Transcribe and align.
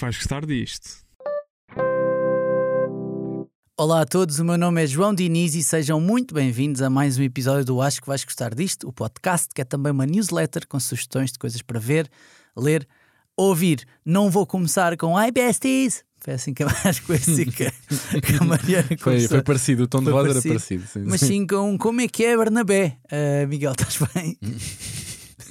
que 0.00 0.04
vais 0.06 0.16
gostar 0.16 0.46
disto. 0.46 0.88
Olá 3.76 4.00
a 4.00 4.06
todos, 4.06 4.38
o 4.38 4.44
meu 4.44 4.56
nome 4.56 4.82
é 4.82 4.86
João 4.86 5.14
Diniz 5.14 5.54
e 5.54 5.62
sejam 5.62 6.00
muito 6.00 6.34
bem-vindos 6.34 6.80
a 6.80 6.88
mais 6.88 7.18
um 7.18 7.22
episódio 7.22 7.66
do 7.66 7.82
Acho 7.82 8.00
que 8.00 8.06
vais 8.06 8.24
gostar 8.24 8.54
disto, 8.54 8.88
o 8.88 8.92
podcast 8.94 9.48
que 9.54 9.60
é 9.60 9.64
também 9.64 9.92
uma 9.92 10.06
newsletter 10.06 10.66
com 10.66 10.80
sugestões 10.80 11.32
de 11.32 11.38
coisas 11.38 11.60
para 11.60 11.78
ver, 11.78 12.10
ler, 12.56 12.88
ouvir. 13.36 13.86
Não 14.02 14.30
vou 14.30 14.46
começar 14.46 14.96
com 14.96 15.20
Hi 15.20 15.30
Besties! 15.30 16.02
Foi 16.18 16.34
assim 16.34 16.54
que, 16.54 16.64
foi 17.02 17.16
assim 17.16 17.44
que, 17.46 17.70
que 18.20 18.36
a 18.40 18.44
Mariana 18.44 18.86
Foi, 18.88 18.96
começou. 18.96 19.28
foi 19.28 19.42
parecido, 19.42 19.82
o 19.84 19.86
tom 19.86 19.98
de 19.98 20.04
Foi 20.04 20.12
voz 20.12 20.28
parecido. 20.28 20.54
era 20.54 20.60
parecido. 20.60 20.86
sim, 20.86 21.04
Mas 21.06 21.20
sim. 21.20 21.46
com 21.46 21.76
como 21.76 22.00
é 22.00 22.08
que 22.08 22.24
é 22.24 22.36
Bernabé. 22.36 22.98
Ah, 23.10 23.46
Miguel, 23.46 23.72
estás 23.72 23.98
bem? 24.14 24.38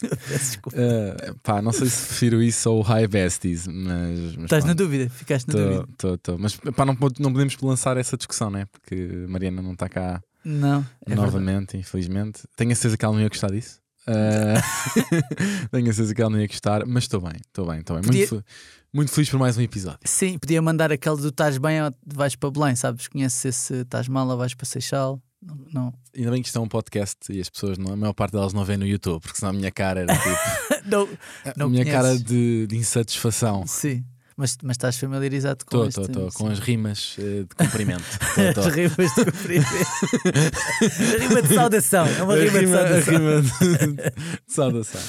Desculpa. 0.28 0.78
Eh, 0.80 1.34
pá, 1.44 1.62
não 1.62 1.72
sei 1.72 1.88
se 1.88 2.08
prefiro 2.08 2.42
isso 2.42 2.70
ou 2.72 2.82
High 2.82 3.08
Besties, 3.08 3.68
mas. 3.68 4.36
mas 4.36 4.44
Estás 4.46 4.66
na 4.66 4.74
dúvida? 4.74 5.10
Ficaste 5.10 5.48
na 5.48 5.54
Tô, 5.54 5.60
dúvida? 5.60 5.88
tô, 5.98 6.18
tô. 6.18 6.38
Mas 6.38 6.56
pá, 6.56 6.86
não, 6.86 6.98
não 7.20 7.32
podemos 7.34 7.58
lançar 7.62 7.98
essa 7.98 8.16
discussão, 8.18 8.50
né? 8.50 8.66
Porque 8.72 8.96
Mariana 9.28 9.62
não 9.62 9.74
está 9.74 9.88
cá 9.90 10.22
Não. 10.44 10.80
É 11.06 11.10
verdade. 11.10 11.16
novamente, 11.28 11.78
infelizmente. 11.78 12.42
Tenho 12.56 12.72
a 12.72 12.76
certeza 12.76 12.98
que 12.98 13.06
ela 13.06 13.14
não 13.14 13.22
ia 13.22 13.30
gostar 13.30 13.52
disso. 13.52 13.80
Eh, 14.08 14.54
Tenho 15.72 15.90
a 15.90 15.94
certeza 15.94 16.16
que 16.16 16.22
ela 16.22 16.30
não 16.32 16.40
ia 16.40 16.48
gostar, 16.48 16.86
mas 16.86 17.04
estou 17.04 17.22
bem, 17.22 17.34
estou 17.46 17.68
bem, 17.68 17.80
estou 17.80 17.96
bem. 17.98 18.04
Podia- 18.06 18.28
Muito, 18.32 18.46
muito 18.94 19.12
feliz 19.12 19.30
por 19.30 19.40
mais 19.40 19.58
um 19.58 19.62
episódio. 19.62 20.00
Sim, 20.04 20.38
podia 20.40 20.62
mandar 20.62 20.92
aquele 20.92 21.18
do 21.18 21.28
estás 21.30 21.58
bem 21.58 21.82
ou 21.84 21.94
vais 22.08 22.36
para 22.36 22.50
Belém, 22.50 22.76
sabes? 22.76 23.08
Conheces 23.08 23.46
esse 23.46 23.74
estás 23.82 24.08
mal 24.08 24.28
ou 24.28 24.38
vais 24.38 24.54
para 24.56 24.66
Seixal? 24.66 25.22
Não, 25.42 25.58
não. 25.74 25.94
Ainda 26.16 26.32
bem 26.32 26.42
que 26.42 26.48
isto 26.50 26.58
é 26.58 26.62
um 26.62 26.68
podcast 26.68 27.18
e 27.32 27.40
as 27.40 27.50
pessoas, 27.50 27.78
não- 27.78 27.94
a 27.94 27.96
maior 27.96 28.14
parte 28.14 28.34
delas 28.34 28.52
não 28.54 28.66
vê 28.66 28.76
no 28.76 28.86
YouTube, 28.86 29.22
porque 29.22 29.38
senão 29.38 29.52
a 29.52 29.54
minha 29.54 29.72
cara 29.72 30.02
era 30.02 30.14
tipo. 30.14 30.86
não. 30.86 31.08
Não 31.56 31.68
a 31.68 31.70
minha 31.70 31.86
conheces. 31.86 31.92
cara 31.94 32.18
de, 32.20 32.68
de 32.68 32.76
insatisfação. 32.76 33.66
Sim, 33.66 34.04
mas, 34.36 34.58
mas 34.64 34.74
estás 34.76 34.98
familiarizado 34.98 35.66
com 35.66 35.86
Estou, 35.86 35.88
este... 36.04 36.12
estou, 36.12 36.28
estou, 36.28 36.46
com 36.46 36.52
as 36.52 36.60
rimas 36.60 37.16
eh, 37.20 37.44
de 37.44 37.56
cumprimento. 37.56 38.04
Tô, 38.36 38.62
tô. 38.62 38.68
As 38.68 38.76
rimas 38.76 39.16
de 39.16 39.26
cumprimento. 39.26 39.68
a 41.16 41.18
rima 41.28 41.42
de 41.42 41.54
saudação. 41.56 42.06
É 42.06 42.24
uma 42.24 42.34
A 42.34 42.38
rima, 42.38 42.60
de 42.60 42.66
rima- 42.66 42.78
a 42.82 42.88
saudação. 43.02 43.14
rima 43.14 43.42
de- 43.42 43.96
de 43.96 44.54
saudação. 44.54 45.02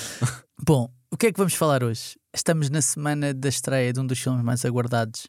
Bom, 0.64 0.92
o 1.10 1.16
que 1.16 1.26
é 1.26 1.32
que 1.32 1.38
vamos 1.38 1.54
falar 1.54 1.82
hoje? 1.82 2.16
Estamos 2.34 2.70
na 2.70 2.80
semana 2.82 3.34
da 3.34 3.48
estreia 3.48 3.92
de 3.92 3.98
um 4.00 4.06
dos 4.06 4.18
filmes 4.18 4.44
mais 4.44 4.64
aguardados 4.64 5.26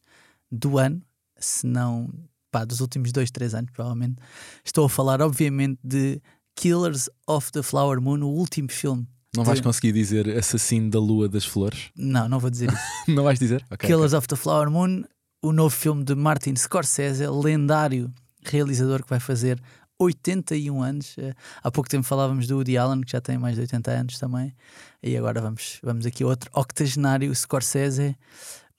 do 0.52 0.78
ano, 0.78 1.02
se 1.40 1.66
não 1.66 2.08
pá, 2.52 2.66
dos 2.66 2.82
últimos 2.82 3.12
dois, 3.12 3.32
três 3.32 3.54
anos, 3.56 3.72
provavelmente. 3.72 4.18
Estou 4.64 4.86
a 4.86 4.90
falar, 4.90 5.22
obviamente, 5.22 5.80
de 5.84 6.22
Killers 6.56 7.10
of 7.26 7.52
the 7.52 7.64
Flower 7.64 8.02
Moon, 8.02 8.22
o 8.24 8.30
último 8.30 8.70
filme. 8.70 9.08
Não 9.36 9.46
vais 9.46 9.60
Sim. 9.60 9.64
conseguir 9.64 9.94
dizer 9.94 10.38
assassino 10.38 10.90
da 10.90 11.00
lua 11.00 11.30
das 11.30 11.46
flores? 11.46 11.90
Não, 11.96 12.28
não 12.28 12.38
vou 12.40 12.50
dizer 12.50 12.70
isso. 12.70 12.84
Não 13.16 13.24
vais 13.24 13.40
dizer? 13.40 13.66
Ok. 13.72 13.88
Killers 13.88 14.12
of 14.14 14.28
the 14.28 14.36
Flower 14.36 14.70
Moon, 14.70 15.04
o 15.42 15.54
novo 15.54 15.74
filme 15.74 16.04
de 16.04 16.14
Martin 16.14 16.54
Scorsese, 16.56 17.26
lendário 17.28 18.14
realizador 18.44 19.02
que 19.04 19.10
vai 19.10 19.22
fazer 19.22 19.62
81 19.98 20.82
anos. 20.84 21.16
Eh, 21.18 21.34
Há 21.64 21.72
pouco 21.72 21.90
tempo 21.90 22.04
falávamos 22.04 22.46
do 22.48 22.56
Woody 22.56 22.78
Allen, 22.78 23.02
que 23.02 23.12
já 23.12 23.22
tem 23.22 23.38
mais 23.38 23.56
de 23.56 23.62
80 23.62 23.92
anos 23.92 24.20
também. 24.20 24.54
E 25.02 25.16
agora 25.16 25.40
vamos, 25.40 25.80
vamos 25.82 26.06
aqui 26.06 26.24
a 26.24 26.28
outro 26.28 26.50
octogenário 26.54 27.34
Scorsese. 27.34 28.16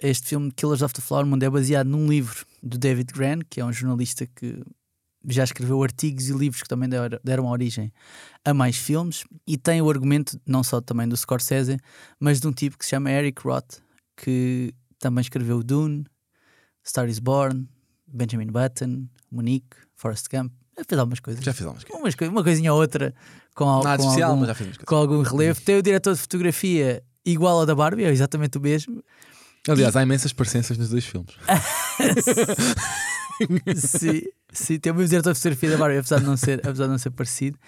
Este 0.03 0.28
filme, 0.28 0.50
Killers 0.50 0.83
of 0.83 0.92
the 0.95 1.00
Flower 1.00 1.25
Moon, 1.25 1.39
é 1.41 1.48
baseado 1.48 1.86
num 1.86 2.06
livro 2.08 2.45
do 2.62 2.77
David 2.77 3.12
Gran, 3.12 3.39
que 3.48 3.61
é 3.61 3.64
um 3.64 3.72
jornalista 3.72 4.27
que 4.27 4.61
já 5.28 5.45
escreveu 5.45 5.81
artigos 5.83 6.28
e 6.28 6.33
livros 6.33 6.62
que 6.62 6.69
também 6.69 6.89
deram, 7.22 7.47
origem 7.47 7.92
a 8.45 8.53
mais 8.53 8.77
filmes. 8.77 9.23
E 9.47 9.56
tem 9.56 9.80
o 9.80 9.89
argumento, 9.89 10.41
não 10.45 10.64
só 10.64 10.80
também 10.80 11.07
do 11.08 11.17
Scorsese, 11.17 11.79
mas 12.18 12.40
de 12.40 12.48
um 12.48 12.52
tipo 12.52 12.77
que 12.77 12.85
se 12.85 12.90
chama 12.90 13.11
Eric 13.13 13.40
Roth, 13.46 13.77
que 14.17 14.74
também 14.98 15.23
escreveu 15.23 15.63
Dune, 15.63 16.05
Star 16.84 17.08
is 17.08 17.20
Born, 17.20 17.69
Benjamin 18.07 18.48
Button, 18.48 19.07
Monique, 19.30 19.77
Forrest 19.95 20.27
Gump. 20.29 20.52
Já 20.77 20.84
fez 20.84 20.98
algumas 20.98 21.20
coisas. 21.20 21.45
Já 21.45 21.52
fiz 21.52 21.63
algumas 21.63 21.84
coisas. 21.84 22.14
Coi- 22.17 22.29
uma 22.29 22.42
coisinha 22.42 22.73
ou 22.73 22.80
outra 22.80 23.14
com, 23.55 23.64
al- 23.69 23.83
com 23.83 23.89
especial, 24.02 24.30
algum, 24.33 24.40
com 24.84 24.95
algum 24.96 25.23
relevo. 25.23 25.61
Tem 25.61 25.77
o 25.77 25.83
diretor 25.83 26.14
de 26.14 26.20
fotografia 26.20 27.02
igual 27.24 27.61
ao 27.61 27.67
da 27.67 27.74
Barbie, 27.74 28.05
é 28.05 28.11
exatamente 28.11 28.58
o 28.58 28.61
mesmo. 28.61 29.02
Aliás, 29.68 29.95
há 29.95 30.02
imensas 30.02 30.33
parecenças 30.33 30.77
nos 30.77 30.90
dois 30.90 31.05
filmes. 31.05 31.30
sim, 33.77 34.23
sim, 34.52 34.78
tem 34.78 34.92
o 34.92 34.95
mesmo 34.95 35.11
diretor 35.11 35.33
de 35.33 35.39
fotografia 35.39 35.70
da 35.70 35.77
Barbie, 35.77 35.98
apesar 35.98 36.18
de 36.18 36.24
não 36.24 36.36
ser, 36.36 36.61
apesar 36.67 36.84
de 36.84 36.90
não 36.90 36.98
ser 36.98 37.11
parecido. 37.11 37.58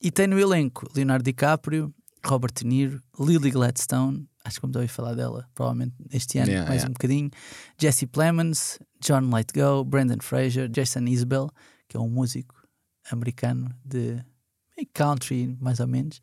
E 0.00 0.10
tem 0.10 0.26
no 0.26 0.38
elenco 0.38 0.86
Leonardo 0.94 1.24
DiCaprio, 1.24 1.94
Robert 2.24 2.52
De 2.54 2.66
Niro, 2.66 3.00
Lily 3.18 3.50
Gladstone, 3.50 4.28
acho 4.44 4.56
que 4.56 4.62
vamos 4.62 4.76
ouvir 4.76 4.88
falar 4.88 5.14
dela, 5.14 5.48
provavelmente 5.54 5.94
este 6.12 6.38
ano, 6.38 6.48
Yeah, 6.48 6.68
mais 6.68 6.82
yeah. 6.82 6.90
um 6.90 6.92
bocadinho. 6.92 7.30
Jesse 7.78 8.06
Plemons, 8.06 8.78
John 9.00 9.30
Lithgow, 9.34 9.84
Brandon 9.84 10.18
Fraser, 10.20 10.68
Jason 10.68 11.04
Isbell, 11.06 11.50
que 11.88 11.96
é 11.96 12.00
um 12.00 12.08
músico 12.08 12.54
americano 13.10 13.70
de 13.84 14.22
country, 14.94 15.56
mais 15.60 15.80
ou 15.80 15.86
menos. 15.86 16.20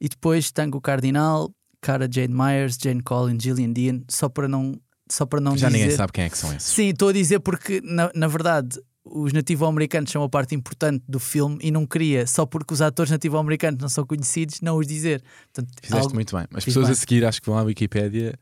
E 0.00 0.08
depois 0.08 0.50
Tango 0.50 0.80
Cardinal, 0.80 1.50
Cara 1.80 2.08
Jade 2.10 2.32
Myers, 2.32 2.76
Jane 2.82 3.02
Collins, 3.02 3.42
Gillian 3.42 3.72
Dean, 3.72 4.00
só 4.08 4.28
para 4.28 4.46
não, 4.48 4.78
só 5.10 5.24
para 5.26 5.40
não 5.40 5.56
Já 5.56 5.68
dizer. 5.68 5.78
ninguém 5.80 5.96
sabe 5.96 6.12
quem 6.12 6.24
é 6.24 6.30
que 6.30 6.36
são 6.38 6.52
esses. 6.54 6.68
Sim, 6.72 6.88
estou 6.90 7.08
a 7.08 7.12
dizer 7.12 7.40
porque, 7.40 7.80
na, 7.82 8.10
na 8.14 8.26
verdade, 8.28 8.78
os 9.02 9.32
nativo-americanos 9.32 10.10
são 10.12 10.20
uma 10.20 10.28
parte 10.28 10.54
importante 10.54 11.02
do 11.08 11.18
filme 11.18 11.58
e 11.62 11.70
não 11.70 11.86
queria, 11.86 12.26
só 12.26 12.44
porque 12.44 12.74
os 12.74 12.82
atores 12.82 13.10
nativo-americanos 13.10 13.80
não 13.80 13.88
são 13.88 14.04
conhecidos, 14.04 14.60
não 14.60 14.76
os 14.76 14.86
dizer. 14.86 15.22
Portanto, 15.52 15.74
Fizeste 15.82 16.02
algo- 16.02 16.14
muito 16.14 16.36
bem. 16.36 16.44
As 16.52 16.62
Fiz 16.62 16.74
pessoas 16.74 16.86
bem. 16.88 16.92
a 16.92 16.96
seguir 16.96 17.24
acho 17.24 17.40
que 17.40 17.48
vão 17.48 17.58
à 17.58 17.62
Wikipédia 17.62 18.38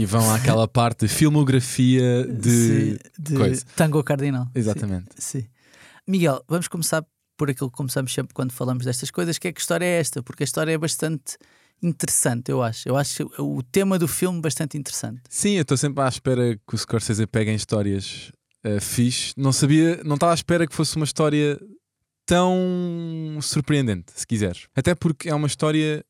e 0.00 0.04
vão 0.04 0.28
àquela 0.34 0.66
parte 0.66 1.06
de 1.06 1.12
filmografia 1.12 2.26
de. 2.26 2.50
Sim, 2.50 2.98
de 3.18 3.34
coisa. 3.36 3.64
Tango 3.76 4.02
Cardinal. 4.02 4.44
Sim, 4.46 4.50
Exatamente. 4.56 5.06
Sim, 5.16 5.44
Miguel, 6.06 6.42
vamos 6.48 6.66
começar 6.68 7.04
por 7.36 7.48
aquilo 7.48 7.70
que 7.70 7.76
começamos 7.76 8.12
sempre 8.12 8.34
quando 8.34 8.52
falamos 8.52 8.84
destas 8.84 9.10
coisas, 9.10 9.38
que 9.38 9.48
é 9.48 9.52
que 9.52 9.60
história 9.60 9.84
é 9.84 10.00
esta? 10.00 10.22
Porque 10.22 10.42
a 10.42 10.44
história 10.44 10.72
é 10.72 10.76
bastante 10.78 11.38
interessante, 11.82 12.50
eu 12.50 12.62
acho. 12.62 12.88
Eu 12.88 12.96
acho 12.96 13.30
o 13.38 13.62
tema 13.62 13.98
do 13.98 14.08
filme 14.08 14.40
bastante 14.40 14.76
interessante. 14.76 15.20
Sim, 15.28 15.52
eu 15.52 15.62
estou 15.62 15.76
sempre 15.76 16.02
à 16.02 16.08
espera 16.08 16.56
que 16.56 16.74
o 16.74 16.78
Scorsese 16.78 17.26
pegue 17.26 17.50
em 17.50 17.54
histórias 17.54 18.32
uh, 18.64 18.80
fixe. 18.80 19.32
Não 19.36 19.52
sabia, 19.52 20.00
não 20.04 20.14
estava 20.14 20.32
à 20.32 20.34
espera 20.34 20.66
que 20.66 20.74
fosse 20.74 20.96
uma 20.96 21.04
história 21.04 21.58
tão 22.26 23.38
surpreendente, 23.42 24.12
se 24.14 24.26
quiseres. 24.26 24.68
Até 24.74 24.94
porque 24.94 25.28
é 25.28 25.34
uma 25.34 25.46
história 25.46 26.04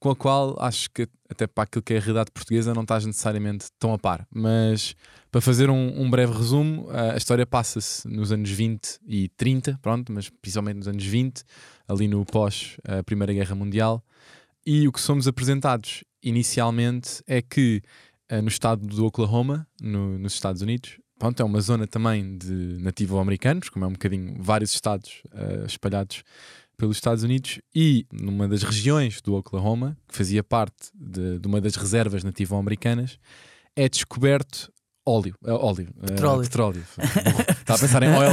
com 0.00 0.10
a 0.10 0.16
qual 0.16 0.56
acho 0.60 0.88
que 0.90 1.08
até 1.28 1.46
para 1.46 1.64
aquilo 1.64 1.82
que 1.82 1.92
é 1.92 1.98
a 1.98 2.00
realidade 2.00 2.30
portuguesa 2.30 2.72
não 2.72 2.82
estás 2.82 3.04
necessariamente 3.04 3.66
tão 3.78 3.92
a 3.92 3.98
par. 3.98 4.26
Mas 4.32 4.94
para 5.30 5.40
fazer 5.40 5.68
um, 5.68 6.00
um 6.00 6.08
breve 6.08 6.32
resumo, 6.32 6.88
a 6.90 7.16
história 7.16 7.44
passa-se 7.44 8.08
nos 8.08 8.32
anos 8.32 8.48
20 8.50 9.00
e 9.06 9.28
30, 9.30 9.78
pronto, 9.82 10.12
mas 10.12 10.30
principalmente 10.30 10.76
nos 10.76 10.88
anos 10.88 11.04
20, 11.04 11.42
ali 11.86 12.08
no 12.08 12.24
pós 12.24 12.76
a 12.84 13.02
Primeira 13.02 13.32
Guerra 13.32 13.54
Mundial. 13.54 14.02
E 14.70 14.86
o 14.86 14.92
que 14.92 15.00
somos 15.00 15.26
apresentados 15.26 16.04
inicialmente 16.22 17.22
é 17.26 17.40
que 17.40 17.80
eh, 18.28 18.42
no 18.42 18.48
estado 18.48 18.86
do 18.86 19.06
Oklahoma, 19.06 19.66
no- 19.80 20.18
nos 20.18 20.34
Estados 20.34 20.60
Unidos, 20.60 20.98
pronto, 21.18 21.40
é 21.40 21.44
uma 21.44 21.58
zona 21.62 21.86
também 21.86 22.36
de 22.36 22.76
nativo-americanos, 22.78 23.70
como 23.70 23.86
é 23.86 23.88
um 23.88 23.92
bocadinho 23.92 24.36
vários 24.42 24.74
estados 24.74 25.22
eh, 25.32 25.64
espalhados 25.66 26.22
pelos 26.76 26.98
Estados 26.98 27.22
Unidos, 27.22 27.60
e 27.74 28.04
numa 28.12 28.46
das 28.46 28.62
regiões 28.62 29.22
do 29.22 29.34
Oklahoma, 29.34 29.96
que 30.06 30.14
fazia 30.14 30.44
parte 30.44 30.90
de, 30.94 31.38
de 31.38 31.46
uma 31.48 31.62
das 31.62 31.74
reservas 31.74 32.22
nativo-americanas, 32.22 33.18
é 33.74 33.88
descoberto 33.88 34.70
óleo. 35.08 35.34
eh, 35.44 35.50
óleo 35.52 35.88
eh, 36.02 36.06
Petróleo. 36.06 36.42
petróleo. 36.42 36.84
Estava 36.98 37.76
a 37.76 37.78
pensar 37.78 38.02
em 38.02 38.08
oil. 38.14 38.30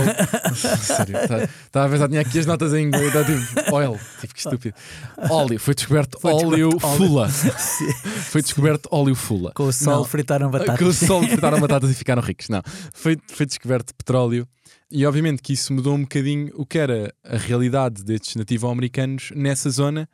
Sério, 0.56 1.18
estava- 1.18 1.44
Estava 1.44 1.86
a 1.86 1.90
pensar, 1.90 2.10
tinha 2.10 2.22
aqui 2.22 2.40
as 2.40 2.46
notas 2.46 2.74
em 2.74 2.86
inglês, 2.88 3.08
estava 3.08 3.26
tipo, 3.26 3.76
oil. 3.76 4.00
Tipo, 4.22 4.34
que 4.34 4.40
estúpido. 4.40 4.76
Óleo. 5.30 5.60
Foi 5.60 5.74
descoberto 5.76 6.20
Foi 6.20 6.34
óleo 6.34 6.70
descoberto 6.70 6.98
fula. 6.98 7.30
Foi 8.30 8.42
descoberto 8.42 8.90
óleo 8.92 9.16
fula. 9.16 9.52
Com 9.56 9.64
o 9.68 9.74
sol 9.74 9.98
Não. 9.98 10.04
fritaram 10.06 10.50
batatas. 10.52 10.78
Com 10.80 10.86
o 10.86 10.94
sol 10.94 11.24
fritaram 11.28 11.60
batatas 11.60 11.90
e 11.92 11.94
ficaram 11.94 12.22
ricos. 12.22 12.50
Não. 12.50 12.62
Foi, 12.94 13.18
foi 13.32 13.46
descoberto 13.46 13.94
petróleo. 13.96 14.48
E 14.92 15.06
obviamente 15.06 15.42
que 15.42 15.54
isso 15.54 15.74
mudou 15.74 15.96
um 15.96 16.02
bocadinho 16.02 16.52
o 16.56 16.66
que 16.66 16.78
era 16.78 17.14
a 17.24 17.38
realidade 17.38 18.04
destes 18.04 18.36
nativo-americanos 18.36 19.32
nessa 19.36 19.70
zona 19.70 20.08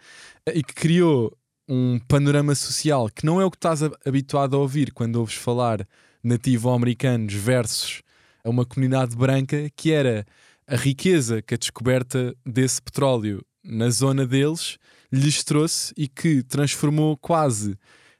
e 0.54 0.64
que 0.64 0.74
criou 0.74 1.36
um 1.68 2.00
panorama 2.08 2.56
social 2.56 3.10
que 3.14 3.26
não 3.26 3.40
é 3.40 3.46
o 3.46 3.52
que 3.52 3.58
estás 3.58 3.82
habituado 4.06 4.56
a 4.56 4.60
ouvir 4.60 4.92
quando 4.94 5.18
ouves 5.18 5.36
falar 5.36 5.86
nativo-americanos 6.24 7.34
versus 7.34 8.02
a 8.44 8.50
uma 8.50 8.66
comunidade 8.66 9.16
branca, 9.16 9.70
que 9.76 9.92
era 9.92 10.26
a 10.68 10.76
riqueza 10.76 11.42
que 11.42 11.54
a 11.54 11.58
descoberta 11.58 12.36
desse 12.46 12.82
petróleo 12.82 13.44
na 13.64 13.90
zona 13.90 14.26
deles 14.26 14.78
lhes 15.12 15.44
trouxe 15.44 15.94
e 15.98 16.08
que 16.08 16.42
transformou 16.44 17.18
quase 17.18 17.78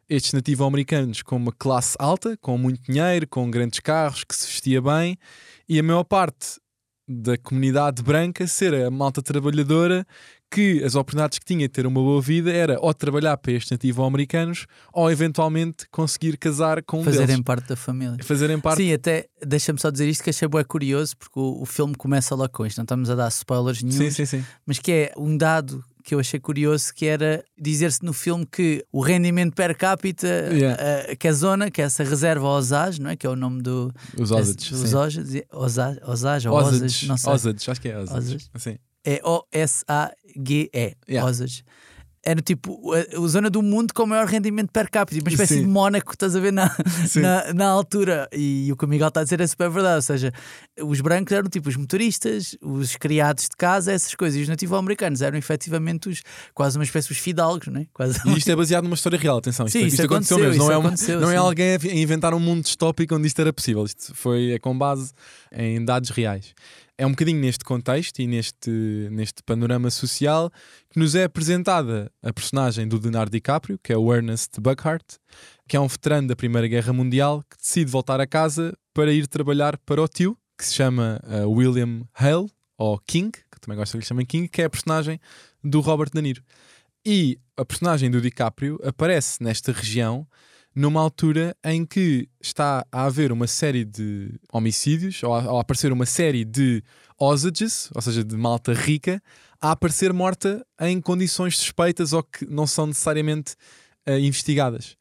estes 0.10 0.34
nativo-americanos 0.34 1.22
com 1.22 1.38
uma 1.38 1.54
classe 1.54 1.96
alta, 1.98 2.36
com 2.38 2.58
muito 2.58 2.82
dinheiro, 2.84 3.28
com 3.28 3.50
grandes 3.50 3.80
carros, 3.80 4.26
que 4.26 4.36
se 4.36 4.46
vestia 4.46 4.82
bem, 4.82 5.18
e 5.70 5.80
a 5.80 5.84
maior 5.84 6.04
parte 6.04 6.60
da 7.12 7.38
comunidade 7.38 8.02
branca 8.02 8.48
ser 8.48 8.74
a 8.74 8.90
malta 8.90 9.22
trabalhadora 9.22 10.06
que 10.52 10.84
as 10.84 10.96
oportunidades 10.96 11.40
que 11.40 11.46
tinha 11.46 11.66
de 11.66 11.70
ter 11.70 11.88
uma 11.88 12.02
boa 12.02 12.22
vida 12.22 12.52
era 12.52 12.78
ou 12.82 12.94
trabalhar 12.94 13.38
para 13.38 13.54
estes 13.54 13.72
nativo-americanos 13.72 14.68
ou 14.92 15.10
eventualmente 15.10 15.88
conseguir 15.90 16.38
casar 16.38 16.84
com 16.84 17.00
um 17.00 17.04
Fazerem 17.06 17.28
deles. 17.28 17.44
parte 17.44 17.70
da 17.70 17.76
família. 17.78 18.18
Fazerem 18.22 18.60
parte. 18.60 18.84
Sim, 18.84 18.92
até 18.92 19.28
deixa-me 19.42 19.80
só 19.80 19.90
dizer 19.90 20.10
isto 20.10 20.22
que 20.22 20.30
achei 20.30 20.48
bué 20.50 20.64
curioso, 20.66 21.16
porque 21.16 21.40
o, 21.40 21.62
o 21.62 21.66
filme 21.66 21.96
começa 21.96 22.36
lá 22.36 22.50
com 22.50 22.66
isto, 22.66 22.78
não 22.78 22.84
estamos 22.84 23.10
a 23.10 23.16
dar 23.16 23.30
spoilers 23.30 23.82
nenhum, 23.82 23.98
sim, 23.98 24.12
sim, 24.12 24.26
sim. 24.26 24.46
mas 24.66 24.78
que 24.78 24.92
é 24.92 25.14
um 25.16 25.38
dado 25.38 25.84
que 26.02 26.14
eu 26.16 26.20
achei 26.20 26.40
curioso, 26.40 26.94
que 26.94 27.06
era 27.06 27.44
dizer-se 27.60 28.04
no 28.04 28.14
filme 28.14 28.46
que 28.46 28.84
o 28.92 29.02
rendimento 29.02 29.54
per 29.56 29.76
capita 29.78 30.28
Yeah. 30.28 30.78
eh, 30.82 31.16
que 31.16 31.28
a 31.28 31.34
zona, 31.34 31.70
que 31.72 31.82
é 31.82 31.86
essa 31.86 32.04
reserva 32.04 32.46
Osage, 32.48 33.00
não 33.02 33.10
é? 33.12 33.16
que 33.16 33.26
é 33.26 33.30
o 33.30 33.36
nome 33.36 33.62
do... 33.62 33.94
Os 34.18 34.32
Osage. 34.32 34.74
Os. 34.74 34.94
Osage, 34.94 35.46
Osage, 35.52 36.00
Osage 36.06 36.48
ou 36.50 36.56
Osage, 36.58 37.08
não 37.08 37.18
sei. 37.18 37.32
Osage, 37.34 37.72
acho 37.72 37.82
que 37.82 37.88
é 37.90 37.98
Osage. 37.98 38.18
Osage. 38.36 38.50
Sim. 38.58 38.78
É 39.04 39.20
O-S-A-G-E, 39.24 40.96
Yeah. 41.10 41.30
Osage. 41.30 41.64
Era 42.24 42.40
tipo 42.40 42.94
a, 42.94 43.00
a 43.00 43.28
zona 43.28 43.50
do 43.50 43.64
mundo 43.64 43.94
com 43.96 44.04
o 44.04 44.08
maior 44.08 44.28
rendimento 44.28 44.70
per 44.72 44.92
capita, 44.92 45.20
uma 45.24 45.32
espécie 45.32 45.56
Sim. 45.56 45.62
de 45.62 45.68
Mónaco, 45.68 46.14
estás 46.14 46.36
a 46.36 46.40
ver 46.40 46.54
na, 46.54 46.66
na, 47.16 47.54
na 47.54 47.66
altura. 47.68 48.30
E 48.32 48.72
o 48.72 48.78
que 48.78 48.86
o 48.86 48.88
Miguel 48.88 49.08
está 49.08 49.22
a 49.22 49.24
dizer 49.24 49.42
é 49.42 49.48
super 49.48 49.70
verdade. 49.72 49.96
Ou 49.96 50.02
seja, 50.04 50.32
os 50.84 51.02
brancos 51.02 51.32
eram 51.34 51.50
tipo 51.50 51.68
os 51.68 51.76
motoristas, 51.76 52.56
os 52.62 52.96
criados 52.96 53.46
de 53.46 53.56
casa, 53.58 53.92
essas 53.92 54.14
coisas. 54.14 54.40
E 54.40 54.44
os 54.44 54.50
nativo-americanos 54.50 55.24
eram 55.24 55.36
efetivamente 55.38 56.10
os, 56.10 56.22
quase 56.54 56.78
uma 56.78 56.84
espécie 56.84 57.08
de 57.08 57.16
fidalgos, 57.16 57.68
não 57.70 57.82
é? 57.82 57.88
Quase. 57.92 58.20
E 58.26 58.34
isto 58.38 58.52
é 58.52 58.56
baseado 58.56 58.84
numa 58.84 58.94
história 58.96 59.18
real, 59.18 59.38
atenção. 59.38 59.66
Isto, 59.66 59.80
Sim, 59.80 59.86
isto 59.86 59.94
isso 59.96 60.06
aconteceu, 60.06 60.38
aconteceu, 60.38 60.50
mesmo. 60.52 60.64
Não, 60.66 60.72
é, 60.72 60.78
uma- 60.78 60.88
aconteceu, 60.90 61.20
não 61.20 61.32
é 61.32 61.38
alguém 61.38 61.76
a 61.76 61.96
inventar 61.96 62.36
um 62.36 62.40
mundo 62.40 62.62
distópico 62.64 63.16
onde 63.16 63.26
isto 63.26 63.42
era 63.42 63.52
possível. 63.52 63.84
Isto 63.84 64.14
foi 64.14 64.52
é 64.52 64.60
com 64.60 64.78
base 64.78 65.12
em 65.52 65.84
dados 65.84 66.12
reais. 66.12 66.54
É 66.98 67.06
um 67.06 67.12
bocadinho 67.12 67.40
neste 67.40 67.64
contexto 67.64 68.20
e 68.20 68.28
neste, 68.28 68.70
neste 69.12 69.42
panorama 69.44 69.90
social 69.90 70.52
que 70.90 71.00
nos 71.00 71.16
é 71.16 71.24
apresentada 71.24 72.12
a 72.22 72.32
personagem 72.32 72.88
do 72.88 73.00
Leonardo 73.00 73.32
DiCaprio, 73.32 73.80
que 73.84 73.92
é 73.92 73.98
o 73.98 74.14
Ernest 74.14 74.60
Buckhart, 74.60 75.18
que 75.68 75.76
é 75.76 75.80
um 75.80 75.88
veterano 75.88 76.28
da 76.28 76.36
Primeira 76.36 76.68
Guerra 76.68 76.94
Mundial 76.94 77.44
que 77.50 77.58
decide 77.58 77.90
voltar 77.90 78.20
a 78.22 78.28
casa 78.28 78.78
para 78.94 79.12
ir 79.12 79.26
trabalhar 79.28 79.78
para 79.80 80.02
o 80.02 80.08
tio, 80.08 80.38
que 80.58 80.66
se 80.66 80.76
chama 80.76 81.20
uh, 81.24 81.50
William 81.50 82.04
Hale, 82.14 82.50
ou 82.78 83.00
King, 83.00 83.32
que 83.32 83.60
também 83.60 83.78
gosto 83.78 83.94
que 83.94 84.00
lhe 84.00 84.06
chamem 84.06 84.26
King, 84.26 84.48
que 84.48 84.62
é 84.62 84.66
a 84.66 84.70
personagem 84.70 85.20
do 85.64 85.80
Robert 85.82 86.10
De 86.14 86.22
Niro. 86.22 86.44
E 87.06 87.40
a 87.58 87.66
personagem 87.66 88.12
do 88.12 88.22
DiCaprio 88.22 88.80
aparece 88.84 89.42
nesta 89.44 89.72
região 89.72 90.28
numa 90.76 91.02
altura 91.02 91.56
em 91.64 91.86
que 91.86 92.30
está 92.42 92.86
a 92.92 93.06
haver 93.06 93.32
uma 93.32 93.48
série 93.48 93.84
de 93.84 94.34
homicídios, 94.52 95.22
ou 95.24 95.34
a, 95.34 95.52
ou 95.52 95.58
a 95.58 95.62
aparecer 95.62 95.92
uma 95.92 96.06
série 96.06 96.46
de 96.46 96.84
Osages, 97.20 97.90
ou 97.94 98.02
seja, 98.02 98.24
de 98.24 98.36
malta 98.36 98.74
rica, 98.74 99.22
a 99.62 99.72
aparecer 99.72 100.12
morta 100.12 100.66
em 100.80 101.00
condições 101.00 101.58
suspeitas 101.58 102.14
ou 102.14 102.24
que 102.24 102.46
não 102.46 102.66
são 102.66 102.88
necessariamente 102.88 103.56
eh, 104.06 104.20
investigadas. 104.20 104.98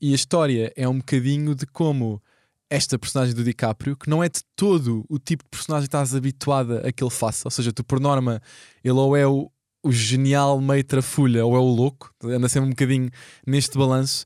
E 0.00 0.12
a 0.12 0.14
história 0.14 0.72
é 0.76 0.86
um 0.88 0.98
bocadinho 0.98 1.54
de 1.54 1.64
como 1.64 2.20
esta 2.68 2.98
personagem 2.98 3.34
do 3.34 3.44
DiCaprio, 3.44 3.96
que 3.96 4.10
não 4.10 4.22
é 4.22 4.28
de 4.28 4.40
todo 4.56 5.04
o 5.08 5.18
tipo 5.18 5.44
de 5.44 5.50
personagem 5.50 5.82
que 5.82 5.88
estás 5.88 6.14
habituada 6.14 6.86
a 6.86 6.90
que 6.90 7.04
ele 7.04 7.10
faça, 7.10 7.46
ou 7.46 7.50
seja, 7.50 7.72
tu 7.72 7.84
por 7.84 8.00
norma, 8.00 8.40
ele 8.82 8.94
ou 8.94 9.16
é 9.16 9.26
o, 9.26 9.50
o 9.82 9.92
genial 9.92 10.60
meio 10.60 10.82
trafulha 10.82 11.44
ou 11.44 11.54
é 11.54 11.58
o 11.58 11.64
louco, 11.64 12.10
anda 12.24 12.48
sempre 12.48 12.68
um 12.68 12.70
bocadinho 12.70 13.10
neste 13.46 13.76
balanço, 13.76 14.24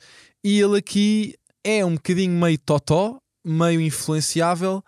e 0.48 0.60
ele 0.60 0.78
aqui 0.78 1.34
é 1.64 1.84
um 1.84 1.94
bocadinho 1.94 2.32
meio 2.38 2.58
totó, 2.58 3.18
meio 3.44 3.80
influenciável 3.80 4.82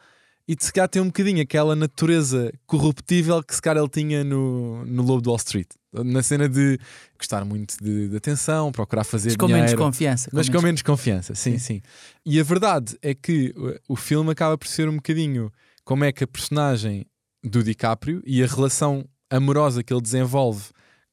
e 0.46 0.54
de 0.54 0.64
se 0.64 0.72
calhar 0.72 0.88
tem 0.88 1.02
um 1.02 1.06
bocadinho 1.06 1.42
aquela 1.42 1.74
natureza 1.76 2.52
corruptível 2.66 3.42
que 3.42 3.54
se 3.54 3.60
calhar 3.60 3.82
ele 3.82 3.90
tinha 3.90 4.24
no, 4.24 4.84
no 4.86 5.02
Lobo 5.02 5.20
de 5.22 5.28
Wall 5.28 5.36
Street. 5.36 5.68
Na 5.92 6.22
cena 6.22 6.48
de 6.48 6.78
gostar 7.18 7.44
muito 7.44 7.76
de, 7.82 8.08
de 8.08 8.16
atenção, 8.16 8.70
procurar 8.72 9.04
fazer 9.04 9.28
Mas 9.30 9.36
com 9.36 9.48
menos 9.48 9.74
confiança. 9.74 10.30
Mas 10.32 10.46
com 10.48 10.52
menos- 10.52 10.64
menos 10.64 10.82
confiança, 10.82 11.34
sim, 11.34 11.58
sim, 11.58 11.80
E 12.24 12.38
a 12.38 12.42
verdade 12.42 12.96
é 13.02 13.14
que 13.14 13.52
o- 13.56 13.92
o 13.94 13.96
filme 13.96 14.30
acaba 14.30 14.56
por 14.56 14.66
ser 14.68 14.88
um 14.88 14.96
bocadinho 14.96 15.50
como 15.84 16.04
é 16.04 16.12
que 16.12 16.24
a 16.24 16.26
personagem 16.26 17.06
do 17.42 17.62
DiCaprio 17.62 18.22
e 18.26 18.42
a 18.42 18.46
relação 18.46 19.06
amorosa 19.30 19.82
que 19.82 19.92
ele 19.92 20.02
desenvolve 20.02 20.64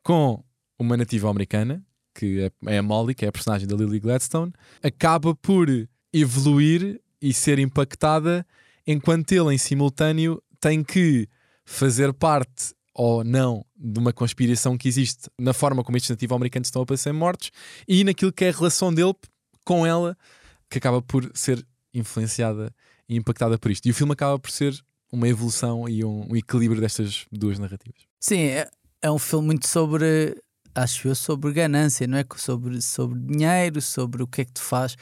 com 0.04 0.44
uma 0.80 0.98
nativa 0.98 1.30
americana, 1.30 1.84
que 2.16 2.40
é- 2.66 2.74
é 2.74 2.78
a 2.78 2.84
Molly, 2.84 3.14
que 3.14 3.26
é 3.26 3.28
a 3.28 3.32
personagem 3.32 3.68
da 3.68 3.76
Lily 3.76 4.00
Gladstone, 4.00 4.52
acaba 4.82 5.36
por 5.36 5.68
evoluir 6.14 7.02
e 7.22 7.34
ser 7.34 7.60
impactada 7.60 8.46
enquanto 8.88 9.32
ele, 9.34 9.54
em 9.54 9.58
simultâneo, 9.58 10.42
tem 10.60 10.84
que 10.84 11.28
fazer 11.66 12.14
parte 12.14 12.74
ou 12.94 13.24
não 13.24 13.66
de 13.76 14.00
uma 14.00 14.14
conspiração 14.14 14.78
que 14.78 14.88
existe 14.88 15.30
na 15.38 15.54
forma 15.54 15.84
como 15.84 15.98
estes 15.98 16.10
nativo-americanos 16.10 16.68
estão 16.68 16.86
a 16.90 16.98
ser 16.98 17.12
mortos 17.12 17.52
e 17.88 18.04
naquilo 18.04 18.32
que 18.32 18.46
é 18.46 18.50
a 18.50 18.54
relação 18.54 18.94
dele 18.94 19.14
com 19.66 19.86
ela, 19.86 20.18
que 20.70 20.78
acaba 20.78 21.02
por 21.02 21.30
ser 21.34 21.66
influenciada 21.94 22.74
e 23.10 23.18
impactada 23.18 23.58
por 23.58 23.70
isto. 23.72 23.86
E 23.88 23.92
o 23.92 23.94
filme 23.94 24.14
acaba 24.14 24.40
por 24.40 24.50
ser 24.50 24.74
uma 25.12 25.28
evolução 25.28 25.90
e 25.90 26.06
um, 26.06 26.32
um 26.32 26.36
equilíbrio 26.36 26.80
destas 26.80 27.26
duas 27.32 27.60
narrativas. 27.60 28.02
Sim, 28.20 28.40
é, 28.40 28.70
é 29.02 29.12
um 29.12 29.20
filme 29.20 29.48
muito 29.48 29.68
sobre, 29.68 30.36
acho 30.76 31.08
eu, 31.08 31.16
sobre 31.16 31.52
ganância, 31.54 32.06
não 32.06 32.18
é? 32.18 32.26
Sobre, 32.36 32.82
sobre 32.82 33.20
dinheiro, 33.20 33.82
sobre 33.82 34.22
o 34.22 34.28
que 34.28 34.42
é 34.42 34.46
que 34.46 34.52
tu 34.54 34.62
faz, 34.62 34.96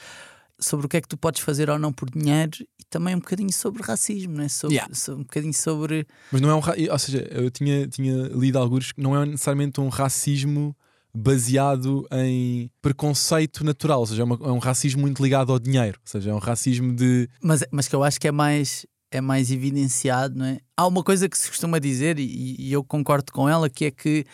sobre 0.60 0.86
o 0.86 0.90
que 0.90 0.98
é 0.98 1.02
que 1.02 1.08
tu 1.08 1.18
podes 1.18 1.42
fazer 1.42 1.70
ou 1.70 1.78
não 1.80 1.92
por 1.92 2.10
dinheiro 2.10 2.52
e 2.80 2.84
também 2.90 3.16
um 3.16 3.20
bocadinho 3.20 3.52
sobre 3.52 3.82
racismo, 3.84 4.36
não 4.38 4.44
é? 4.44 4.48
Sobre, 4.48 4.76
Yeah. 4.76 4.94
sobre- 4.96 5.22
um 5.22 5.24
bocadinho 5.24 5.54
sobre. 5.54 6.08
Mas 6.32 6.42
não 6.42 6.50
é 6.50 6.56
um. 6.56 6.60
ra- 6.60 6.76
Ou 6.92 7.00
seja, 7.00 7.28
eu 7.32 7.50
tinha, 7.52 7.88
tinha 7.88 8.28
lido 8.28 8.58
alguns 8.60 8.92
que 8.92 9.02
não 9.02 9.20
é 9.20 9.26
necessariamente 9.26 9.82
um 9.82 9.90
racismo 9.90 10.76
baseado 11.16 12.08
em 12.12 12.70
preconceito 12.82 13.64
natural, 13.64 14.00
ou 14.00 14.06
seja, 14.08 14.22
é, 14.22 14.26
uma- 14.26 14.40
é 14.42 14.52
um 14.52 14.58
racismo 14.60 15.02
muito 15.02 15.22
ligado 15.24 15.52
ao 15.52 15.60
dinheiro, 15.60 15.98
ou 16.04 16.08
seja, 16.10 16.32
é 16.32 16.34
um 16.34 16.40
racismo 16.40 16.94
de. 16.96 17.30
Mas, 17.42 17.64
mas 17.72 17.88
que 17.88 17.96
eu 17.96 18.04
acho 18.04 18.20
que 18.20 18.28
é 18.28 18.32
mais, 18.32 18.86
é 19.12 19.22
mais 19.22 19.52
evidenciado, 19.52 20.36
não 20.38 20.46
é? 20.46 20.58
Há 20.76 20.88
uma 20.88 21.04
coisa 21.04 21.30
que 21.30 21.38
se 21.38 21.48
costuma 21.50 21.78
dizer, 21.80 22.18
e, 22.20 22.56
e 22.60 22.72
eu 22.74 22.84
concordo 22.84 23.32
com 23.32 23.48
ela, 23.48 23.70
que 23.70 23.86
é 23.86 23.92
que 23.92 24.26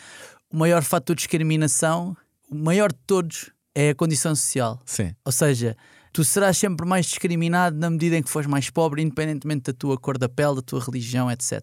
o 0.52 0.56
maior 0.56 0.82
fator 0.82 1.14
de 1.14 1.20
discriminação, 1.20 2.16
o 2.50 2.54
maior 2.54 2.92
de 2.92 2.98
todos, 3.06 3.50
é 3.74 3.90
a 3.90 3.94
condição 3.94 4.34
social. 4.34 4.80
Sim. 4.84 5.14
Ou 5.24 5.32
seja, 5.32 5.76
tu 6.12 6.24
serás 6.24 6.58
sempre 6.58 6.86
mais 6.86 7.06
discriminado 7.06 7.76
na 7.78 7.88
medida 7.88 8.16
em 8.16 8.22
que 8.22 8.30
fores 8.30 8.48
mais 8.48 8.68
pobre, 8.68 9.02
independentemente 9.02 9.72
da 9.72 9.72
tua 9.72 9.96
cor 9.96 10.18
da 10.18 10.28
pele, 10.28 10.56
da 10.56 10.62
tua 10.62 10.82
religião, 10.82 11.30
etc. 11.30 11.62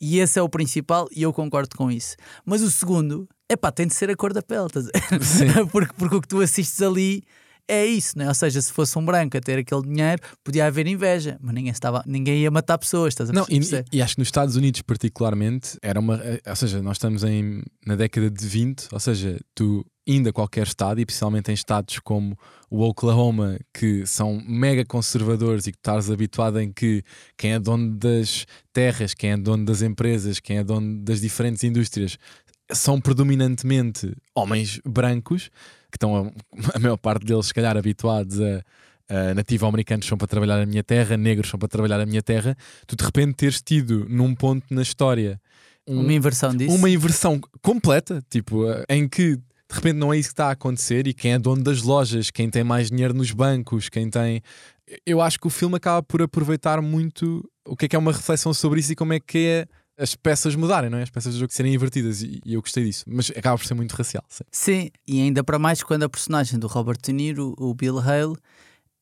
E 0.00 0.18
esse 0.18 0.38
é 0.38 0.42
o 0.42 0.48
principal, 0.48 1.08
e 1.10 1.22
eu 1.22 1.32
concordo 1.32 1.76
com 1.76 1.90
isso. 1.90 2.16
Mas 2.44 2.62
o 2.62 2.70
segundo, 2.70 3.28
é 3.48 3.56
pá, 3.56 3.70
tem 3.70 3.86
de 3.86 3.94
ser 3.94 4.10
a 4.10 4.16
cor 4.16 4.32
da 4.32 4.42
pele, 4.42 4.66
estás 4.66 4.88
a 4.88 4.90
ver? 4.90 5.24
Sim. 5.24 5.46
porque, 5.70 5.92
porque 5.94 6.16
o 6.16 6.20
que 6.20 6.28
tu 6.28 6.40
assistes 6.40 6.80
ali 6.80 7.22
é 7.68 7.86
isso, 7.86 8.18
né? 8.18 8.28
Ou 8.28 8.34
seja, 8.34 8.60
se 8.60 8.72
fosse 8.72 8.98
um 8.98 9.04
branco 9.04 9.36
a 9.36 9.40
ter 9.40 9.58
aquele 9.58 9.82
dinheiro, 9.82 10.20
podia 10.42 10.66
haver 10.66 10.86
inveja, 10.86 11.38
mas 11.40 11.54
ninguém, 11.54 11.72
estava, 11.72 12.02
ninguém 12.06 12.42
ia 12.42 12.50
matar 12.50 12.76
pessoas, 12.78 13.12
estás 13.12 13.30
a 13.30 13.32
Não, 13.32 13.46
e, 13.48 13.60
e 13.92 14.02
acho 14.02 14.14
que 14.14 14.20
nos 14.20 14.28
Estados 14.28 14.56
Unidos, 14.56 14.82
particularmente, 14.82 15.78
era 15.82 15.98
uma. 15.98 16.16
eh, 16.22 16.40
Ou 16.46 16.56
seja, 16.56 16.82
nós 16.82 16.96
estamos 16.96 17.24
em, 17.24 17.62
na 17.86 17.96
década 17.96 18.30
de 18.30 18.46
20, 18.46 18.88
ou 18.92 19.00
seja, 19.00 19.38
tu 19.54 19.84
indo 20.06 20.28
a 20.28 20.32
qualquer 20.32 20.66
estado, 20.66 21.00
e 21.00 21.06
principalmente 21.06 21.50
em 21.50 21.54
estados 21.54 21.98
como 22.00 22.38
o 22.68 22.82
Oklahoma, 22.82 23.58
que 23.72 24.04
são 24.06 24.42
mega 24.46 24.84
conservadores 24.84 25.66
e 25.66 25.72
que 25.72 25.78
estás 25.78 26.10
habituado 26.10 26.60
em 26.60 26.70
que 26.70 27.02
quem 27.38 27.52
é 27.52 27.58
dono 27.58 27.96
das 27.96 28.44
terras, 28.72 29.14
quem 29.14 29.30
é 29.30 29.36
dono 29.38 29.64
das 29.64 29.80
empresas, 29.80 30.40
quem 30.40 30.58
é 30.58 30.64
dono 30.64 31.02
das 31.02 31.22
diferentes 31.22 31.64
indústrias 31.64 32.18
são 32.72 33.00
predominantemente 33.00 34.14
homens 34.34 34.80
brancos, 34.86 35.50
que 35.94 35.96
estão 35.96 36.16
a, 36.16 36.76
a 36.76 36.78
maior 36.78 36.96
parte 36.96 37.24
deles, 37.24 37.46
se 37.46 37.54
calhar, 37.54 37.76
habituados 37.76 38.40
a. 38.40 38.62
a 39.08 39.34
nativo-americanos 39.34 40.06
são 40.06 40.16
para 40.18 40.26
trabalhar 40.26 40.60
a 40.60 40.66
minha 40.66 40.82
terra, 40.82 41.16
negros 41.16 41.48
são 41.50 41.58
para 41.58 41.68
trabalhar 41.68 42.00
a 42.00 42.06
minha 42.06 42.22
terra, 42.22 42.56
tu 42.86 42.96
de 42.96 43.04
repente 43.04 43.34
teres 43.34 43.60
tido 43.62 44.06
num 44.08 44.34
ponto 44.34 44.64
na 44.74 44.82
história 44.82 45.40
um- 45.86 46.00
Uma 46.00 46.12
inversão 46.14 46.56
disso. 46.56 46.74
uma 46.74 46.88
inversão 46.88 47.38
completa, 47.62 48.22
tipo, 48.30 48.66
eh, 48.70 48.84
em 48.88 49.06
que 49.08 49.36
de 49.36 49.42
repente 49.74 49.96
não 49.96 50.12
é 50.12 50.18
isso 50.18 50.30
que 50.30 50.32
está 50.34 50.48
a 50.48 50.52
acontecer 50.52 51.06
e 51.06 51.12
quem 51.14 51.32
é 51.34 51.38
dono 51.38 51.62
das 51.62 51.82
lojas, 51.82 52.30
quem 52.30 52.48
tem 52.48 52.64
mais 52.64 52.88
dinheiro 52.90 53.12
nos 53.14 53.30
bancos, 53.32 53.88
quem 53.90 54.08
tem. 54.08 54.40
Eu 55.06 55.20
acho 55.20 55.38
que 55.38 55.46
o 55.46 55.50
filme 55.50 55.76
acaba 55.76 56.02
por 56.02 56.22
aproveitar 56.22 56.80
muito 56.82 57.46
o 57.66 57.76
que 57.76 57.84
é 57.86 57.88
que 57.88 57.96
é 57.96 57.98
uma 57.98 58.12
reflexão 58.12 58.52
sobre 58.54 58.80
isso 58.80 58.92
e 58.92 58.96
como 58.96 59.12
é 59.12 59.20
que 59.20 59.38
é 59.46 59.66
as 59.98 60.14
peças 60.14 60.54
mudarem, 60.56 60.90
não 60.90 60.98
é? 60.98 61.02
As 61.02 61.10
peças 61.10 61.34
do 61.34 61.38
jogo 61.40 61.52
serem 61.52 61.72
invertidas 61.74 62.22
e, 62.22 62.40
e 62.44 62.54
eu 62.54 62.60
gostei 62.60 62.84
disso, 62.84 63.04
mas 63.06 63.30
acaba 63.30 63.56
por 63.58 63.64
ser 63.66 63.74
muito 63.74 63.92
racial. 63.92 64.24
sim. 64.28 64.44
Sim, 64.50 64.90
e 65.06 65.20
ainda 65.20 65.44
para 65.44 65.58
mais 65.58 65.82
quando 65.82 66.02
a 66.02 66.08
personagem 66.08 66.58
do 66.58 66.66
Robert 66.66 66.98
De 67.02 67.12
Niro, 67.12 67.54
o 67.58 67.72
Bill 67.74 67.98
Hale, 67.98 68.34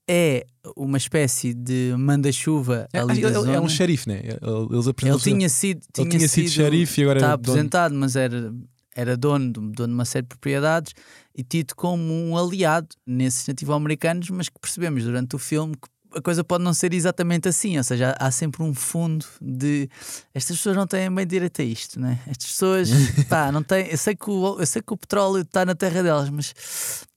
é 0.09 0.45
uma 0.77 0.99
espécie 0.99 1.55
de 1.55 1.95
manda-chuva 1.97 2.89
É, 2.93 2.99
ali 2.99 3.21
da 3.23 3.29
ele- 3.29 3.39
ele 3.39 3.51
é 3.53 3.61
um 3.61 3.69
xerife, 3.69 4.09
né? 4.09 4.21
Ele- 4.25 4.39
Eles 4.73 4.87
Ele 4.87 5.19
tinha 5.21 5.49
sido, 5.49 5.81
ele 5.99 6.09
tinha 6.11 6.29
sido 6.29 6.49
xerife 6.49 7.01
e 7.01 7.05
agora 7.05 7.19
está 7.21 7.37
dono. 7.37 7.43
aposentado, 7.53 7.95
mas 7.95 8.17
era, 8.17 8.53
era 8.95 9.17
dono, 9.17 9.51
dono 9.53 9.73
de 9.73 9.95
uma 9.95 10.05
série 10.05 10.23
de 10.25 10.29
propriedades 10.29 10.93
e 11.35 11.43
tido 11.43 11.75
como 11.75 12.13
um 12.13 12.37
aliado 12.37 12.89
nesses 13.07 13.47
nativo-americanos, 13.47 14.29
mas 14.31 14.49
que 14.49 14.59
percebemos 14.61 15.05
durante 15.05 15.35
o 15.37 15.39
filme 15.39 15.75
que 15.75 15.89
a 16.15 16.23
coisa 16.23 16.45
pode 16.45 16.63
não 16.65 16.75
ser 16.75 16.93
exatamente 16.95 17.49
assim, 17.49 17.77
ou 17.77 17.85
seja, 17.85 18.15
há, 18.19 18.27
há 18.27 18.31
sempre 18.31 18.63
um 18.63 18.75
fundo 18.75 19.25
de 19.41 19.89
estas 20.35 20.57
pessoas 20.57 20.77
não 20.77 20.87
têm 20.87 21.13
bem 21.13 21.27
direito 21.27 21.63
a 21.63 21.65
isto, 21.65 22.01
né? 22.01 22.21
Estas 22.27 22.51
pessoas, 22.51 22.89
pá, 23.29 23.51
não 23.53 23.63
têm. 23.63 23.89
Eu 23.89 23.99
sei 23.99 24.15
que 24.15 24.31
o, 24.31 24.61
eu 24.61 24.67
sei 24.67 24.83
que 24.83 24.93
o 24.93 24.97
petróleo 24.97 25.43
está 25.43 25.65
na 25.65 25.75
terra 25.75 26.03
delas, 26.03 26.31
mas 26.31 26.55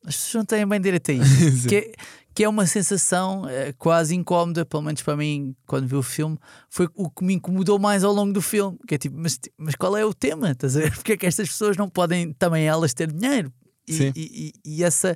as 0.06 0.16
pessoas 0.16 0.34
não 0.36 0.46
têm 0.46 0.68
bem 0.68 0.80
direito 0.80 1.12
a 1.12 1.14
isto. 1.14 1.68
que, 1.70 1.76
é, 1.76 1.92
que 2.34 2.44
é 2.44 2.50
uma 2.50 2.66
sensação 2.68 3.48
é, 3.48 3.74
quase 3.74 4.16
incómoda, 4.16 4.66
pelo 4.66 4.84
menos 4.84 5.02
para 5.02 5.16
mim, 5.16 5.56
quando 5.66 5.88
vi 5.88 5.96
o 5.96 6.04
filme, 6.04 6.38
foi 6.70 6.88
o 6.94 7.10
que 7.10 7.24
me 7.24 7.34
incomodou 7.34 7.80
mais 7.80 8.04
ao 8.04 8.14
longo 8.14 8.34
do 8.34 8.42
filme. 8.42 8.78
Que 8.88 8.96
é 8.96 8.98
tipo, 8.98 9.18
mas, 9.18 9.40
mas 9.58 9.76
qual 9.76 9.96
é 9.96 10.06
o 10.06 10.14
tema? 10.14 10.52
Estás 10.52 10.76
a 10.78 10.82
ver? 10.82 10.92
Porque 10.96 11.14
é 11.14 11.18
que 11.18 11.26
estas 11.26 11.48
pessoas 11.48 11.78
não 11.78 11.90
podem 11.90 12.34
também 12.34 12.68
elas 12.68 12.94
ter 12.94 13.12
dinheiro? 13.12 13.52
E, 13.88 13.94
e, 13.94 14.12
e, 14.16 14.54
e 14.66 14.84
essa 14.84 15.16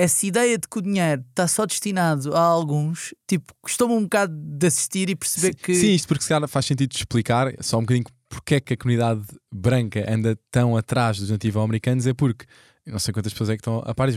essa 0.00 0.24
ideia 0.24 0.56
de 0.56 0.66
que 0.66 0.78
o 0.78 0.80
dinheiro 0.80 1.22
está 1.28 1.46
só 1.46 1.66
destinado 1.66 2.34
a 2.34 2.40
alguns, 2.40 3.14
tipo, 3.28 3.52
custou-me 3.60 3.92
um 3.92 4.04
bocado 4.04 4.32
de 4.34 4.66
assistir 4.66 5.10
e 5.10 5.14
perceber 5.14 5.48
sim, 5.48 5.62
que. 5.62 5.74
Sim, 5.74 5.92
isto 5.92 6.08
porque 6.08 6.22
se 6.22 6.30
calhar 6.30 6.48
faz 6.48 6.64
sentido 6.64 6.90
explicar, 6.94 7.52
só 7.60 7.76
um 7.76 7.82
bocadinho 7.82 8.06
porque 8.26 8.54
é 8.54 8.60
que 8.60 8.72
a 8.72 8.76
comunidade 8.78 9.20
branca 9.52 10.10
anda 10.10 10.38
tão 10.50 10.74
atrás 10.74 11.18
dos 11.18 11.28
nativo-americanos, 11.28 12.06
é 12.06 12.14
porque 12.14 12.46
não 12.86 12.98
sei 12.98 13.12
quantas 13.12 13.32
pessoas 13.32 13.50
é 13.50 13.56
que 13.56 13.60
estão 13.60 13.82
a 13.84 13.94
par. 13.94 14.08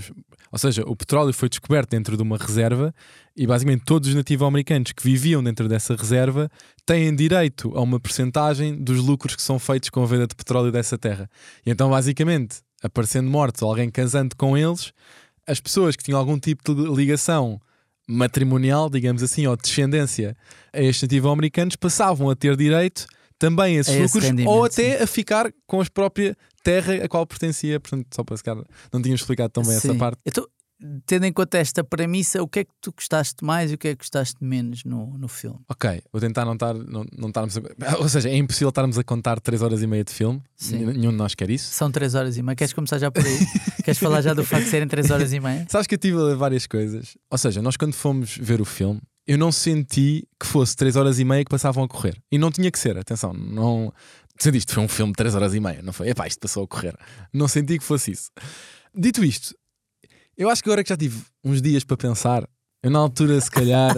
Ou 0.52 0.58
seja, 0.58 0.84
o 0.88 0.96
petróleo 0.96 1.34
foi 1.34 1.50
descoberto 1.50 1.90
dentro 1.90 2.16
de 2.16 2.24
uma 2.24 2.38
reserva 2.38 2.96
e 3.36 3.46
basicamente 3.46 3.84
todos 3.84 4.08
os 4.08 4.16
nativo-americanos 4.16 4.94
que 4.94 5.04
viviam 5.04 5.44
dentro 5.44 5.68
dessa 5.68 5.98
reserva 5.98 6.50
têm 6.86 7.14
direito 7.14 7.76
a 7.76 7.82
uma 7.82 8.00
percentagem 8.00 8.82
dos 8.82 9.04
lucros 9.04 9.36
que 9.36 9.42
são 9.42 9.60
feitos 9.60 9.90
com 9.90 10.02
a 10.02 10.06
venda 10.06 10.28
de 10.28 10.36
petróleo 10.36 10.72
dessa 10.72 10.98
terra. 10.98 11.30
E 11.66 11.72
então, 11.72 11.90
basicamente, 11.90 12.62
aparecendo 12.82 13.30
mortos 13.30 13.62
ou 13.62 13.70
alguém 13.70 13.90
casando 13.90 14.34
com 14.38 14.58
eles, 14.58 14.94
as 15.48 15.60
pessoas 15.60 15.96
que 15.96 16.04
tinham 16.04 16.20
algum 16.20 16.40
tipo 16.40 16.74
de 16.74 16.96
ligação 16.96 17.60
matrimonial, 18.08 18.90
digamos 18.90 19.24
assim, 19.24 19.48
ou 19.48 19.56
descendência 19.56 20.36
a 20.72 20.82
estes 20.82 21.04
nativo-americanos, 21.04 21.76
passavam 21.76 22.30
a 22.30 22.36
ter 22.36 22.56
direito 22.58 23.06
também 23.40 23.78
a 23.78 23.80
esses 23.82 23.96
a 23.96 24.04
lucros 24.04 24.46
ou 24.46 24.66
até 24.66 24.98
sim. 24.98 25.04
a 25.04 25.08
ficar 25.08 25.52
com 25.66 25.82
a 25.82 25.86
própria 25.86 26.36
terra 26.64 26.96
a 27.04 27.08
qual 27.08 27.26
pertencia. 27.26 27.80
Portanto, 27.80 28.08
só 28.14 28.24
para 28.24 28.38
se 28.38 28.44
não 28.92 29.02
tínhamos 29.02 29.22
explicado 29.22 29.52
tão 29.52 29.64
bem 29.64 29.80
sim. 29.80 29.90
essa 29.90 29.98
parte. 29.98 30.20
Então, 30.26 30.48
tendo 31.06 31.26
em 31.26 31.34
conta 31.34 31.58
esta 31.58 31.84
premissa, 31.84 32.42
o 32.42 32.48
que 32.48 32.60
é 32.60 32.64
que 32.64 32.72
tu 32.82 32.92
gostaste 32.92 33.44
mais 33.44 33.72
e 33.72 33.76
o 33.76 33.78
que 33.78 33.90
é 33.90 33.92
que 33.92 34.00
gostaste 34.00 34.44
menos 34.44 34.84
no, 34.84 35.18
no 35.18 35.28
filme? 35.28 35.60
Ok, 35.70 36.02
vou 36.12 36.20
tentar 36.20 36.46
não 36.46 36.54
estar. 36.54 36.74
Não, 36.74 37.06
não 37.18 37.30
estarmos 37.30 37.58
a, 37.58 37.98
ou 37.98 38.10
seja, 38.10 38.30
é 38.30 38.36
impossível 38.36 38.70
estarmos 38.70 38.98
a 38.98 39.04
contar 39.04 39.40
3 39.40 39.62
horas 39.62 39.82
e 39.82 39.88
meia 39.88 40.04
de 40.04 40.12
filme. 40.12 40.42
Sim. 40.56 40.86
Nenhum 40.86 41.12
de 41.12 41.18
nós 41.18 41.36
quer 41.36 41.50
isso. 41.50 41.74
São 41.74 41.92
3 41.92 42.16
horas 42.16 42.38
e 42.38 42.44
meia. 42.44 42.56
Queres 42.56 42.74
começar 42.74 42.98
já 42.98 43.12
por 43.12 43.26
aí? 43.26 43.40
Queres 43.84 43.98
falar 43.98 44.22
já 44.22 44.34
do 44.34 44.44
facto 44.44 44.66
de 44.66 44.70
serem 44.70 44.88
3 44.88 45.12
horas 45.12 45.34
e 45.34 45.40
meia? 45.40 45.66
Sabes 45.70 45.88
que 45.88 45.96
eu 45.96 46.00
tive 46.00 46.18
a 46.18 46.22
ler 46.22 46.36
várias 46.36 46.68
coisas. 46.68 47.18
Ou 47.30 47.38
seja, 47.38 47.62
nós 47.62 47.78
quando 47.78 47.94
fomos 47.94 48.38
ver 48.38 48.62
o 48.62 48.66
filme, 48.66 49.02
eu 49.26 49.38
não 49.38 49.52
senti 49.52 50.28
que 50.40 50.46
fosse 50.46 50.76
3 50.76 50.96
horas 50.96 51.20
e 51.20 51.26
meia 51.26 51.44
que 51.44 51.50
passavam 51.50 51.84
a 51.84 51.88
correr. 51.88 52.22
E 52.32 52.38
não 52.38 52.52
tinha 52.52 52.70
que 52.70 52.80
ser, 52.80 52.98
atenção, 52.98 53.34
não. 53.34 53.94
Senti 54.38 54.58
isto 54.58 54.74
foi 54.74 54.84
um 54.84 54.88
filme 54.88 55.14
de 55.14 55.18
3 55.18 55.36
horas 55.36 55.54
e 55.54 55.60
meia, 55.60 55.82
não 55.82 55.94
foi? 55.94 56.10
Epá, 56.10 56.28
isto 56.28 56.40
passou 56.40 56.64
a 56.64 56.68
correr. 56.68 56.96
Não 57.32 57.48
senti 57.48 57.78
que 57.78 57.84
fosse 57.84 58.12
isso. 58.12 58.32
Dito 58.96 59.24
isto, 59.24 59.56
eu 60.38 60.50
acho 60.50 60.64
que 60.64 60.70
agora 60.70 60.84
que 60.84 60.90
já 60.90 60.98
tive 60.98 61.22
uns 61.44 61.62
dias 61.62 61.84
para 61.84 61.98
pensar, 61.98 62.48
eu 62.82 62.90
na 62.90 63.00
altura, 63.00 63.40
se 63.40 63.50
calhar. 63.50 63.98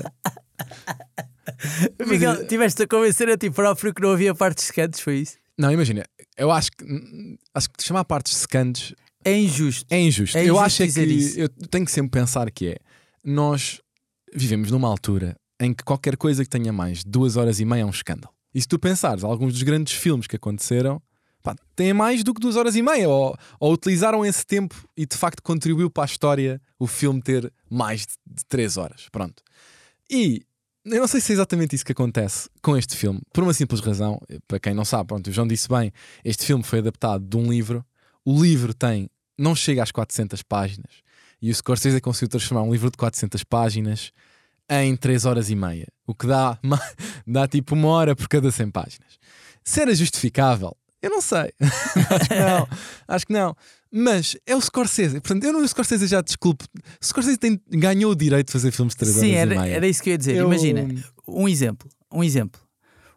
Miguel, 2.08 2.48
tiveste 2.48 2.84
a 2.84 2.88
convencer 2.88 3.30
a 3.30 3.38
ti 3.38 3.50
próprio 3.50 3.94
que 3.94 4.02
não 4.02 4.12
havia 4.12 4.34
partes 4.34 4.66
secantes, 4.66 5.00
foi 5.00 5.20
isso? 5.20 5.38
Não, 5.58 5.72
imagina, 5.72 6.04
eu 6.38 6.52
acho 6.52 6.72
que 6.72 6.86
acho 7.54 7.70
que 7.70 7.84
chamar 7.84 8.04
partes 8.06 8.36
secantes 8.36 8.94
é 9.24 9.38
injusto. 9.38 9.86
É 9.90 10.00
injusto. 10.00 10.38
É 10.38 10.46
eu 10.46 10.60
acho 10.60 10.84
é 10.84 10.88
que 10.88 11.02
isso. 11.02 11.40
eu 11.40 11.50
tenho 11.50 11.86
que 11.86 11.92
sempre 11.92 12.20
pensar 12.20 12.52
que 12.52 12.70
é 12.70 12.78
nós 13.24 13.82
vivemos 14.34 14.70
numa 14.70 14.88
altura 14.88 15.36
em 15.60 15.74
que 15.74 15.84
qualquer 15.84 16.18
coisa 16.18 16.44
que 16.44 16.50
tenha 16.50 16.72
mais 16.72 17.00
de 17.00 17.10
duas 17.10 17.38
horas 17.38 17.60
e 17.60 17.66
meia 17.66 17.82
é 17.82 17.86
um 17.86 17.90
escândalo. 17.90 18.34
E 18.54 18.62
se 18.62 18.68
tu 18.68 18.78
pensares, 18.78 19.24
alguns 19.24 19.54
dos 19.54 19.64
grandes 19.64 19.94
filmes 19.94 20.28
que 20.28 20.36
aconteceram 20.36 21.02
pá, 21.46 21.94
mais 21.94 22.24
do 22.24 22.34
que 22.34 22.42
duas 22.42 22.56
horas 22.56 22.76
e 22.76 22.82
meia, 22.82 23.08
ou, 23.08 23.38
ou, 23.60 23.74
utilizaram 23.74 24.26
esse 24.26 24.46
tempo 24.46 24.76
e 24.98 25.06
de 25.06 25.16
facto 25.16 25.44
contribuiu 25.44 25.90
para 25.90 26.04
a 26.04 26.06
história 26.06 26.60
o 26.80 26.88
filme 26.88 27.22
ter 27.22 27.52
mais 27.70 28.02
de, 28.02 28.14
de 28.26 28.46
três 28.46 28.78
horas. 28.78 29.08
Pronto. 29.12 29.44
E 30.10 30.44
eu 30.86 31.00
não 31.00 31.08
sei 31.08 31.22
se 31.22 31.32
é 31.32 31.36
exatamente 31.36 31.76
isso 31.76 31.86
que 31.86 31.92
acontece 31.92 32.50
com 32.62 32.78
este 32.78 32.96
filme, 32.96 33.22
por 33.34 33.44
uma 33.44 33.54
simples 33.54 33.80
razão. 33.80 34.20
Para 34.48 34.60
quem 34.60 34.74
não 34.74 34.86
sabe, 34.86 35.08
pronto, 35.08 35.28
o 35.28 35.32
João 35.32 35.48
disse 35.48 35.68
bem: 35.68 35.92
este 36.24 36.46
filme 36.46 36.64
foi 36.64 36.80
adaptado 36.80 37.24
de 37.24 37.38
um 37.38 37.50
livro. 37.50 37.86
O 38.24 38.42
livro 38.42 38.74
tem, 38.74 39.10
não 39.38 39.56
chega 39.56 39.84
às 39.84 39.92
400 39.92 40.42
páginas. 40.44 41.04
E 41.42 41.52
o 41.52 41.56
Scorsese 41.56 42.02
conseguiu 42.02 42.30
transformar 42.30 42.64
um 42.64 42.72
livro 42.72 42.90
de 42.90 42.98
400 42.98 43.44
páginas 43.44 44.12
em 44.70 44.96
3 44.96 45.26
horas 45.26 45.50
e 45.52 45.56
meia, 45.56 45.88
o 46.08 46.16
que 46.16 46.26
dá, 46.26 46.58
dá 47.28 47.48
tipo 47.48 47.76
uma 47.76 47.90
hora 47.90 48.16
por 48.16 48.28
cada 48.28 48.52
100 48.52 48.72
páginas. 48.72 49.20
Se 49.64 49.82
era 49.82 49.94
justificável, 49.94 50.76
eu 51.06 51.12
não 51.12 51.22
sei. 51.22 51.54
acho 52.10 52.28
que 52.28 52.36
não. 52.36 52.68
Acho 53.08 53.28
que 53.28 53.34
não. 53.34 53.56
Mas 53.92 54.36
é 54.46 54.56
o 54.56 54.62
Scorsese. 54.62 55.22
Portanto, 55.22 55.44
eu 55.44 55.54
não 55.54 55.62
o 55.62 55.68
Scorsese 55.68 56.08
já 56.08 56.20
desculpe. 56.20 56.66
O 57.00 57.06
Scorsese 57.06 57.38
tem, 57.38 57.62
ganhou 57.70 58.12
o 58.12 58.16
direito 58.16 58.48
de 58.48 58.54
fazer 58.54 58.72
filmes 58.72 58.96
de 58.96 59.00
3 59.00 59.14
Sim, 59.14 59.20
horas 59.20 59.38
era, 59.38 59.56
e 59.56 59.60
meia. 59.60 59.76
era 59.76 59.88
isso 59.88 60.02
que 60.02 60.10
eu 60.10 60.14
ia 60.14 60.18
dizer. 60.18 60.36
Eu... 60.38 60.48
Imagina, 60.48 60.82
um 61.28 61.48
exemplo. 61.48 61.88
Um 62.12 62.24
exemplo. 62.24 62.60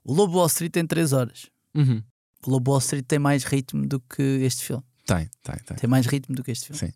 O 0.04 0.12
Lobo 0.12 0.36
Wall 0.36 0.46
Street 0.48 0.70
tem 0.70 0.86
3 0.86 1.14
horas. 1.14 1.46
Uhum. 1.74 2.02
O 2.46 2.50
Lobo 2.50 2.70
Wall 2.72 2.80
Street 2.80 3.06
tem 3.08 3.18
mais 3.18 3.44
ritmo 3.44 3.86
do 3.86 4.00
que 4.00 4.22
este 4.22 4.64
filme. 4.64 4.84
Tem, 5.06 5.30
tem, 5.42 5.56
tem. 5.64 5.76
Tem 5.78 5.88
mais 5.88 6.04
ritmo 6.04 6.34
do 6.34 6.44
que 6.44 6.50
este 6.50 6.66
filme. 6.66 6.78
Sim. 6.78 6.92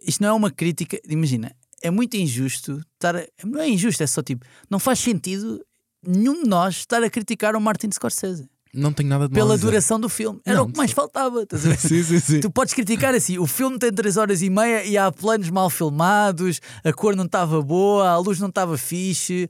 Isto 0.00 0.22
não 0.22 0.30
é 0.30 0.32
uma 0.32 0.50
crítica. 0.50 0.98
Imagina, 1.06 1.54
é 1.82 1.90
muito 1.90 2.16
injusto 2.16 2.80
estar. 2.94 3.14
A... 3.14 3.26
Não 3.44 3.60
é 3.60 3.68
injusto, 3.68 4.02
é 4.02 4.06
só 4.06 4.22
tipo. 4.22 4.46
Não 4.70 4.78
faz 4.78 4.98
sentido 4.98 5.64
nenhum 6.02 6.42
de 6.42 6.48
nós 6.48 6.76
estar 6.76 7.02
a 7.02 7.10
criticar 7.10 7.54
o 7.54 7.60
Martin 7.60 7.90
Scorsese. 7.92 8.48
Não 8.74 8.92
tenho 8.92 9.08
nada 9.08 9.28
de 9.28 9.34
Pela 9.34 9.56
duração 9.56 10.00
do 10.00 10.08
filme. 10.08 10.40
Era 10.44 10.58
não, 10.58 10.64
o 10.64 10.72
que 10.72 10.76
mais 10.76 10.90
faltava. 10.90 11.46
sim, 11.78 12.02
sim, 12.02 12.20
sim. 12.20 12.40
Tu 12.40 12.50
podes 12.50 12.74
criticar 12.74 13.14
assim: 13.14 13.38
o 13.38 13.46
filme 13.46 13.78
tem 13.78 13.92
3 13.92 14.16
horas 14.16 14.42
e 14.42 14.50
meia 14.50 14.84
e 14.84 14.98
há 14.98 15.10
planos 15.12 15.48
mal 15.50 15.70
filmados, 15.70 16.60
a 16.82 16.92
cor 16.92 17.14
não 17.14 17.24
estava 17.24 17.62
boa, 17.62 18.08
a 18.08 18.16
luz 18.18 18.40
não 18.40 18.48
estava 18.48 18.76
fixe. 18.76 19.48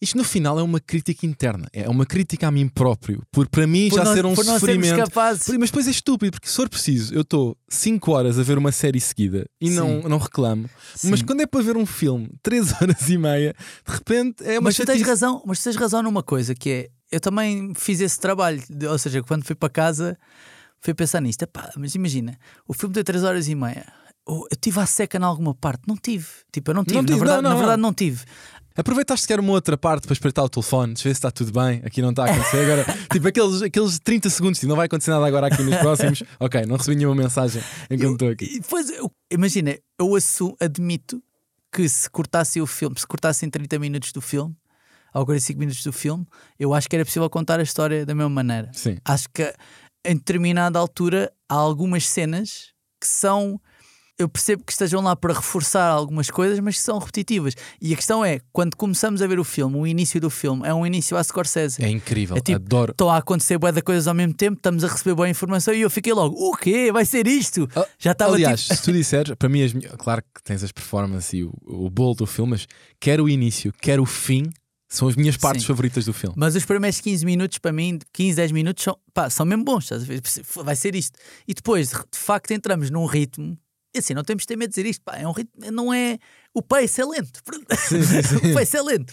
Isto 0.00 0.16
no 0.16 0.22
final 0.22 0.58
é 0.60 0.62
uma 0.62 0.78
crítica 0.78 1.26
interna, 1.26 1.66
é 1.72 1.88
uma 1.88 2.06
crítica 2.06 2.46
a 2.46 2.50
mim 2.52 2.68
próprio, 2.68 3.20
por 3.32 3.48
para 3.48 3.66
mim 3.66 3.88
por 3.88 3.96
já 3.96 4.04
não, 4.04 4.14
ser 4.14 4.26
um 4.26 4.34
por 4.34 4.44
sofrimento. 4.44 4.96
Capazes. 4.96 5.48
Mas 5.58 5.70
depois 5.70 5.88
é 5.88 5.90
estúpido, 5.90 6.32
porque 6.32 6.48
se 6.48 6.54
for 6.54 6.68
preciso, 6.68 7.12
eu 7.12 7.22
estou 7.22 7.56
5 7.68 8.12
horas 8.12 8.38
a 8.38 8.42
ver 8.44 8.58
uma 8.58 8.70
série 8.70 9.00
seguida 9.00 9.46
e 9.60 9.70
não, 9.70 10.02
não 10.02 10.18
reclamo, 10.18 10.70
Sim. 10.94 11.10
mas 11.10 11.20
quando 11.20 11.40
é 11.40 11.46
para 11.46 11.62
ver 11.62 11.76
um 11.76 11.84
filme 11.84 12.30
3 12.44 12.74
horas 12.80 13.08
e 13.08 13.18
meia, 13.18 13.54
de 13.84 13.92
repente 13.92 14.44
é 14.44 14.60
uma 14.60 14.66
Mas 14.68 14.76
tu 14.76 14.86
tens 14.86 15.02
razão, 15.02 15.42
mas 15.44 15.58
tu 15.58 15.64
tens 15.64 15.76
razão 15.76 16.00
numa 16.00 16.22
coisa 16.22 16.54
que 16.54 16.70
é 16.70 16.88
eu 17.10 17.20
também 17.20 17.72
fiz 17.74 18.00
esse 18.00 18.18
trabalho, 18.18 18.62
ou 18.90 18.98
seja, 18.98 19.22
quando 19.22 19.44
fui 19.44 19.54
para 19.54 19.68
casa 19.68 20.18
fui 20.80 20.94
pensar 20.94 21.20
nisto, 21.20 21.42
Epá, 21.42 21.70
mas 21.76 21.94
imagina, 21.94 22.38
o 22.66 22.72
filme 22.72 22.94
tem 22.94 23.04
3 23.04 23.24
horas 23.24 23.48
e 23.48 23.54
meia. 23.54 23.86
Eu 24.26 24.46
tive 24.60 24.78
a 24.78 24.86
seca 24.86 25.18
em 25.18 25.22
alguma 25.22 25.54
parte, 25.54 25.82
não 25.86 25.96
tive. 25.96 26.26
Tipo, 26.52 26.70
eu 26.70 26.74
não 26.74 26.84
tive, 26.84 26.96
não 26.96 27.02
na, 27.02 27.06
tive, 27.06 27.18
verdade, 27.18 27.42
não, 27.42 27.50
não, 27.50 27.56
na 27.56 27.58
verdade 27.58 27.82
não 27.82 27.94
tive. 27.94 28.24
Aproveitaste 28.76 29.26
que 29.26 29.32
era 29.32 29.42
uma 29.42 29.52
outra 29.52 29.76
parte 29.76 30.06
para 30.06 30.12
espreitar 30.12 30.44
o 30.44 30.48
telefone, 30.48 30.94
ver 30.94 31.00
se 31.00 31.08
está 31.08 31.30
tudo 31.30 31.50
bem, 31.50 31.80
aqui 31.84 32.00
não 32.00 32.10
está 32.10 32.26
a 32.26 32.30
acontecer 32.30 32.58
agora. 32.58 32.84
tipo, 33.10 33.26
aqueles, 33.26 33.62
aqueles 33.62 33.98
30 33.98 34.30
segundos, 34.30 34.60
tipo, 34.60 34.68
não 34.68 34.76
vai 34.76 34.86
acontecer 34.86 35.10
nada 35.10 35.26
agora 35.26 35.48
aqui 35.48 35.62
nos 35.62 35.76
próximos. 35.80 36.22
ok, 36.38 36.64
não 36.66 36.76
recebi 36.76 36.96
nenhuma 36.96 37.16
mensagem 37.16 37.62
enquanto 37.90 38.12
estou 38.12 38.28
aqui. 38.28 38.60
Depois, 38.60 38.90
eu, 38.90 39.10
imagina, 39.32 39.76
eu 39.98 40.14
assumo, 40.14 40.56
admito 40.60 41.20
que 41.72 41.88
se 41.88 42.08
cortasse 42.08 42.60
o 42.60 42.66
filme, 42.66 42.98
se 43.00 43.06
cortassem 43.06 43.50
30 43.50 43.78
minutos 43.78 44.12
do 44.12 44.20
filme, 44.20 44.54
ou 45.18 45.26
45 45.26 45.58
minutos 45.58 45.82
do 45.82 45.92
filme, 45.92 46.26
eu 46.58 46.72
acho 46.74 46.88
que 46.88 46.96
era 46.96 47.04
possível 47.04 47.28
contar 47.28 47.60
a 47.60 47.62
história 47.62 48.04
da 48.06 48.14
mesma 48.14 48.30
maneira. 48.30 48.70
Sim. 48.72 48.98
Acho 49.04 49.28
que 49.32 49.52
em 50.04 50.14
determinada 50.14 50.78
altura 50.78 51.32
há 51.48 51.54
algumas 51.54 52.06
cenas 52.06 52.72
que 53.00 53.06
são 53.06 53.60
eu 54.18 54.28
percebo 54.28 54.64
que 54.64 54.72
estejam 54.72 55.00
lá 55.00 55.14
para 55.14 55.32
reforçar 55.32 55.86
algumas 55.86 56.28
coisas, 56.28 56.58
mas 56.58 56.76
que 56.76 56.82
são 56.82 56.98
repetitivas. 56.98 57.54
E 57.80 57.92
a 57.92 57.96
questão 57.96 58.24
é, 58.24 58.40
quando 58.52 58.74
começamos 58.74 59.22
a 59.22 59.26
ver 59.28 59.38
o 59.38 59.44
filme, 59.44 59.76
o 59.76 59.86
início 59.86 60.20
do 60.20 60.28
filme 60.28 60.66
é 60.66 60.74
um 60.74 60.84
início 60.84 61.16
a 61.16 61.22
Scorsese. 61.22 61.82
É 61.82 61.88
incrível, 61.88 62.36
é 62.36 62.40
tipo, 62.40 62.56
adoro. 62.56 62.90
Estão 62.90 63.08
a 63.08 63.18
acontecer 63.18 63.56
boas 63.58 63.80
coisas 63.80 64.08
ao 64.08 64.14
mesmo 64.14 64.34
tempo, 64.34 64.56
estamos 64.56 64.82
a 64.82 64.88
receber 64.88 65.14
boa 65.14 65.28
informação 65.28 65.72
e 65.72 65.82
eu 65.82 65.90
fiquei 65.90 66.12
logo, 66.12 66.34
o 66.34 66.56
quê? 66.56 66.90
Vai 66.92 67.04
ser 67.04 67.28
isto? 67.28 67.68
Ah, 67.76 67.86
Já 67.96 68.10
estava 68.10 68.34
Aliás, 68.34 68.62
tipo... 68.62 68.74
se 68.74 68.82
tu 68.82 68.90
disseres, 68.92 69.36
para 69.36 69.48
mim, 69.48 69.62
as, 69.62 69.72
claro 69.96 70.22
que 70.34 70.42
tens 70.42 70.64
as 70.64 70.72
performances 70.72 71.32
e 71.34 71.44
o, 71.44 71.52
o 71.64 71.88
bolo 71.88 72.16
do 72.16 72.26
filme, 72.26 72.50
mas 72.52 72.66
quer 72.98 73.20
o 73.20 73.28
início, 73.28 73.72
quer 73.80 74.00
o 74.00 74.06
fim, 74.06 74.50
são 74.88 75.06
as 75.08 75.16
minhas 75.16 75.36
partes 75.36 75.62
Sim. 75.62 75.68
favoritas 75.68 76.06
do 76.06 76.12
filme. 76.12 76.34
Mas 76.38 76.56
os 76.56 76.64
primeiros 76.64 77.00
15 77.00 77.24
minutos, 77.24 77.58
para 77.58 77.72
mim, 77.72 77.98
15, 78.12 78.36
10 78.36 78.52
minutos, 78.52 78.84
são, 78.84 78.98
pá, 79.12 79.28
são 79.28 79.44
mesmo 79.44 79.64
bons. 79.64 79.88
Vai 80.64 80.74
ser 80.74 80.94
isto. 80.94 81.18
E 81.46 81.52
depois, 81.52 81.90
de 81.90 82.18
facto, 82.18 82.52
entramos 82.52 82.90
num 82.90 83.04
ritmo 83.04 83.58
assim, 83.96 84.14
não 84.14 84.22
temos 84.22 84.42
de 84.42 84.48
ter 84.48 84.56
medo 84.56 84.70
de 84.70 84.76
dizer 84.76 84.88
isto, 84.88 85.02
pá, 85.02 85.16
é 85.16 85.26
um 85.26 85.32
ritmo, 85.32 85.52
não 85.72 85.92
é. 85.92 86.18
O 86.58 86.62
pace 86.62 87.00
é 87.00 87.04
lento. 87.04 87.40
Sim, 87.88 88.02
sim, 88.02 88.22
sim. 88.22 88.36
o 88.50 88.54
pace 88.54 88.76
é 88.76 88.82
lento. 88.82 89.12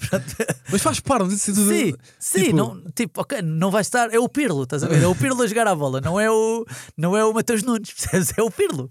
Mas 0.71 0.81
faz 0.81 0.99
parte, 0.99 1.21
não 1.23 1.29
sei 1.29 1.37
se 1.37 1.53
tudo- 1.53 1.69
Sim, 1.71 1.93
sim, 2.19 2.43
tipo- 2.45 2.55
não, 2.57 2.81
tipo, 2.93 3.21
ok, 3.21 3.41
não 3.41 3.71
vai 3.71 3.81
estar, 3.81 4.13
é 4.13 4.19
o 4.19 4.27
Pirlo, 4.27 4.63
estás 4.63 4.83
a 4.83 4.87
ver? 4.87 5.01
É 5.03 5.07
o 5.07 5.15
Pirlo 5.15 5.41
a 5.41 5.47
jogar 5.47 5.67
a 5.67 5.75
bola, 5.75 6.01
não 6.01 6.19
é 6.19 6.29
o, 6.29 6.65
não 6.97 7.15
é 7.15 7.23
o 7.23 7.33
Mateus 7.33 7.63
Nunes, 7.63 7.91
percebes? 7.93 8.33
É 8.37 8.41
o 8.41 8.49
Pirlo. 8.51 8.89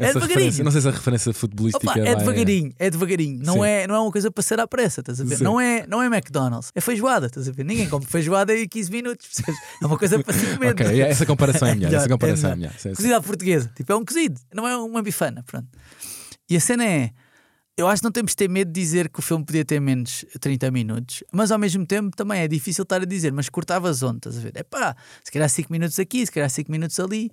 É 0.00 0.12
devagarinho. 0.12 0.64
Não 0.64 0.70
sei 0.70 0.80
se 0.80 0.88
a 0.88 0.90
referência 0.90 1.32
futebolística 1.32 1.90
Opa, 1.90 1.98
é 2.00 2.04
vai- 2.04 2.16
devagarinho, 2.16 2.72
é 2.78 2.90
devagarinho, 2.90 3.42
não 3.44 3.64
é, 3.64 3.86
não 3.86 3.94
é 3.94 4.00
uma 4.00 4.12
coisa 4.12 4.30
para 4.30 4.42
ser 4.42 4.60
à 4.60 4.66
pressa, 4.66 5.00
estás 5.00 5.20
a 5.20 5.24
ver? 5.24 5.40
Não 5.40 5.60
é, 5.60 5.86
não 5.86 6.02
é 6.02 6.06
McDonald's, 6.06 6.70
é 6.74 6.80
feijoada, 6.80 7.26
estás 7.26 7.48
a 7.48 7.52
ver? 7.52 7.64
Ninguém 7.64 7.88
come 7.88 8.04
feijoada 8.06 8.56
em 8.56 8.68
15 8.68 8.90
minutos, 8.90 9.26
percebes? 9.28 9.60
É 9.82 9.86
uma 9.86 9.98
coisa 9.98 10.18
para 10.22 10.32
5 10.34 10.46
minutos. 10.60 10.86
Ok, 10.86 11.00
essa 11.02 11.26
comparação 11.26 11.68
é 11.68 11.74
melhor. 11.74 11.92
Essa 11.94 12.08
comparação 12.08 12.50
é 12.50 12.52
é 12.52 12.56
melhor. 12.56 12.72
Cozido 12.94 13.14
à 13.14 13.20
portuguesa, 13.20 13.70
tipo, 13.74 13.92
é 13.92 13.96
um 13.96 14.04
cozido, 14.04 14.40
não 14.54 14.66
é 14.66 14.76
uma 14.76 15.02
bifana, 15.02 15.42
pronto. 15.46 15.66
E 16.50 16.56
a 16.56 16.60
cena 16.60 16.84
é, 16.84 17.10
eu 17.76 17.88
acho 17.88 18.02
que 18.02 18.04
não 18.04 18.12
temos 18.12 18.32
de 18.32 18.36
ter 18.36 18.48
medo 18.48 18.70
de 18.70 18.80
dizer 18.80 19.08
que 19.08 19.18
o 19.18 19.22
filme 19.22 19.44
podia 19.44 19.64
ter 19.64 19.80
menos 19.80 20.24
30 20.40 20.70
minutos, 20.70 21.24
mas 21.32 21.50
ao 21.50 21.58
mesmo 21.58 21.86
tempo 21.86 22.14
também 22.16 22.40
é 22.40 22.48
difícil 22.48 22.82
estar 22.82 23.00
a 23.00 23.04
dizer, 23.04 23.32
mas 23.32 23.48
cortavas 23.48 24.02
onde, 24.02 24.18
estás 24.18 24.38
a 24.38 24.40
ver? 24.40 24.52
É 24.54 24.62
pá, 24.62 24.94
se 25.24 25.32
calhar 25.32 25.48
5 25.48 25.72
minutos 25.72 25.98
aqui, 25.98 26.24
se 26.24 26.32
calhar 26.32 26.50
5 26.50 26.70
minutos 26.70 26.98
ali. 27.00 27.30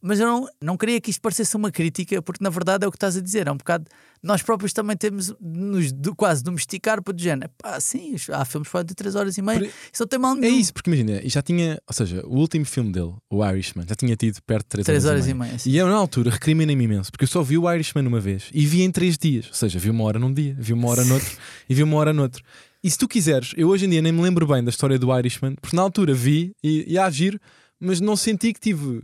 Mas 0.00 0.20
eu 0.20 0.26
não, 0.26 0.48
não 0.62 0.76
queria 0.76 1.00
que 1.00 1.10
isto 1.10 1.20
parecesse 1.20 1.56
uma 1.56 1.70
crítica, 1.72 2.22
porque 2.22 2.42
na 2.42 2.50
verdade 2.50 2.84
é 2.84 2.88
o 2.88 2.90
que 2.90 2.96
estás 2.96 3.16
a 3.16 3.20
dizer. 3.20 3.48
É 3.48 3.52
um 3.52 3.56
bocado. 3.56 3.86
Nós 4.22 4.42
próprios 4.42 4.72
também 4.72 4.96
temos 4.96 5.26
de 5.26 5.36
nos 5.40 5.92
de, 5.92 6.10
quase 6.14 6.42
domesticar 6.42 7.02
para 7.02 7.14
o 7.14 7.18
género. 7.18 7.50
Pá, 7.58 7.78
sim, 7.80 8.14
há 8.32 8.44
filmes 8.44 8.68
podem 8.68 8.86
ter 8.86 8.94
3 8.94 9.14
horas 9.16 9.36
e 9.38 9.42
meia. 9.42 9.58
Por- 9.60 9.66
Isso 9.68 10.02
não 10.02 10.06
tem 10.06 10.18
mal 10.18 10.36
É 10.36 10.40
nenhum. 10.40 10.58
isso, 10.58 10.72
porque 10.72 10.90
imagina, 10.90 11.20
e 11.22 11.28
já 11.28 11.42
tinha, 11.42 11.80
ou 11.86 11.92
seja, 11.94 12.24
o 12.26 12.36
último 12.36 12.64
filme 12.64 12.92
dele, 12.92 13.14
o 13.30 13.44
Irishman, 13.44 13.86
já 13.88 13.94
tinha 13.94 14.14
tido 14.16 14.40
perto 14.42 14.64
de 14.64 14.68
3, 14.70 14.86
3 14.86 15.04
horas, 15.04 15.14
horas 15.16 15.26
e 15.26 15.30
e 15.30 15.34
meia. 15.34 15.48
meia. 15.50 15.58
sim. 15.58 15.70
E 15.70 15.76
eu, 15.76 15.86
na 15.88 15.94
altura, 15.96 16.30
recriminei-me 16.30 16.84
imenso, 16.84 17.10
porque 17.10 17.24
eu 17.24 17.28
só 17.28 17.42
vi 17.42 17.58
o 17.58 17.72
Irishman 17.72 18.06
uma 18.06 18.20
vez 18.20 18.44
e 18.52 18.66
vi 18.66 18.82
em 18.82 18.90
3 18.90 19.16
dias. 19.18 19.46
Ou 19.48 19.54
seja, 19.54 19.78
vi 19.78 19.90
uma 19.90 20.04
hora 20.04 20.18
num 20.18 20.32
dia, 20.32 20.56
vi 20.58 20.72
uma 20.72 20.88
hora 20.88 21.04
noutro 21.04 21.36
e 21.68 21.74
vi 21.74 21.82
uma 21.82 21.96
hora 21.96 22.12
noutro. 22.12 22.42
E 22.82 22.90
se 22.90 22.96
tu 22.98 23.08
quiseres, 23.08 23.52
eu 23.56 23.68
hoje 23.68 23.86
em 23.86 23.90
dia 23.90 24.00
nem 24.00 24.12
me 24.12 24.22
lembro 24.22 24.46
bem 24.46 24.62
da 24.62 24.70
história 24.70 24.96
do 24.98 25.16
Irishman, 25.16 25.56
porque 25.60 25.74
na 25.74 25.82
altura 25.82 26.14
vi 26.14 26.52
e, 26.62 26.84
e 26.92 26.96
a 26.98 27.10
giro, 27.10 27.38
mas 27.80 28.00
não 28.00 28.16
senti 28.16 28.52
que 28.52 28.60
tive 28.60 29.02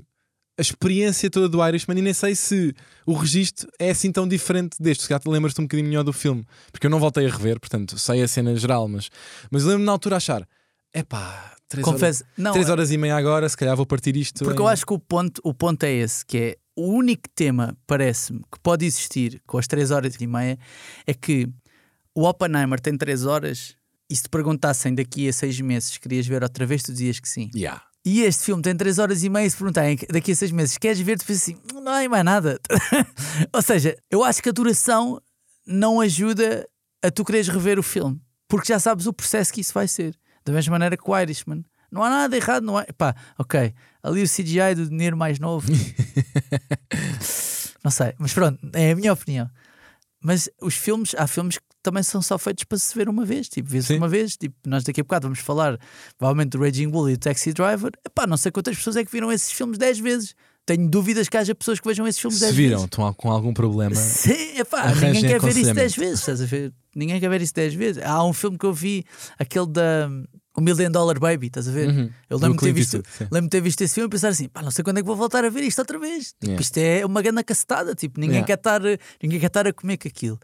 a 0.56 0.62
experiência 0.62 1.28
toda 1.30 1.48
do 1.48 1.66
Irishman 1.66 1.98
e 1.98 2.02
nem 2.02 2.14
sei 2.14 2.34
se 2.34 2.74
o 3.04 3.12
registro 3.12 3.68
é 3.78 3.90
assim 3.90 4.12
tão 4.12 4.26
diferente 4.26 4.76
deste. 4.80 5.02
Se 5.02 5.08
calhar 5.08 5.20
te 5.20 5.28
lembras-te 5.28 5.60
um 5.60 5.64
bocadinho 5.64 5.88
melhor 5.88 6.04
do 6.04 6.12
filme, 6.12 6.46
porque 6.70 6.86
eu 6.86 6.90
não 6.90 7.00
voltei 7.00 7.26
a 7.26 7.30
rever, 7.30 7.58
portanto 7.58 7.98
sei 7.98 8.22
a 8.22 8.28
cena 8.28 8.54
geral, 8.56 8.86
mas, 8.88 9.10
mas 9.50 9.64
lembro-me 9.64 9.84
na 9.86 9.92
altura 9.92 10.16
achar: 10.16 10.46
epá, 10.94 11.54
3 11.68 11.86
horas, 11.86 12.22
não, 12.36 12.52
três 12.52 12.68
é- 12.68 12.72
horas 12.72 12.90
e 12.92 12.96
meia 12.98 13.16
agora, 13.16 13.48
se 13.48 13.56
calhar 13.56 13.76
vou 13.76 13.86
partir 13.86 14.16
isto. 14.16 14.44
Porque 14.44 14.60
em- 14.60 14.64
eu 14.64 14.68
acho 14.68 14.86
que 14.86 14.92
o 14.92 14.98
ponto, 14.98 15.40
o 15.42 15.52
ponto 15.52 15.82
é 15.82 15.92
esse, 15.92 16.24
que 16.24 16.38
é 16.38 16.56
o 16.76 16.88
único 16.88 17.28
tema, 17.34 17.76
parece-me, 17.86 18.40
que 18.40 18.58
pode 18.62 18.84
existir 18.84 19.40
com 19.46 19.58
as 19.58 19.66
3 19.66 19.90
horas 19.90 20.14
e 20.20 20.26
meia 20.26 20.58
é 21.06 21.14
que 21.14 21.48
o 22.14 22.28
Oppenheimer 22.28 22.78
tem 22.80 22.96
3 22.96 23.26
horas 23.26 23.76
e 24.08 24.14
se 24.14 24.24
te 24.24 24.28
perguntassem 24.28 24.94
daqui 24.94 25.28
a 25.28 25.32
6 25.32 25.60
meses 25.60 25.98
querias 25.98 26.26
ver 26.26 26.42
outra 26.42 26.64
vez, 26.66 26.82
tu 26.82 26.92
dizias 26.92 27.18
que 27.18 27.28
sim. 27.28 27.50
Yeah. 27.54 27.82
E 28.04 28.20
este 28.20 28.44
filme 28.44 28.62
tem 28.62 28.76
3 28.76 28.98
horas 28.98 29.24
e 29.24 29.30
meia 29.30 29.48
se 29.48 29.56
perguntarem 29.56 29.98
daqui 30.10 30.32
a 30.32 30.36
6 30.36 30.50
meses 30.50 30.76
queres 30.76 31.00
ver, 31.00 31.18
tu 31.18 31.32
assim, 31.32 31.56
não 31.72 31.90
há 31.90 32.06
mais 32.06 32.24
nada. 32.24 32.60
Ou 33.50 33.62
seja, 33.62 33.96
eu 34.10 34.22
acho 34.22 34.42
que 34.42 34.50
a 34.50 34.52
duração 34.52 35.18
não 35.66 36.00
ajuda 36.00 36.68
a 37.02 37.10
tu 37.10 37.24
quereres 37.24 37.48
rever 37.48 37.78
o 37.78 37.82
filme, 37.82 38.20
porque 38.46 38.72
já 38.72 38.78
sabes 38.78 39.06
o 39.06 39.12
processo 39.12 39.52
que 39.52 39.62
isso 39.62 39.72
vai 39.72 39.88
ser. 39.88 40.14
Da 40.44 40.52
mesma 40.52 40.72
maneira 40.72 40.96
que 40.96 41.10
o 41.10 41.18
Irishman. 41.18 41.64
Não 41.90 42.02
há 42.02 42.10
nada 42.10 42.36
errado, 42.36 42.64
não 42.64 42.78
é? 42.78 42.84
Pá, 42.86 43.14
ok. 43.38 43.72
Ali 44.02 44.22
o 44.22 44.28
CGI 44.28 44.74
do 44.74 44.88
dinheiro 44.88 45.16
mais 45.16 45.38
novo. 45.38 45.72
não 47.82 47.90
sei, 47.90 48.12
mas 48.18 48.34
pronto, 48.34 48.58
é 48.74 48.90
a 48.90 48.96
minha 48.96 49.12
opinião. 49.12 49.48
Mas 50.20 50.50
os 50.60 50.74
filmes, 50.74 51.14
há 51.16 51.26
filmes 51.26 51.56
que 51.56 51.64
também 51.84 52.02
são 52.02 52.20
só 52.20 52.36
feitos 52.38 52.64
para 52.64 52.78
se 52.78 52.92
ver 52.96 53.08
uma 53.08 53.24
vez. 53.24 53.48
Tipo, 53.48 53.68
vê-se 53.68 53.88
Sim. 53.88 53.98
uma 53.98 54.08
vez. 54.08 54.36
Tipo, 54.36 54.56
nós 54.66 54.82
daqui 54.82 55.00
a 55.00 55.04
bocado 55.04 55.26
vamos 55.28 55.38
falar 55.38 55.78
provavelmente 56.18 56.50
do 56.50 56.58
Raging 56.60 56.88
Bull 56.88 57.10
e 57.10 57.12
do 57.12 57.20
Taxi 57.20 57.52
Driver. 57.52 57.92
Epá, 58.04 58.26
não 58.26 58.36
sei 58.36 58.50
quantas 58.50 58.76
pessoas 58.76 58.96
é 58.96 59.04
que 59.04 59.12
viram 59.12 59.30
esses 59.30 59.52
filmes 59.52 59.78
10 59.78 59.98
vezes. 60.00 60.34
Tenho 60.66 60.88
dúvidas 60.88 61.28
que 61.28 61.36
haja 61.36 61.54
pessoas 61.54 61.78
que 61.78 61.86
vejam 61.86 62.08
esses 62.08 62.18
filmes 62.20 62.38
Se 62.38 62.46
10 62.46 62.56
viram, 62.56 62.70
vezes. 62.78 62.84
estão 62.86 63.12
com 63.12 63.30
algum 63.30 63.52
problema. 63.52 63.94
Sim, 63.94 64.58
epá, 64.58 64.94
ninguém 64.94 65.20
quer 65.20 65.38
ver 65.38 65.48
isso 65.50 65.62
10 65.62 65.68
aconselhamento. 65.74 66.00
vezes, 66.00 66.20
estás 66.20 66.40
a 66.40 66.46
ver? 66.46 66.72
Ninguém 66.96 67.20
quer 67.20 67.28
ver 67.28 67.42
isso 67.42 67.52
10 67.54 67.74
vezes. 67.74 68.02
Há 68.02 68.24
um 68.24 68.32
filme 68.32 68.56
que 68.56 68.64
eu 68.64 68.72
vi, 68.72 69.04
aquele 69.38 69.66
da 69.66 70.08
O 70.56 70.62
Million 70.62 70.90
Dollar 70.90 71.18
Baby, 71.20 71.48
estás 71.48 71.68
a 71.68 71.70
ver? 71.72 71.88
Uhum. 71.90 72.08
Eu 72.30 72.38
lembro-me 72.38 72.56
de 72.56 72.64
ter 72.64 72.72
visto, 72.72 73.02
lembro 73.30 73.50
ter 73.50 73.60
visto 73.60 73.82
esse 73.82 73.92
filme 73.94 74.06
e 74.06 74.10
pensar 74.10 74.28
assim, 74.28 74.48
pá, 74.48 74.62
não 74.62 74.70
sei 74.70 74.82
quando 74.82 74.96
é 74.98 75.00
que 75.02 75.06
vou 75.06 75.16
voltar 75.16 75.44
a 75.44 75.50
ver 75.50 75.64
isto 75.64 75.80
outra 75.80 75.98
vez. 75.98 76.28
Tipo, 76.28 76.46
Yeah. 76.46 76.62
Isto 76.62 76.78
é 76.78 77.04
uma 77.04 77.20
grande 77.20 77.44
cacetada, 77.44 77.94
tipo, 77.94 78.18
ninguém, 78.18 78.36
Yeah. 78.36 78.46
quer 78.46 78.54
estar, 78.58 78.80
ninguém 79.22 79.38
quer 79.40 79.48
estar 79.48 79.66
a 79.66 79.72
comer 79.74 79.98
com 79.98 80.08
aquilo. 80.08 80.38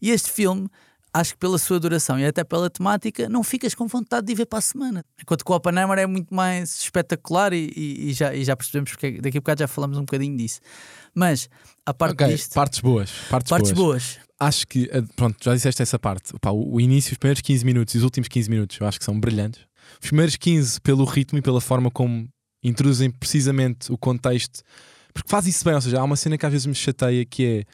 E 0.00 0.10
este 0.10 0.30
filme, 0.30 0.68
acho 1.12 1.32
que 1.32 1.38
pela 1.38 1.58
sua 1.58 1.80
duração 1.80 2.18
e 2.18 2.26
até 2.26 2.44
pela 2.44 2.68
temática, 2.68 3.28
não 3.28 3.42
ficas 3.42 3.74
com 3.74 3.86
vontade 3.86 4.26
de 4.26 4.32
ir 4.32 4.36
ver 4.36 4.46
para 4.46 4.58
a 4.58 4.62
semana. 4.62 5.04
Enquanto 5.20 5.44
que 5.44 5.50
o 5.50 5.54
Oppenheimer 5.54 5.98
é 5.98 6.06
muito 6.06 6.34
mais 6.34 6.78
espetacular 6.80 7.52
e, 7.52 7.72
e- 7.74 8.10
e 8.10 8.12
já, 8.12 8.34
e 8.34 8.44
já 8.44 8.54
percebemos 8.56 8.90
porque 8.90 9.20
daqui 9.20 9.38
a 9.38 9.40
bocado 9.40 9.60
já 9.60 9.68
falamos 9.68 9.96
um 9.96 10.02
bocadinho 10.02 10.36
disso. 10.36 10.60
Mas, 11.14 11.48
a 11.86 11.94
parte 11.94 12.12
Ok, 12.22 12.26
disto, 12.28 12.52
partes 12.54 12.80
boas. 12.80 13.10
Partes, 13.30 13.50
partes 13.50 13.72
boas. 13.72 14.16
boas. 14.16 14.26
Acho 14.38 14.66
que, 14.66 14.86
eh, 14.92 15.02
pronto, 15.16 15.36
já 15.42 15.54
disseste 15.54 15.80
essa 15.80 15.98
parte. 15.98 16.34
Pá, 16.42 16.50
o, 16.50 16.74
o 16.74 16.80
início, 16.80 17.12
os 17.12 17.18
primeiros 17.18 17.40
15 17.40 17.64
minutos 17.64 17.94
e 17.94 17.98
os 17.98 18.04
últimos 18.04 18.28
15 18.28 18.50
minutos, 18.50 18.76
eu 18.78 18.86
acho 18.86 18.98
que 18.98 19.04
são 19.04 19.18
brilhantes. 19.18 19.62
Os 20.02 20.08
primeiros 20.08 20.36
15 20.36 20.78
pelo 20.82 21.04
ritmo 21.06 21.38
e 21.38 21.42
pela 21.42 21.60
forma 21.60 21.90
como 21.90 22.28
introduzem 22.62 23.10
precisamente 23.10 23.90
o 23.90 23.96
contexto, 23.96 24.60
porque 25.14 25.30
faz 25.30 25.46
isso 25.46 25.64
bem. 25.64 25.72
Ou 25.74 25.80
seja, 25.80 26.00
há 26.00 26.04
uma 26.04 26.16
cena 26.16 26.36
que 26.36 26.44
às 26.44 26.52
vezes 26.52 26.66
me 26.66 26.74
chateia 26.74 27.24
que 27.24 27.44
é 27.46 27.64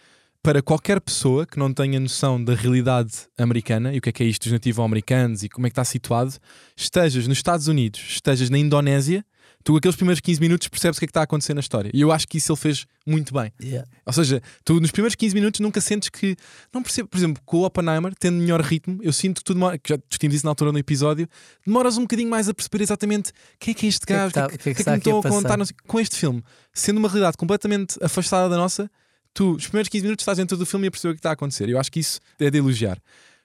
para 0.42 0.60
qualquer 0.60 1.00
pessoa 1.00 1.46
que 1.46 1.58
não 1.58 1.72
tenha 1.72 2.00
noção 2.00 2.42
da 2.42 2.54
realidade 2.54 3.12
americana 3.38 3.94
e 3.94 3.98
o 3.98 4.00
que 4.00 4.08
é 4.08 4.12
que 4.12 4.22
é 4.22 4.26
isto 4.26 4.42
dos 4.44 4.52
nativo-americanos 4.52 5.42
e 5.44 5.48
como 5.48 5.66
é 5.66 5.70
que 5.70 5.72
está 5.72 5.84
situado, 5.84 6.34
estejas 6.76 7.28
nos 7.28 7.38
Estados 7.38 7.68
Unidos, 7.68 8.00
estejas 8.08 8.50
na 8.50 8.58
Indonésia, 8.58 9.24
tu 9.62 9.76
aqueles 9.76 9.94
primeiros 9.94 10.20
15 10.20 10.40
minutos 10.40 10.66
percebes 10.66 10.96
o 10.96 11.00
que 11.00 11.04
é 11.04 11.06
que 11.06 11.10
está 11.10 11.20
a 11.20 11.24
acontecer 11.24 11.54
na 11.54 11.60
história. 11.60 11.92
E 11.94 12.00
eu 12.00 12.10
acho 12.10 12.26
que 12.26 12.38
isso 12.38 12.50
ele 12.50 12.58
fez 12.58 12.84
muito 13.06 13.32
bem. 13.32 13.52
Yeah. 13.62 13.88
Ou 14.04 14.12
seja, 14.12 14.42
tu 14.64 14.80
nos 14.80 14.90
primeiros 14.90 15.14
15 15.14 15.32
minutos 15.32 15.60
nunca 15.60 15.80
sentes 15.80 16.08
que. 16.08 16.36
Não 16.74 16.82
percebo, 16.82 17.08
por 17.08 17.16
exemplo, 17.18 17.40
com 17.46 17.58
o 17.58 17.64
Oppenheimer, 17.64 18.12
tendo 18.18 18.38
melhor 18.38 18.60
ritmo, 18.62 18.98
eu 19.00 19.12
sinto 19.12 19.36
que 19.38 19.44
tu 19.44 19.54
demora, 19.54 19.78
que 19.78 19.90
já 19.90 19.96
discutimos 19.96 20.34
isso 20.34 20.44
na 20.44 20.50
altura 20.50 20.72
no 20.72 20.78
episódio, 20.78 21.28
demoras 21.64 21.96
um 21.96 22.02
bocadinho 22.02 22.28
mais 22.28 22.48
a 22.48 22.54
perceber 22.54 22.82
exatamente 22.82 23.30
quem 23.60 23.70
é 23.70 23.74
que 23.76 23.86
é 23.86 23.88
este 23.88 24.04
que 24.04 24.12
é 24.12 24.16
que 24.16 24.20
gajo, 24.22 24.28
está- 24.30 24.46
o 24.46 24.48
que, 24.48 24.54
o 24.56 24.58
que 24.58 24.68
é 24.70 24.72
que 24.72 24.74
que, 24.74 24.80
está 24.82 24.90
me 24.90 24.96
aqui 24.98 25.10
a 25.10 25.12
contar. 25.30 25.64
sei- 25.64 25.76
com 25.86 26.00
este 26.00 26.16
filme, 26.16 26.42
sendo 26.74 26.98
uma 26.98 27.08
realidade 27.08 27.36
completamente 27.36 27.96
afastada 28.02 28.48
da 28.48 28.56
nossa, 28.56 28.90
tu, 29.34 29.52
os 29.56 29.66
primeiros 29.66 29.88
15 29.88 30.04
minutos, 30.04 30.22
estás 30.22 30.38
dentro 30.38 30.56
do 30.56 30.66
filme 30.66 30.86
e 30.86 30.88
a 30.88 30.90
perceber 30.90 31.12
o 31.12 31.14
que 31.14 31.18
está 31.20 31.30
a 31.30 31.32
acontecer. 31.34 31.68
Eu 31.68 31.78
acho 31.78 31.90
que 31.90 32.00
isso 32.00 32.20
é 32.38 32.50
de 32.50 32.58
elogiar. 32.58 32.98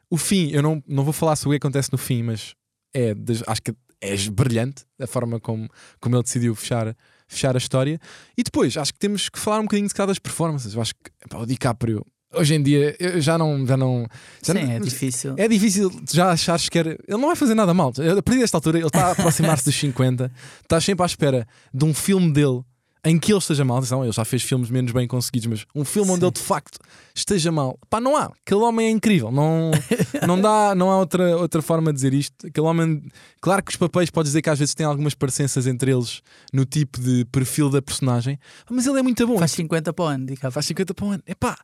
O 0.09 0.17
fim, 0.17 0.49
eu 0.51 0.61
não, 0.61 0.81
não 0.87 1.03
vou 1.03 1.13
falar 1.13 1.35
sobre 1.35 1.57
o 1.57 1.59
que 1.59 1.65
acontece 1.67 1.91
no 1.91 1.97
fim, 1.97 2.23
mas 2.23 2.53
é 2.93 3.13
acho 3.47 3.61
que 3.61 3.73
é 3.99 4.15
brilhante 4.31 4.83
a 4.99 5.07
forma 5.07 5.39
como, 5.39 5.67
como 5.99 6.15
ele 6.15 6.23
decidiu 6.23 6.53
fechar, 6.55 6.95
fechar 7.27 7.55
a 7.55 7.57
história. 7.57 7.99
E 8.37 8.43
depois, 8.43 8.77
acho 8.77 8.93
que 8.93 8.99
temos 8.99 9.27
que 9.27 9.39
falar 9.39 9.59
um 9.59 9.63
bocadinho 9.63 9.87
de 9.87 9.93
cada 9.93 10.07
das 10.07 10.19
performances. 10.19 10.73
Eu 10.73 10.81
acho 10.81 10.93
que 10.93 11.11
epá, 11.25 11.39
o 11.39 11.45
DiCaprio, 11.45 12.05
hoje 12.33 12.53
em 12.55 12.61
dia, 12.63 12.95
já 13.19 13.37
não. 13.37 13.65
Já 13.65 13.75
não 13.75 14.07
já 14.43 14.53
Sim, 14.53 14.63
não- 14.65 14.71
é 14.71 14.79
difícil. 14.79 15.35
é 15.37 15.47
difícil 15.47 15.91
já 16.11 16.31
achares 16.31 16.69
que 16.69 16.77
era. 16.79 16.91
Ele 16.91 17.17
não 17.17 17.27
vai 17.27 17.35
fazer 17.35 17.55
nada 17.55 17.73
mal. 17.73 17.89
A 17.89 18.21
partir 18.21 18.39
desta 18.39 18.55
altura, 18.57 18.77
ele 18.77 18.87
está 18.87 19.07
a 19.07 19.11
aproximar-se 19.11 19.65
dos 19.65 19.75
50, 19.75 20.31
estás 20.61 20.83
sempre 20.85 21.03
à 21.03 21.05
espera 21.05 21.47
de 21.73 21.83
um 21.83 21.93
filme 21.93 22.31
dele 22.31 22.61
em 23.03 23.17
que 23.17 23.31
ele 23.31 23.39
esteja 23.39 23.63
mal. 23.63 23.77
Atenção, 23.77 24.03
ele 24.03 24.11
já 24.11 24.25
fez 24.25 24.43
filmes 24.43 24.69
menos 24.69 24.91
bem 24.91 25.07
conseguidos, 25.07 25.47
mas 25.47 25.65
um 25.75 25.85
filme 25.85 26.11
onde 26.11 26.21
Sim. 26.21 26.25
ele 26.25 26.33
de 26.33 26.41
facto 26.41 26.79
esteja 27.15 27.51
mal. 27.51 27.77
Pá, 27.89 27.99
não 27.99 28.15
há. 28.15 28.25
Aquele 28.25 28.61
homem 28.61 28.87
é 28.87 28.89
incrível. 28.89 29.31
Não, 29.31 29.71
não, 30.27 30.39
dá, 30.39 30.75
não 30.75 30.91
há 30.91 30.97
outra, 30.97 31.37
outra 31.37 31.61
forma 31.61 31.91
de 31.91 31.95
dizer 31.95 32.13
isto. 32.13 32.47
Aquele 32.47 32.67
homem. 32.67 33.01
Claro 33.41 33.63
que 33.63 33.71
os 33.71 33.77
papéis, 33.77 34.09
podes 34.09 34.31
dizer 34.31 34.41
que 34.41 34.49
às 34.49 34.59
vezes 34.59 34.73
tem 34.73 34.85
algumas 34.85 35.13
parecenças 35.13 35.67
entre 35.67 35.91
eles 35.91 36.21
no 36.53 36.65
tipo 36.65 36.99
de 36.99 37.25
perfil 37.25 37.69
da 37.69 37.81
personagem, 37.81 38.39
mas 38.69 38.85
ele 38.85 38.99
é 38.99 39.03
muito 39.03 39.25
bom. 39.25 39.37
Faz 39.37 39.51
50 39.51 39.93
para 39.93 40.05
o 40.05 40.07
ano, 40.07 40.25
DiCaprio. 40.25 40.51
Faz 40.51 40.65
50 40.65 40.93
para 40.93 41.05
o 41.05 41.09
ano. 41.11 41.23
Epá. 41.27 41.57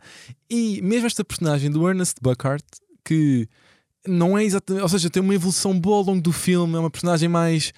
E 0.49 0.81
mesmo 0.81 1.07
esta 1.07 1.23
personagem 1.23 1.69
do 1.69 1.87
Ernest 1.87 2.15
Buckhart, 2.21 2.63
que 3.03 3.47
não 4.07 4.37
é 4.37 4.43
exatamente. 4.43 4.83
Ou 4.83 4.89
seja, 4.89 5.09
tem 5.09 5.21
uma 5.21 5.33
evolução 5.33 5.77
boa 5.79 5.97
ao 5.97 6.03
longo 6.03 6.21
do 6.21 6.31
filme, 6.31 6.75
é 6.75 6.79
uma 6.79 6.89
personagem 6.89 7.29
mais. 7.29 7.73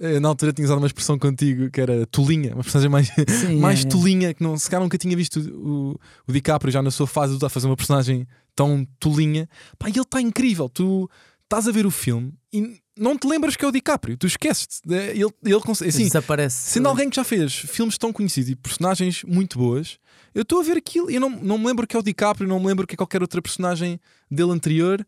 Eh, 0.00 0.20
Na 0.20 0.28
altura 0.28 0.52
tinha 0.52 0.64
usado 0.64 0.78
uma 0.78 0.86
expressão 0.86 1.18
contigo 1.18 1.70
que 1.70 1.80
era 1.80 2.06
tolinha, 2.06 2.54
uma 2.54 2.62
personagem 2.62 2.90
mais, 2.90 3.08
Sim, 3.28 3.56
mais 3.60 3.80
é, 3.80 3.82
é. 3.82 3.88
tolinha, 3.88 4.34
que 4.34 4.42
não, 4.42 4.56
se 4.56 4.68
calhar 4.70 4.82
nunca 4.82 4.98
tinha 4.98 5.16
visto 5.16 5.38
o, 5.40 5.98
o 6.26 6.32
DiCaprio 6.32 6.72
já 6.72 6.82
na 6.82 6.90
sua 6.90 7.06
fase 7.06 7.36
de 7.38 7.44
a 7.44 7.48
fazer 7.48 7.66
uma 7.66 7.76
personagem 7.76 8.26
tão 8.54 8.86
tolinha. 8.98 9.48
Pá, 9.78 9.88
e 9.88 9.92
ele 9.92 10.00
está 10.02 10.20
incrível. 10.20 10.68
Tu 10.68 11.08
estás 11.44 11.66
a 11.68 11.72
ver 11.72 11.86
o 11.86 11.90
filme 11.90 12.32
e 12.52 12.78
não 12.98 13.16
te 13.16 13.26
lembras 13.28 13.54
que 13.56 13.64
é 13.64 13.68
o 13.68 13.72
DiCaprio, 13.72 14.16
tu 14.16 14.26
esqueces. 14.26 14.80
Ele, 14.86 15.30
ele, 15.44 15.60
consegue- 15.60 15.88
assim, 15.90 16.04
Desaparece. 16.04 16.70
Sendo 16.72 16.88
alguém 16.88 17.08
que 17.08 17.16
já 17.16 17.24
fez 17.24 17.52
filmes 17.54 17.96
tão 17.96 18.12
conhecidos 18.12 18.50
e 18.50 18.56
personagens 18.56 19.22
muito 19.24 19.56
boas, 19.58 19.98
eu 20.34 20.42
estou 20.42 20.60
a 20.60 20.62
ver 20.64 20.76
aquilo 20.76 21.10
e 21.10 21.14
eu 21.14 21.20
não, 21.20 21.30
não 21.30 21.56
me 21.58 21.66
lembro 21.66 21.86
que 21.86 21.96
é 21.96 21.98
o 21.98 22.02
DiCaprio, 22.02 22.48
não 22.48 22.58
me 22.60 22.66
lembro 22.66 22.86
que 22.86 22.94
é 22.94 22.96
qualquer 22.96 23.22
outra 23.22 23.40
personagem 23.40 23.98
dele 24.30 24.50
anterior. 24.50 25.06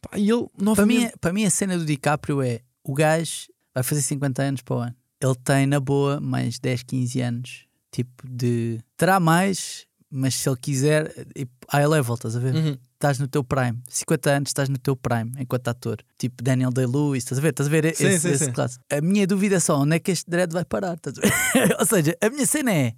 Pá, 0.00 0.16
e 0.16 0.30
ele, 0.30 0.46
Para 0.56 0.64
novamente. 0.64 1.04
mim, 1.04 1.10
para 1.20 1.32
mim, 1.32 1.44
a 1.44 1.50
cena 1.50 1.76
do 1.76 1.84
DiCaprio 1.84 2.40
é 2.40 2.60
o 2.84 2.94
gajo 2.94 3.51
vai 3.74 3.82
fazer 3.82 4.02
50 4.02 4.42
anos 4.42 4.62
para 4.62 4.76
o 4.76 4.78
ano. 4.78 4.96
Ele 5.20 5.34
tem, 5.36 5.66
na 5.66 5.78
boa, 5.78 6.20
mais 6.20 6.58
10, 6.58 6.82
15 6.82 7.20
anos. 7.20 7.66
Tipo 7.90 8.28
de. 8.28 8.80
Terá 8.96 9.20
mais, 9.20 9.86
mas 10.10 10.34
se 10.34 10.48
ele 10.48 10.56
quiser, 10.56 11.12
tipo, 11.34 11.52
high 11.70 11.86
level, 11.86 12.14
estás 12.14 12.36
a 12.36 12.40
ver? 12.40 12.54
Uhum. 12.54 12.76
Estás 12.94 13.18
no 13.18 13.26
teu 13.26 13.42
prime, 13.42 13.80
50 13.88 14.30
anos, 14.30 14.50
estás 14.50 14.68
no 14.68 14.78
teu 14.78 14.94
prime 14.94 15.32
enquanto 15.38 15.68
ator, 15.68 15.96
tipo 16.16 16.42
Daniel 16.42 16.70
Day-Lewis, 16.70 17.24
estás 17.24 17.38
a 17.38 17.42
ver? 17.42 17.50
Estás 17.50 17.66
a 17.66 17.70
ver 17.70 17.96
Sim, 17.96 18.06
esse, 18.06 18.20
sim, 18.20 18.30
esse 18.30 18.44
sim. 18.44 18.52
classe. 18.52 18.78
A 18.90 19.00
minha 19.00 19.26
dúvida 19.26 19.56
é 19.56 19.60
só 19.60 19.80
onde 19.80 19.96
é 19.96 19.98
que 19.98 20.12
este 20.12 20.30
dread 20.30 20.52
vai 20.52 20.64
parar? 20.64 20.96
Ou 21.80 21.86
seja, 21.86 22.16
a 22.20 22.30
minha 22.30 22.46
cena 22.46 22.72
é, 22.72 22.94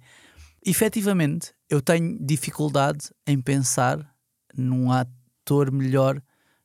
efetivamente, 0.63 1.53
eu 1.69 1.81
tenho 1.81 2.17
dificuldade 2.23 3.09
em 3.25 3.41
pensar 3.41 3.99
num 4.55 4.91
ator 4.91 5.71
melhor 5.71 6.21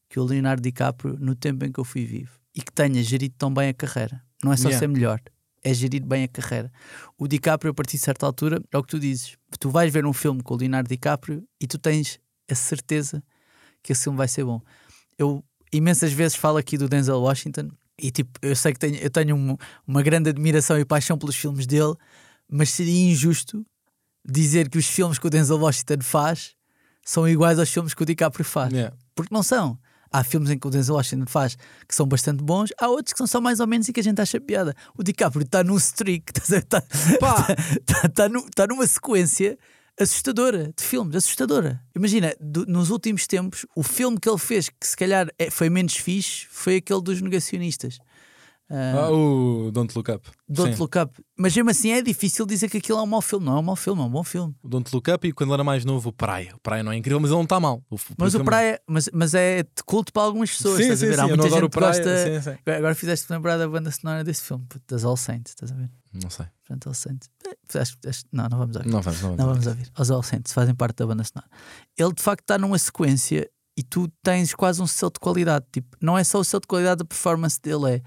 que 0.08 0.20
o 0.20 0.24
Leonardo 0.24 0.62
DiCaprio 0.62 1.16
no 1.18 1.34
tempo 1.34 1.64
em 1.64 1.72
que 1.72 1.80
eu 1.80 1.84
fui 1.84 2.04
vivo 2.04 2.39
e 2.60 2.64
que 2.64 2.72
tenha 2.72 3.02
gerido 3.02 3.34
tão 3.38 3.52
bem 3.52 3.68
a 3.70 3.74
carreira. 3.74 4.22
Não 4.44 4.52
é 4.52 4.56
só 4.56 4.68
Yeah. 4.68 4.78
ser 4.78 4.88
melhor, 4.88 5.20
é 5.62 5.72
gerir 5.74 6.04
bem 6.04 6.24
a 6.24 6.28
carreira. 6.28 6.70
O 7.18 7.26
DiCaprio, 7.28 7.70
a 7.70 7.74
partir 7.74 7.96
de 7.96 8.02
certa 8.02 8.26
altura, 8.26 8.62
é 8.72 8.78
o 8.78 8.82
que 8.82 8.88
tu 8.88 8.98
dizes. 9.00 9.36
Tu 9.58 9.68
vais 9.70 9.92
ver 9.92 10.04
um 10.06 10.12
filme 10.12 10.42
com 10.42 10.54
o 10.54 10.56
Leonardo 10.56 10.88
DiCaprio 10.88 11.42
e 11.60 11.66
tu 11.66 11.78
tens 11.78 12.18
a 12.50 12.54
certeza 12.54 13.22
que 13.82 13.92
esse 13.92 14.04
filme 14.04 14.16
vai 14.18 14.28
ser 14.28 14.44
bom. 14.44 14.60
Eu 15.18 15.44
imensas 15.72 16.12
vezes 16.12 16.36
falo 16.36 16.56
aqui 16.58 16.76
do 16.76 16.88
Denzel 16.88 17.20
Washington 17.20 17.68
e 17.98 18.10
tipo, 18.10 18.30
eu 18.42 18.56
sei 18.56 18.72
que 18.72 18.78
tenho, 18.78 18.96
eu 18.96 19.10
tenho 19.10 19.36
um- 19.36 19.56
uma 19.86 20.02
grande 20.02 20.30
admiração 20.30 20.78
e 20.78 20.84
paixão 20.84 21.16
pelos 21.18 21.36
filmes 21.36 21.66
dele, 21.66 21.94
mas 22.50 22.70
seria 22.70 23.10
injusto 23.12 23.64
dizer 24.26 24.68
que 24.68 24.78
os 24.78 24.86
filmes 24.86 25.18
que 25.18 25.26
o 25.26 25.30
Denzel 25.30 25.58
Washington 25.58 25.98
faz 26.02 26.54
são 27.04 27.28
iguais 27.28 27.58
aos 27.58 27.70
filmes 27.70 27.94
que 27.94 28.02
o 28.02 28.06
DiCaprio 28.06 28.44
faz. 28.44 28.72
Yeah. 28.72 28.96
Porque 29.14 29.32
não 29.34 29.42
são. 29.42 29.78
Há 30.12 30.24
filmes 30.24 30.50
em 30.50 30.58
que 30.58 30.66
o 30.66 30.70
Denzel 30.70 30.96
Washington 30.96 31.26
faz 31.26 31.56
que 31.86 31.94
são 31.94 32.06
bastante 32.06 32.42
bons, 32.42 32.70
há 32.80 32.88
outros 32.88 33.12
que 33.12 33.18
são 33.18 33.26
só 33.26 33.40
mais 33.40 33.60
ou 33.60 33.66
menos 33.66 33.88
e 33.88 33.92
que 33.92 34.00
a 34.00 34.02
gente 34.02 34.20
acha 34.20 34.40
piada. 34.40 34.74
O 34.98 35.02
DiCaprio 35.04 35.44
está 35.44 35.62
num 35.62 35.76
streak, 35.76 36.32
está 36.36 36.80
tá, 37.86 38.08
tá 38.14 38.28
nu- 38.28 38.46
tá 38.54 38.66
numa 38.66 38.86
sequência 38.86 39.56
assustadora 40.00 40.72
de 40.76 40.82
filmes, 40.82 41.14
assustadora. 41.14 41.80
Imagina, 41.94 42.34
do- 42.40 42.66
nos 42.66 42.90
últimos 42.90 43.26
tempos, 43.26 43.66
o 43.76 43.82
filme 43.82 44.18
que 44.18 44.28
ele 44.28 44.38
fez 44.38 44.68
que 44.68 44.86
se 44.86 44.96
calhar 44.96 45.28
é- 45.38 45.50
foi 45.50 45.68
menos 45.70 45.94
fixe 45.96 46.46
foi 46.50 46.76
aquele 46.76 47.02
dos 47.02 47.20
negacionistas. 47.20 47.98
Ah, 48.70 49.06
Ah, 49.06 49.10
o 49.10 49.70
Don't 49.72 49.92
Look 49.96 50.08
Up. 50.12 50.28
Don't 50.48 50.72
Sim. 50.74 50.80
Look 50.80 50.96
Up. 50.96 51.12
Mas 51.36 51.56
mesmo 51.56 51.70
assim 51.70 51.90
é 51.90 52.00
difícil 52.00 52.46
dizer 52.46 52.70
que 52.70 52.78
aquilo 52.78 52.98
é 52.98 53.02
um 53.02 53.06
mau 53.06 53.20
filme. 53.20 53.44
Não 53.46 53.56
é 53.56 53.58
um 53.58 53.62
mau 53.62 53.74
filme, 53.74 54.00
é 54.00 54.04
um 54.04 54.08
bom 54.10 54.22
filme. 54.22 54.54
O 54.62 54.68
Don't 54.68 54.88
Look 54.94 55.10
Up 55.10 55.26
e 55.26 55.32
quando 55.32 55.48
ele 55.50 55.54
era 55.54 55.64
mais 55.64 55.84
novo, 55.84 56.10
o 56.10 56.12
Praia. 56.12 56.54
O 56.54 56.60
Praia 56.60 56.82
não 56.82 56.92
é 56.92 56.96
incrível, 56.96 57.18
mas 57.18 57.30
ele 57.30 57.36
não 57.36 57.42
está 57.44 57.58
mal. 57.58 57.82
O, 57.90 57.96
Mas 58.16 58.34
o 58.34 58.44
Praia, 58.44 58.80
mas, 58.86 59.08
mas 59.12 59.34
é 59.34 59.64
de 59.64 59.82
culto 59.84 60.12
para 60.12 60.22
algumas 60.22 60.50
pessoas. 60.50 60.76
Sim, 60.76 60.82
estás 60.84 61.02
a 61.02 61.04
sim, 61.04 61.06
ver? 61.08 61.14
sim. 61.16 61.20
Há 61.20 61.26
muita 61.28 61.48
gente 61.50 61.64
o 61.64 61.68
que 61.70 61.78
Praia. 61.78 61.92
gosta. 61.94 62.42
Sim, 62.42 62.50
sim. 62.64 62.72
Agora 62.72 62.94
fizeste-me 62.94 63.36
lembrar 63.36 63.56
da 63.58 63.68
banda 63.68 63.90
sonora 63.90 64.22
desse 64.22 64.42
filme, 64.42 64.64
das 64.86 65.04
All 65.04 65.16
Saints, 65.16 65.50
estás 65.52 65.72
a 65.72 65.74
ver? 65.74 65.90
Não 66.22 66.30
sei. 66.30 66.46
Portanto, 66.66 66.86
All 66.88 66.94
Saints. 66.94 67.28
Eh, 67.46 67.78
acho- 67.80 67.96
acho- 68.06 68.24
Não, 68.32 68.48
não 68.48 68.58
vamos 68.58 68.76
ouvir. 68.76 68.88
Não 68.88 69.02
vamos, 69.02 69.20
não 69.22 69.30
Não 69.30 69.36
vamos. 69.36 69.52
vamos 69.64 69.66
ouvir. 69.66 69.90
Os 69.98 70.10
All 70.12 70.22
Saints 70.22 70.52
fazem 70.52 70.74
parte 70.76 70.96
da 70.98 71.06
banda 71.08 71.24
sonora. 71.24 71.50
Ele 71.98 72.12
de 72.12 72.22
facto 72.22 72.42
está 72.42 72.56
numa 72.58 72.78
sequência 72.78 73.50
e 73.76 73.82
tu 73.82 74.08
tens 74.22 74.54
quase 74.54 74.80
um 74.82 74.86
selo 74.86 75.10
de 75.12 75.18
qualidade. 75.20 75.64
Tipo, 75.72 75.96
não 76.00 76.16
é 76.16 76.22
só 76.22 76.38
o 76.38 76.44
selo 76.44 76.60
de 76.60 76.66
qualidade 76.68 76.98
da 77.00 77.04
performance 77.04 77.60
dele, 77.60 77.96
é 77.96 78.02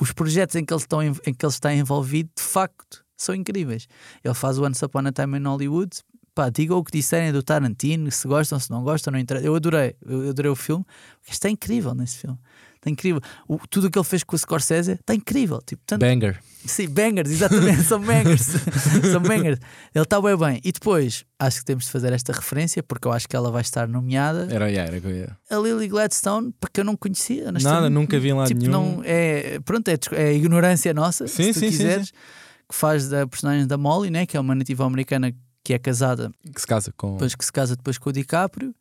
os 0.00 0.12
projetos 0.12 0.56
em 0.56 0.64
que 0.64 0.72
ele, 0.72 0.80
estão, 0.80 1.02
em 1.02 1.12
que 1.12 1.44
ele 1.44 1.52
está 1.52 1.74
envolvido, 1.74 2.30
de 2.36 2.42
facto, 2.42 3.04
são 3.16 3.34
incríveis. 3.34 3.86
Ele 4.24 4.34
faz 4.34 4.58
o 4.58 4.64
Once 4.64 4.84
Upon 4.84 5.06
a 5.06 5.12
Time 5.12 5.38
in 5.38 5.44
Hollywood. 5.44 5.90
Pá, 6.34 6.48
digam 6.48 6.78
o 6.78 6.84
que 6.84 6.92
disserem 6.92 7.32
do 7.32 7.42
Tarantino, 7.42 8.10
se 8.10 8.26
gostam, 8.26 8.58
se 8.58 8.70
não 8.70 8.82
gostam, 8.82 9.12
não 9.12 9.18
interessa. 9.18 9.46
Eu 9.46 9.54
adorei, 9.54 9.96
eu 10.06 10.30
adorei 10.30 10.50
o 10.50 10.56
filme. 10.56 10.84
Está 11.28 11.50
incrível 11.50 11.94
nesse 11.94 12.18
filme. 12.18 12.38
Está 12.80 12.88
incrível. 12.88 13.20
O, 13.46 13.58
tudo 13.68 13.88
o 13.88 13.90
que 13.90 13.98
ele 13.98 14.06
fez 14.06 14.24
com 14.24 14.34
o 14.34 14.38
Scorsese 14.38 14.92
está 14.92 15.14
incrível. 15.14 15.60
Tipo, 15.64 15.82
tanto, 15.84 16.00
Banger. 16.00 16.40
Sim, 16.64 16.88
bangers, 16.88 17.30
exatamente, 17.30 17.82
são 17.82 18.00
bangers. 18.00 18.46
são 19.12 19.20
bangers. 19.20 19.58
Ele 19.94 20.02
está 20.02 20.20
bem 20.20 20.36
bem. 20.36 20.60
E 20.64 20.72
depois, 20.72 21.24
acho 21.38 21.58
que 21.58 21.64
temos 21.66 21.84
de 21.84 21.90
fazer 21.90 22.12
esta 22.12 22.32
referência, 22.32 22.82
porque 22.82 23.06
eu 23.06 23.12
acho 23.12 23.28
que 23.28 23.36
ela 23.36 23.50
vai 23.50 23.60
estar 23.60 23.86
nomeada. 23.86 24.48
Era, 24.50 24.70
era, 24.70 24.96
era. 24.96 25.38
A 25.50 25.56
Lily 25.56 25.88
Gladstone, 25.88 26.54
porque 26.58 26.80
eu 26.80 26.84
não 26.84 26.96
conhecia. 26.96 27.52
Nada, 27.52 27.90
nunca 27.90 28.18
vi 28.18 28.32
lado 28.32 28.48
tipo, 28.48 28.60
nenhum. 28.60 28.72
Não, 28.72 29.02
é, 29.04 29.58
pronto, 29.60 29.88
é, 29.88 29.98
é 30.12 30.34
ignorância 30.34 30.92
nossa, 30.94 31.26
Sim, 31.26 31.52
se 31.52 31.52
tu 31.52 31.60
sim, 31.60 31.70
sim, 31.70 31.78
quiseres, 31.78 32.10
que 32.10 32.74
faz 32.74 33.08
da 33.08 33.26
personagem 33.26 33.66
da 33.66 33.76
Molly, 33.76 34.10
né, 34.10 34.24
que 34.24 34.36
é 34.36 34.40
uma 34.40 34.54
nativa 34.54 34.86
americana 34.86 35.34
que 35.62 35.74
é 35.74 35.78
casada, 35.78 36.30
Que 36.54 36.60
se 36.60 36.66
casa 36.66 36.92
com. 36.96 37.12
depois 37.12 37.34
que 37.34 37.44
se 37.44 37.52
casa 37.52 37.76
depois 37.76 37.98
com 37.98 38.08
o 38.08 38.12
DiCaprio. 38.12 38.74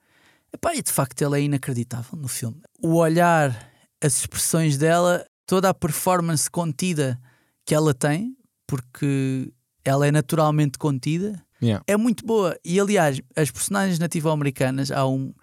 Epá, 0.51 0.75
e 0.75 0.81
de 0.81 0.91
facto 0.91 1.21
ele 1.21 1.37
é 1.37 1.43
inacreditável 1.43 2.17
no 2.17 2.27
filme. 2.27 2.57
O 2.81 2.95
olhar, 2.95 3.68
as 4.01 4.19
expressões 4.19 4.77
dela, 4.77 5.25
toda 5.45 5.69
a 5.69 5.73
performance 5.73 6.49
contida 6.49 7.19
que 7.65 7.73
ela 7.75 7.93
tem, 7.93 8.35
porque 8.67 9.51
ela 9.83 10.07
é 10.07 10.11
naturalmente 10.11 10.77
contida, 10.77 11.41
Yeah. 11.61 11.83
é 11.87 11.97
muito 11.97 12.25
boa. 12.25 12.55
E 12.63 12.79
aliás, 12.79 13.19
as 13.35 13.51
personagens 13.51 13.99
nativo-americanas, 13.99 14.91
há 14.91 15.05
um. 15.05 15.33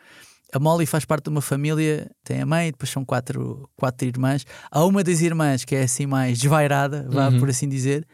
A 0.55 0.59
Molly 0.59 0.87
faz 0.87 1.05
parte 1.05 1.25
de 1.25 1.31
uma 1.31 1.43
família, 1.43 2.11
tem 2.25 2.41
a 2.41 2.47
mãe, 2.47 2.71
depois 2.71 2.89
são 2.89 3.05
quatro, 3.05 3.69
quatro 3.77 4.09
irmãs. 4.09 4.47
Há 4.71 4.83
uma 4.87 5.05
das 5.05 5.21
irmãs 5.21 5.63
que 5.67 5.77
é 5.77 5.83
assim 5.83 6.07
mais 6.07 6.39
desvairada, 6.39 7.07
vá 7.11 7.29
Uhum. 7.29 7.39
por 7.39 7.51
assim 7.51 7.69
dizer. 7.69 8.07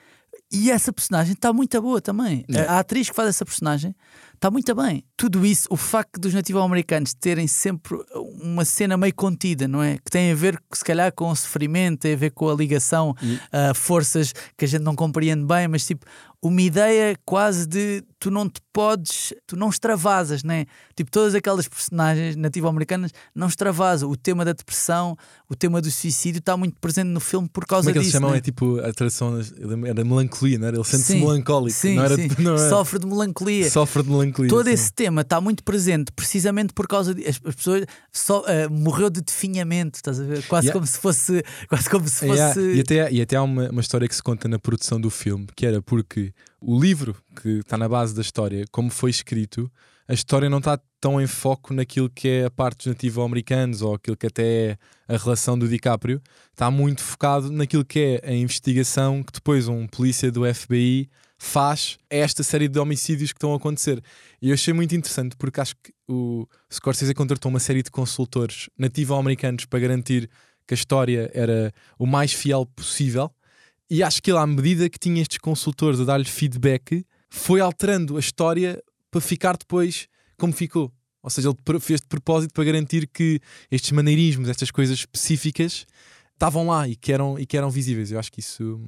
E 0.50 0.68
essa 0.70 0.92
personagem 0.92 1.34
está 1.34 1.52
muito 1.52 1.80
boa 1.80 2.00
também. 2.00 2.44
Yeah. 2.50 2.72
A, 2.72 2.76
a 2.76 2.80
atriz 2.80 3.08
que 3.08 3.14
faz 3.14 3.28
essa 3.28 3.44
personagem 3.44 3.94
está 4.42 4.50
muito 4.50 4.74
bem. 4.74 5.04
Tudo 5.16 5.46
isso, 5.46 5.68
o 5.70 5.76
facto 5.76 6.18
dos 6.18 6.34
nativo-americanos 6.34 7.14
terem 7.14 7.46
sempre 7.46 7.96
uma 8.42 8.64
cena 8.64 8.96
meio 8.96 9.14
contida, 9.14 9.68
não 9.68 9.80
é? 9.80 9.98
Que 9.98 10.10
tem 10.10 10.32
a 10.32 10.34
ver, 10.34 10.60
se 10.74 10.84
calhar, 10.84 11.12
com 11.14 11.28
o 11.30 11.36
sofrimento, 11.36 12.00
tem 12.00 12.14
a 12.14 12.16
ver 12.16 12.30
com 12.32 12.48
a 12.50 12.54
ligação 12.54 13.14
E- 13.22 13.38
a 13.52 13.72
forças 13.72 14.32
que 14.58 14.64
a 14.64 14.68
gente 14.68 14.82
não 14.82 14.96
compreende 14.96 15.44
bem, 15.44 15.68
mas 15.68 15.86
tipo, 15.86 16.04
uma 16.42 16.60
ideia 16.60 17.16
quase 17.24 17.66
de 17.66 18.02
tu 18.18 18.30
não 18.30 18.48
te 18.48 18.60
podes, 18.72 19.32
tu 19.46 19.54
não 19.56 19.68
extravasas, 19.68 20.42
né? 20.42 20.66
Tipo, 20.96 21.10
todas 21.10 21.34
aquelas 21.34 21.68
personagens 21.68 22.34
nativo-americanas 22.36 23.12
não 23.34 23.46
extravasam. 23.46 24.10
O 24.10 24.16
tema 24.16 24.44
da 24.44 24.52
depressão, 24.52 25.16
o 25.48 25.54
tema 25.54 25.80
do 25.80 25.90
suicídio 25.90 26.38
está 26.40 26.56
muito 26.56 26.76
presente 26.80 27.08
no 27.08 27.20
filme 27.20 27.48
por 27.48 27.64
causa 27.66 27.84
Como 27.86 27.90
é 27.90 27.92
que 27.92 27.98
eles 27.98 28.06
disso. 28.08 28.16
chamam? 28.18 28.30
né? 28.32 28.38
É 28.38 28.40
tipo 28.40 28.78
a 28.80 28.92
tradução 28.92 29.40
era 29.86 30.04
melancolia, 30.04 30.58
não 30.58 30.66
era? 30.68 30.76
Ele 30.76 30.84
sente-se 30.84 31.14
melancólico. 31.16 31.76
Sim, 31.78 31.96
não 31.96 32.04
era, 32.04 32.16
sim. 32.16 32.28
Não 32.38 32.56
era 32.56 32.68
Sofre 32.68 32.98
de 32.98 33.06
melancolia. 33.06 33.70
Sofre 33.70 34.02
de 34.02 34.10
melancolia. 34.10 34.50
Todo 34.50 34.66
sim. 34.66 34.72
esse 34.72 34.92
tema 34.92 35.22
está 35.22 35.40
muito 35.40 35.62
presente 35.62 36.10
precisamente 36.12 36.72
por 36.72 36.88
causa 36.88 37.14
de 37.14 37.22
as, 37.26 37.40
as 37.44 37.54
pessoas 37.54 37.84
só 38.12 38.44
eh, 38.48 38.68
morreu 38.68 39.10
de 39.10 39.20
definhamento, 39.20 39.96
estás 39.96 40.18
a 40.18 40.24
ver? 40.24 40.44
Quase 40.46 40.66
Yeah. 40.66 40.72
como 40.72 40.86
se 40.86 40.98
fosse, 40.98 41.42
quase 41.68 41.90
como 41.90 42.08
se 42.08 42.26
fosse 42.26 42.32
Yeah, 42.40 42.60
E 42.60 42.80
até, 42.80 43.12
e 43.12 43.20
até 43.20 43.36
há 43.36 43.42
uma, 43.42 43.68
uma 43.70 43.80
história 43.80 44.08
que 44.08 44.14
se 44.14 44.22
conta 44.22 44.48
na 44.48 44.58
produção 44.58 45.00
do 45.00 45.10
filme, 45.10 45.46
que 45.56 45.66
era 45.66 45.82
porque 45.82 46.31
o 46.60 46.78
livro 46.80 47.16
que 47.40 47.58
está 47.58 47.76
na 47.76 47.88
base 47.88 48.14
da 48.14 48.22
história, 48.22 48.64
como 48.70 48.90
foi 48.90 49.10
escrito, 49.10 49.70
a 50.08 50.14
história 50.14 50.50
não 50.50 50.58
está 50.58 50.78
tão 51.00 51.20
em 51.20 51.26
foco 51.26 51.72
naquilo 51.72 52.10
que 52.10 52.28
é 52.28 52.44
a 52.44 52.50
parte 52.50 52.78
dos 52.78 52.86
nativo-americanos 52.86 53.82
ou 53.82 53.94
aquilo 53.94 54.16
que 54.16 54.26
até 54.26 54.78
é 55.08 55.14
a 55.14 55.16
relação 55.16 55.58
do 55.58 55.68
DiCaprio, 55.68 56.20
está 56.50 56.70
muito 56.70 57.02
focado 57.02 57.50
naquilo 57.50 57.84
que 57.84 58.20
é 58.22 58.30
a 58.30 58.34
investigação 58.34 59.22
que 59.22 59.32
depois 59.32 59.68
um 59.68 59.86
polícia 59.86 60.30
do 60.30 60.42
FBI 60.52 61.08
faz 61.38 61.98
a 62.10 62.14
esta 62.14 62.42
série 62.44 62.68
de 62.68 62.78
homicídios 62.78 63.32
que 63.32 63.36
estão 63.36 63.52
a 63.52 63.56
acontecer. 63.56 64.00
E 64.40 64.50
eu 64.50 64.54
achei 64.54 64.72
muito 64.72 64.94
interessante 64.94 65.36
porque 65.36 65.60
acho 65.60 65.74
que 65.82 65.92
o 66.08 66.46
Scorsese 66.72 67.14
contratou 67.14 67.50
uma 67.50 67.58
série 67.58 67.82
de 67.82 67.90
consultores 67.90 68.70
nativo-americanos 68.78 69.64
para 69.64 69.80
garantir 69.80 70.30
que 70.66 70.74
a 70.74 70.76
história 70.76 71.30
era 71.34 71.72
o 71.98 72.06
mais 72.06 72.32
fiel 72.32 72.64
possível. 72.64 73.30
E 73.92 74.02
acho 74.02 74.22
que 74.22 74.30
ele, 74.30 74.38
à 74.38 74.46
medida 74.46 74.88
que 74.88 74.98
tinha 74.98 75.20
estes 75.20 75.36
consultores 75.36 76.00
a 76.00 76.04
dar-lhe 76.04 76.24
feedback, 76.24 77.04
foi 77.28 77.60
alterando 77.60 78.16
a 78.16 78.20
história 78.20 78.82
para 79.10 79.20
ficar 79.20 79.54
depois 79.54 80.08
como 80.38 80.50
ficou. 80.50 80.90
Ou 81.22 81.28
seja, 81.28 81.50
ele 81.50 81.78
fez 81.78 82.00
de 82.00 82.06
propósito 82.06 82.54
para 82.54 82.64
garantir 82.64 83.06
que 83.06 83.38
estes 83.70 83.92
maneirismos, 83.92 84.48
estas 84.48 84.70
coisas 84.70 85.00
específicas, 85.00 85.84
estavam 86.32 86.68
lá 86.68 86.88
e 86.88 86.96
que 86.96 87.12
eram, 87.12 87.38
e 87.38 87.44
que 87.44 87.54
eram 87.54 87.68
visíveis. 87.68 88.10
Eu 88.10 88.18
acho 88.18 88.32
que 88.32 88.40
isso, 88.40 88.80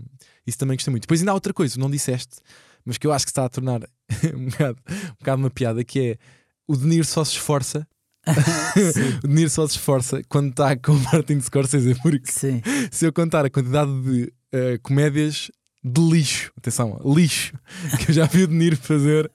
isso 0.46 0.56
também 0.56 0.74
gostei 0.74 0.90
muito. 0.90 1.02
Depois 1.02 1.20
ainda 1.20 1.32
há 1.32 1.34
outra 1.34 1.52
coisa, 1.52 1.78
não 1.78 1.90
disseste, 1.90 2.36
mas 2.82 2.96
que 2.96 3.06
eu 3.06 3.12
acho 3.12 3.26
que 3.26 3.30
está 3.30 3.44
a 3.44 3.48
tornar 3.50 3.82
um, 4.34 4.46
bocado, 4.46 4.78
um 4.88 5.16
bocado 5.18 5.42
uma 5.42 5.50
piada, 5.50 5.84
que 5.84 6.00
é 6.00 6.18
o 6.66 6.74
De 6.78 6.86
Niro 6.86 7.04
só 7.04 7.22
se 7.26 7.32
esforça. 7.32 7.86
o 9.22 9.26
Niro 9.28 9.50
só 9.50 9.66
se 9.68 9.76
esforça 9.76 10.22
quando 10.30 10.48
está 10.48 10.74
com 10.78 10.92
o 10.92 11.00
Martin 11.12 11.38
Scorsese, 11.42 11.94
porque 11.96 12.32
Sim. 12.32 12.62
se 12.90 13.04
eu 13.04 13.12
contar 13.12 13.44
a 13.44 13.50
quantidade 13.50 13.92
de 14.00 14.32
eh, 14.54 14.78
comédias 14.78 15.50
de 15.82 16.00
lixo, 16.00 16.52
atenção, 16.56 16.98
lixo, 17.04 17.52
que 17.98 18.10
eu 18.10 18.14
já 18.14 18.24
vi 18.24 18.44
o 18.44 18.46
De 18.46 18.54
Niro 18.54 18.76
fazer 18.76 19.28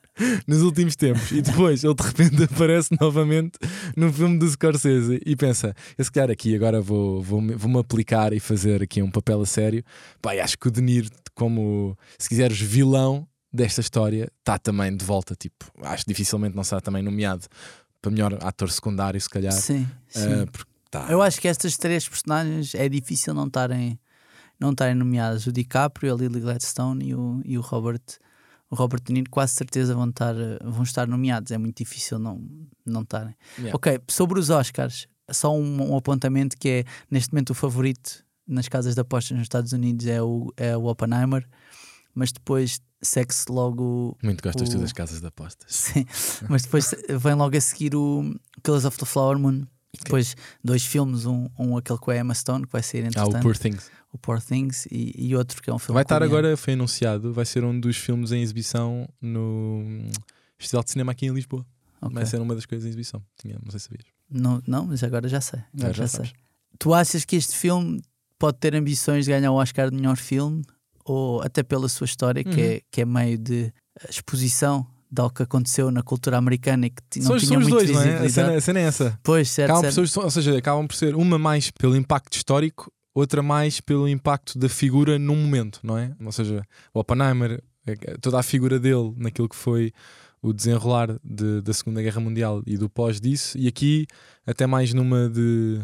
nos 0.48 0.62
últimos 0.62 0.96
tempos 0.96 1.30
e 1.32 1.42
depois 1.42 1.84
ele 1.84 1.94
de 1.94 2.04
repente 2.04 2.42
aparece 2.50 2.90
novamente 3.00 3.60
no 3.98 4.12
filme 4.14 4.40
do 4.40 4.50
Scorsese 4.50 5.22
e 5.26 5.36
pensa, 5.36 5.76
eu 5.98 6.06
se 6.06 6.12
calhar 6.12 6.32
aqui 6.32 6.56
agora 6.56 6.82
vou, 6.82 7.22
vou, 7.22 7.42
vou-me 7.58 7.80
aplicar 7.80 8.32
e 8.32 8.40
fazer 8.40 8.82
aqui 8.82 9.02
um 9.02 9.12
papel 9.12 9.42
a 9.42 9.46
sério. 9.46 9.84
E 10.34 10.40
acho 10.40 10.58
que 10.58 10.70
o 10.70 10.72
De 10.72 10.82
Niro, 10.82 11.10
como 11.36 11.98
se 12.18 12.30
quiseres 12.30 12.58
vilão 12.60 13.28
desta 13.52 13.82
história, 13.82 14.32
está 14.40 14.58
também 14.58 14.96
de 14.96 15.04
volta, 15.04 15.36
tipo, 15.36 15.66
acho 15.82 16.06
que 16.06 16.12
dificilmente 16.12 16.56
não 16.56 16.64
será 16.64 16.80
também 16.80 17.04
nomeado 17.04 17.46
para 18.02 18.10
melhor 18.10 18.38
ator 18.42 18.72
secundário, 18.72 19.20
se 19.20 19.30
calhar. 19.30 19.52
Sim, 19.52 19.86
sim. 20.08 20.32
eh, 20.32 20.46
porque 20.46 20.72
tá. 20.90 21.08
Eu 21.10 21.22
acho 21.22 21.42
que 21.42 21.48
estas 21.48 21.76
três 21.76 22.08
personagens 22.08 22.74
é 22.74 22.88
difícil 22.88 23.34
não 23.34 23.48
estarem 23.48 24.00
não 24.60 24.72
estarem 24.72 24.96
nomeadas. 24.96 25.48
O 25.48 25.52
DiCaprio, 25.52 26.14
a 26.14 26.18
Lily 26.18 26.40
Gladstone 26.42 27.06
e 27.10 27.16
o, 27.16 27.42
e 27.46 27.58
o 27.58 27.62
Robert 27.62 28.02
o 28.72 28.76
Robert 28.76 29.02
De 29.04 29.12
Niro, 29.14 29.32
quase 29.32 29.54
certeza 29.56 29.96
vão 29.96 30.08
estar, 30.10 30.36
vão 30.64 30.84
estar 30.84 31.08
nomeados. 31.08 31.52
É 31.52 31.58
muito 31.58 31.78
difícil 31.78 32.20
não, 32.20 32.40
não 32.86 33.02
estarem. 33.02 33.36
Yeah. 33.58 33.76
Ok, 33.76 34.00
sobre 34.08 34.40
os 34.40 34.52
Oscars, 34.52 35.08
só 35.32 35.52
um, 35.58 35.92
um 35.92 35.98
apontamento 35.98 36.56
que 36.56 36.70
é 36.70 36.84
neste 37.10 37.34
momento 37.34 37.50
o 37.50 37.54
favorito 37.56 38.24
nas 38.48 38.68
casas 38.68 38.94
de 38.94 39.02
apostas 39.02 39.36
nos 39.38 39.46
Estados 39.46 39.74
Unidos 39.74 40.06
é 40.06 40.22
o, 40.22 40.54
é 40.56 40.78
o 40.78 40.86
Oppenheimer, 40.86 41.48
mas 42.14 42.32
depois 42.32 42.80
segue-se 43.02 43.52
logo. 43.52 44.16
Muito 44.24 44.44
gostas 44.44 44.70
o- 44.70 44.72
tu 44.74 44.78
das 44.80 44.94
casas 44.94 45.20
de 45.20 45.26
apostas. 45.26 45.66
Sim, 45.74 46.06
mas 46.48 46.62
depois 46.62 46.94
vem 47.10 47.34
logo 47.34 47.58
a 47.58 47.62
seguir 47.62 47.96
o 47.96 48.36
Killers 48.64 48.86
of 48.86 49.00
the 49.00 49.06
Flower 49.06 49.40
Moon. 49.40 49.66
E 49.94 49.98
depois 50.04 50.36
dois 50.64 50.86
filmes, 50.86 51.26
um, 51.26 51.48
um 51.58 51.76
aquele 51.78 51.98
com 52.00 52.12
a 52.12 52.18
Emma 52.18 52.34
Stone, 52.36 52.66
que 52.66 52.72
vai 52.72 52.84
sair 52.84 53.04
Ah, 53.04 53.08
entretanto, 53.08 53.38
o 53.38 53.42
Poor 53.42 53.58
Things. 53.58 53.92
o 54.14 54.18
Poor 54.18 54.42
Things, 54.42 54.86
e, 54.92 55.14
e 55.18 55.36
outro 55.36 55.62
que 55.62 55.70
é 55.70 55.74
um 55.74 55.80
filme 55.80 55.96
Vai 55.96 56.04
estar 56.04 56.16
coreano. 56.20 56.38
agora, 56.38 56.58
foi 56.58 56.74
anunciado, 56.74 57.34
vai 57.34 57.46
ser 57.46 57.64
um 57.64 57.80
dos 57.80 57.98
filmes 57.98 58.32
em 58.32 58.42
exibição 58.42 59.08
no 59.20 59.82
hum, 59.84 60.12
Festival 60.58 60.84
de 60.84 60.92
Cinema 60.92 61.12
aqui 61.12 61.26
em 61.26 61.34
Lisboa. 61.34 61.66
Ok. 62.02 62.14
Vai 62.16 62.26
ser 62.26 62.40
uma 62.40 62.54
das 62.56 62.66
coisas 62.66 62.86
em 62.86 62.90
exibição. 62.90 63.22
Tinha, 63.38 63.58
não 63.64 63.72
sei 63.72 63.80
se 63.80 63.88
sabias. 63.88 64.06
Não, 64.30 64.62
não, 64.68 64.86
mas 64.86 65.04
agora 65.04 65.28
já 65.28 65.42
sei. 65.42 65.60
Agora 65.74 65.90
Ah, 65.90 65.94
já 65.94 66.06
já 66.06 66.08
sei. 66.08 66.32
Tu 66.78 66.94
achas 66.94 67.26
que 67.26 67.36
este 67.36 67.56
filme 67.58 68.02
pode 68.38 68.58
ter 68.60 68.74
ambições 68.76 69.26
de 69.26 69.32
ganhar 69.32 69.52
o 69.52 69.56
Oscar 69.56 69.90
de 69.90 69.96
melhor 69.98 70.16
filme? 70.18 70.64
Ou 71.04 71.42
até 71.42 71.64
pela 71.64 71.90
sua 71.90 72.06
história, 72.06 72.44
que, 72.44 72.50
Uhum. 72.50 72.60
é, 72.60 72.82
que 72.92 73.02
é 73.02 73.06
meio 73.06 73.38
de 73.38 73.74
exposição 74.08 74.86
de 75.12 75.22
algo 75.22 75.34
que 75.34 75.44
aconteceu 75.44 75.90
na 75.92 76.04
cultura 76.04 76.38
americana 76.38 76.86
e 76.86 76.90
que 76.92 77.20
não 77.20 77.28
São, 77.28 77.38
tinha 77.38 77.48
são 77.50 77.60
muito 77.62 77.70
dois, 77.76 77.90
não 77.90 78.02
é? 78.02 78.26
A 78.26 78.30
cena, 78.30 78.56
a 78.56 78.62
cena 78.62 78.80
é 78.80 78.84
essa. 78.84 79.20
Pois, 79.24 79.50
certo, 79.50 79.72
Acabam 79.72 79.92
certo. 79.92 80.08
ser, 80.08 80.20
ou 80.20 80.32
seja, 80.32 80.58
acabam 80.58 80.88
por 80.88 80.96
ser 80.96 81.16
uma 81.16 81.38
mais 81.40 81.72
pelo 81.72 81.96
impacto 81.96 82.36
histórico, 82.36 82.92
outra 83.14 83.42
mais 83.42 83.82
pelo 83.82 84.08
impacto 84.08 84.58
da 84.60 84.70
figura 84.70 85.18
num 85.18 85.36
momento, 85.36 85.80
não 85.84 85.98
é? 85.98 86.14
Ou 86.24 86.32
seja, 86.32 86.64
o 86.94 87.00
Oppenheimer, 87.00 87.62
eh, 87.88 87.96
toda 88.22 88.40
a 88.40 88.44
figura 88.44 88.80
dele 88.80 89.14
naquilo 89.18 89.50
que 89.50 89.56
foi 89.56 89.92
o 90.42 90.54
desenrolar 90.54 91.18
de- 91.24 91.62
da 91.62 91.74
Segunda 91.74 92.02
Guerra 92.02 92.22
Mundial 92.22 92.62
e 92.66 92.78
do 92.78 92.90
pós 92.90 93.20
disso, 93.20 93.58
e 93.58 93.68
aqui 93.68 94.06
até 94.46 94.66
mais 94.68 94.94
numa 94.94 95.28
de. 95.28 95.82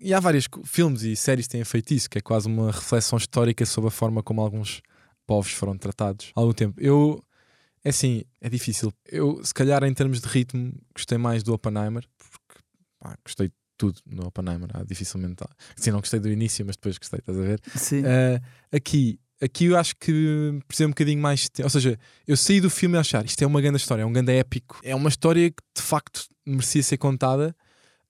E 0.00 0.12
há 0.12 0.18
vários 0.20 0.48
filmes 0.64 1.02
e 1.02 1.14
séries 1.14 1.46
que 1.46 1.52
têm 1.52 1.64
feito 1.64 1.92
isso, 1.94 2.08
que 2.10 2.18
é 2.18 2.20
quase 2.20 2.46
uma 2.48 2.70
reflexão 2.72 3.16
histórica 3.16 3.64
sobre 3.64 3.88
a 3.88 3.90
forma 3.90 4.22
como 4.22 4.40
alguns 4.40 4.82
povos 5.26 5.52
foram 5.52 5.76
tratados 5.76 6.32
há 6.36 6.40
algum 6.40 6.52
tempo. 6.52 6.74
Eu, 6.80 7.22
é 7.86 7.90
assim, 7.90 8.24
é 8.40 8.48
difícil. 8.48 8.92
Eu, 9.08 9.40
se 9.44 9.54
calhar, 9.54 9.84
em 9.84 9.94
termos 9.94 10.20
de 10.20 10.26
ritmo, 10.26 10.72
gostei 10.92 11.16
mais 11.16 11.44
do 11.44 11.54
Oppenheimer, 11.54 12.04
porque 12.18 12.60
pá, 12.98 13.16
gostei 13.24 13.46
de 13.46 13.54
tudo 13.78 14.00
no 14.04 14.26
Oppenheimer. 14.26 14.68
Ah, 14.74 14.82
dificilmente. 14.82 15.36
ah, 15.44 15.50
Sim, 15.76 15.92
não 15.92 16.00
gostei 16.00 16.18
do 16.18 16.28
início, 16.28 16.66
mas 16.66 16.74
depois 16.74 16.98
gostei, 16.98 17.20
estás 17.20 17.38
a 17.38 17.42
ver? 17.42 17.60
Sim. 17.76 18.02
Ah, 18.04 18.42
aqui, 18.72 19.20
aqui 19.40 19.66
eu 19.66 19.78
acho 19.78 19.94
que 20.00 20.58
precisa 20.66 20.88
um 20.88 20.90
bocadinho 20.90 21.22
mais. 21.22 21.42
de 21.42 21.50
tempo. 21.52 21.66
Ou 21.66 21.70
seja, 21.70 21.96
eu 22.26 22.36
saí 22.36 22.60
do 22.60 22.68
filme 22.68 22.96
a 22.96 23.00
achar 23.02 23.24
isto 23.24 23.40
é 23.40 23.46
uma 23.46 23.60
grande 23.60 23.76
história, 23.76 24.02
é 24.02 24.04
um 24.04 24.12
grande 24.12 24.32
épico, 24.32 24.80
é 24.82 24.92
uma 24.92 25.08
história 25.08 25.48
que 25.48 25.62
de 25.76 25.82
facto 25.82 26.26
merecia 26.44 26.82
ser 26.82 26.96
contada. 26.96 27.54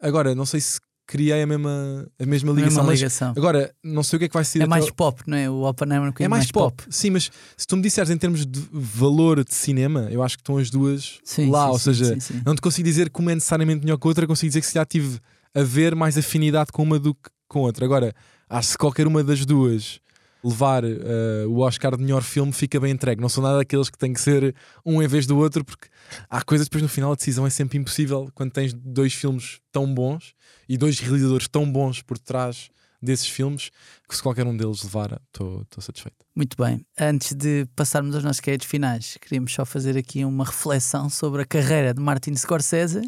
Agora, 0.01 0.35
não 0.35 0.47
sei 0.47 0.61
se 0.63 0.81
criei 1.07 1.43
a 1.43 1.47
mesma, 1.47 2.07
a 2.19 2.27
mesma 2.27 2.53
Não 2.53 2.59
é 2.59 2.63
ligação, 2.63 2.85
mas 2.85 2.99
ligação. 2.99 3.35
agora 3.37 3.73
não 3.85 4.03
sei 4.03 4.17
o 4.17 4.19
que 4.19 4.25
é 4.25 4.29
que 4.29 4.35
vai 4.35 4.45
ser. 4.45 4.63
É 4.63 4.67
mais 4.67 4.85
ao- 4.87 4.95
pop, 4.95 5.23
não 5.27 5.37
é? 5.37 5.49
O 5.49 5.63
Oppenheimer 5.63 6.13
é 6.19 6.25
é 6.25 6.29
mais 6.29 6.51
pop. 6.51 6.83
Sim, 6.91 7.11
mas 7.11 7.31
se 7.57 7.67
tu 7.67 7.77
me 7.77 7.83
disseres 7.83 8.11
em 8.11 8.17
termos 8.19 8.45
de 8.45 8.61
valor 8.73 9.45
de 9.45 9.55
cinema, 9.55 10.09
eu 10.11 10.23
acho 10.23 10.37
que 10.37 10.43
estão 10.43 10.59
as 10.59 10.71
duas 10.71 11.19
Sim, 11.25 11.51
lá. 11.51 11.67
sim, 11.67 11.71
ou 11.73 11.79
seja, 11.79 12.21
sim, 12.21 12.43
não 12.45 12.55
te 12.55 12.61
consigo 12.61 12.87
dizer 12.89 13.11
que 13.11 13.21
uma 13.21 13.33
é 13.33 13.35
necessariamente 13.35 13.85
melhor 13.85 13.97
que 13.99 14.07
a 14.07 14.09
outra, 14.09 14.27
consigo 14.27 14.49
dizer 14.49 14.61
que 14.61 14.67
se 14.67 14.75
já 14.75 14.85
tive 14.85 15.19
a 15.55 15.63
ver 15.63 15.95
mais 15.95 16.19
afinidade 16.19 16.71
com 16.73 16.83
uma 16.83 16.99
do 16.99 17.15
que 17.15 17.31
com 17.49 17.61
outra. 17.61 17.85
Agora, 17.85 18.13
acho 18.51 18.73
que 18.73 18.79
qualquer 18.79 19.07
uma 19.07 19.23
das 19.23 19.47
duas 19.47 20.01
levar 20.47 20.85
eh, 20.85 21.45
o 21.49 21.59
Oscar 21.59 21.97
de 21.97 22.03
melhor 22.03 22.23
filme, 22.23 22.53
fica 22.53 22.79
bem 22.79 22.93
entregue. 22.93 23.21
Não 23.21 23.29
são 23.29 23.43
nada 23.43 23.59
daqueles 23.59 23.91
que 23.91 23.99
tem 23.99 24.13
que 24.13 24.21
ser 24.21 24.55
um 24.85 25.03
em 25.03 25.09
vez 25.09 25.27
do 25.27 25.37
outro, 25.37 25.65
porque 25.65 25.89
há 26.31 26.43
coisas 26.43 26.69
depois 26.69 26.83
no 26.83 26.89
final 26.89 27.13
a 27.13 27.17
decisão 27.17 27.47
é 27.47 27.51
sempre 27.51 27.79
impossível 27.79 28.31
quando 28.35 28.53
tens 28.53 28.73
dois 28.73 29.13
filmes 29.13 29.59
tão 29.73 29.93
bons 29.93 30.35
e 30.69 30.79
dois 30.79 31.01
realizadores 31.01 31.49
tão 31.49 31.71
bons 31.71 32.01
por 32.01 32.17
trás 32.19 32.71
desses 33.03 33.29
filmes 33.29 33.71
que 34.09 34.17
se 34.17 34.23
qualquer 34.23 34.47
um 34.47 34.57
deles 34.57 34.83
levar, 34.83 35.21
estou 35.27 35.67
satisfeito. 35.79 36.25
Muito 36.35 36.57
bem. 36.57 36.85
Antes 36.99 37.35
de 37.35 37.67
passarmos 37.75 38.15
aos 38.15 38.25
nossos 38.25 38.41
créditos 38.41 38.69
finais, 38.69 39.19
queríamos 39.21 39.53
só 39.53 39.65
fazer 39.65 39.97
aqui 39.97 40.25
uma 40.25 40.45
reflexão 40.45 41.11
sobre 41.11 41.43
a 41.43 41.45
carreira 41.45 41.93
de 41.93 42.01
Martin 42.01 42.35
Scorsese 42.35 43.01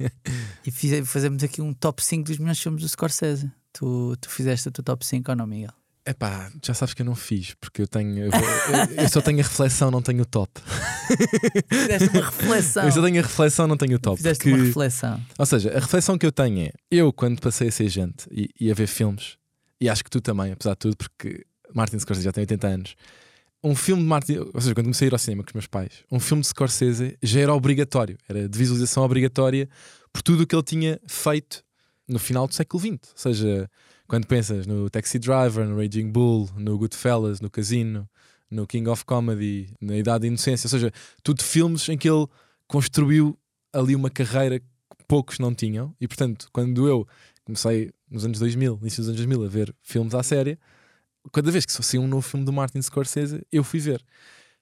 e 0.66 1.04
fazemos 1.04 1.44
aqui 1.44 1.60
um 1.60 1.72
top 1.72 2.02
5 2.02 2.24
dos 2.24 2.38
melhores 2.38 2.60
filmes 2.60 2.82
do 2.82 2.88
Scorsese. 2.88 3.50
Tu, 3.72 4.16
tu 4.20 4.28
fizeste 4.28 4.68
o 4.68 4.72
teu 4.72 4.84
top 4.84 5.04
5 5.04 5.30
ou 5.30 5.36
não, 5.36 5.46
Miguel? 5.46 5.81
Epá, 6.04 6.50
já 6.64 6.74
sabes 6.74 6.94
que 6.94 7.02
eu 7.02 7.06
não 7.06 7.14
fiz, 7.14 7.54
porque 7.60 7.80
eu 7.82 7.86
tenho. 7.86 8.24
Eu, 8.24 8.30
vou- 8.32 8.40
eu- 8.40 9.02
eu 9.04 9.08
só 9.08 9.20
tenho 9.20 9.38
a 9.38 9.42
reflexão, 9.42 9.88
não 9.90 10.02
tenho 10.02 10.22
o 10.22 10.26
top. 10.26 10.60
Fizeste 11.68 12.08
uma 12.18 12.24
reflexão. 12.24 12.84
Eu 12.86 12.92
só 12.92 13.02
tenho 13.02 13.18
a 13.18 13.22
reflexão, 13.22 13.66
não 13.68 13.76
tenho 13.76 13.96
o 13.96 13.98
top. 14.00 14.16
Fizeste 14.16 14.42
porque- 14.44 14.56
uma 14.56 14.64
reflexão. 14.66 15.20
Ou 15.38 15.46
seja, 15.46 15.70
a 15.70 15.78
reflexão 15.80 16.18
que 16.18 16.26
eu 16.26 16.32
tenho 16.32 16.66
é: 16.66 16.72
eu, 16.90 17.12
quando 17.12 17.40
passei 17.40 17.68
a 17.68 17.72
ser 17.72 17.88
gente 17.88 18.26
e, 18.32 18.48
e 18.60 18.70
a 18.70 18.74
ver 18.74 18.86
filmes, 18.88 19.36
e 19.80 19.88
acho 19.88 20.02
que 20.02 20.10
tu 20.10 20.20
também, 20.20 20.50
apesar 20.52 20.72
de 20.72 20.78
tudo, 20.78 20.96
porque 20.96 21.44
Martin 21.74 21.98
Scorsese 22.00 22.24
já 22.24 22.32
tem 22.32 22.42
80 22.42 22.66
anos, 22.66 22.96
um 23.62 23.76
filme 23.76 24.02
de 24.02 24.08
Martin, 24.08 24.38
ou 24.52 24.60
seja, 24.60 24.74
quando 24.74 24.86
comecei 24.86 25.06
a 25.06 25.08
ir 25.08 25.12
ao 25.12 25.18
cinema 25.20 25.42
com 25.44 25.50
os 25.50 25.54
meus 25.54 25.66
pais, 25.68 25.90
um 26.10 26.18
filme 26.18 26.40
de 26.40 26.48
Scorsese 26.48 27.16
já 27.22 27.40
era 27.40 27.54
obrigatório, 27.54 28.18
era 28.28 28.48
de 28.48 28.58
visualização 28.58 29.04
obrigatória 29.04 29.68
por 30.12 30.20
tudo 30.20 30.42
o 30.42 30.46
que 30.46 30.54
ele 30.56 30.64
tinha 30.64 31.00
feito 31.06 31.62
no 32.08 32.18
final 32.18 32.48
do 32.48 32.54
século 32.54 32.80
XX. 32.80 32.90
Ou 32.92 32.98
seja, 33.14 33.70
quando 34.12 34.26
pensas 34.26 34.66
no 34.66 34.90
Taxi 34.90 35.18
Driver, 35.18 35.66
no 35.66 35.74
Raging 35.74 36.10
Bull, 36.10 36.46
no 36.58 36.76
Goodfellas, 36.76 37.40
no 37.40 37.48
Casino, 37.48 38.06
no 38.50 38.66
King 38.66 38.86
of 38.90 39.06
Comedy, 39.06 39.72
na 39.80 39.96
Idade 39.96 40.20
da 40.20 40.26
Inocência, 40.26 40.66
ou 40.66 40.70
seja, 40.70 40.92
tudo 41.22 41.42
filmes 41.42 41.88
em 41.88 41.96
que 41.96 42.10
ele 42.10 42.26
construiu 42.66 43.38
ali 43.72 43.96
uma 43.96 44.10
carreira 44.10 44.60
que 44.60 44.66
poucos 45.08 45.38
não 45.38 45.54
tinham, 45.54 45.96
e 45.98 46.06
portanto, 46.06 46.50
quando 46.52 46.86
eu 46.86 47.08
comecei 47.42 47.90
nos 48.10 48.26
anos 48.26 48.38
2000, 48.38 48.80
início 48.82 49.00
dos 49.00 49.08
anos 49.08 49.16
2000, 49.16 49.46
a 49.46 49.48
ver 49.48 49.74
filmes 49.80 50.14
à 50.14 50.22
série, 50.22 50.58
cada 51.32 51.50
vez 51.50 51.64
que 51.64 51.72
saiu 51.72 52.02
um 52.02 52.06
novo 52.06 52.28
filme 52.28 52.44
do 52.44 52.52
Martin 52.52 52.82
Scorsese, 52.82 53.40
eu 53.50 53.64
fui 53.64 53.80
ver. 53.80 54.04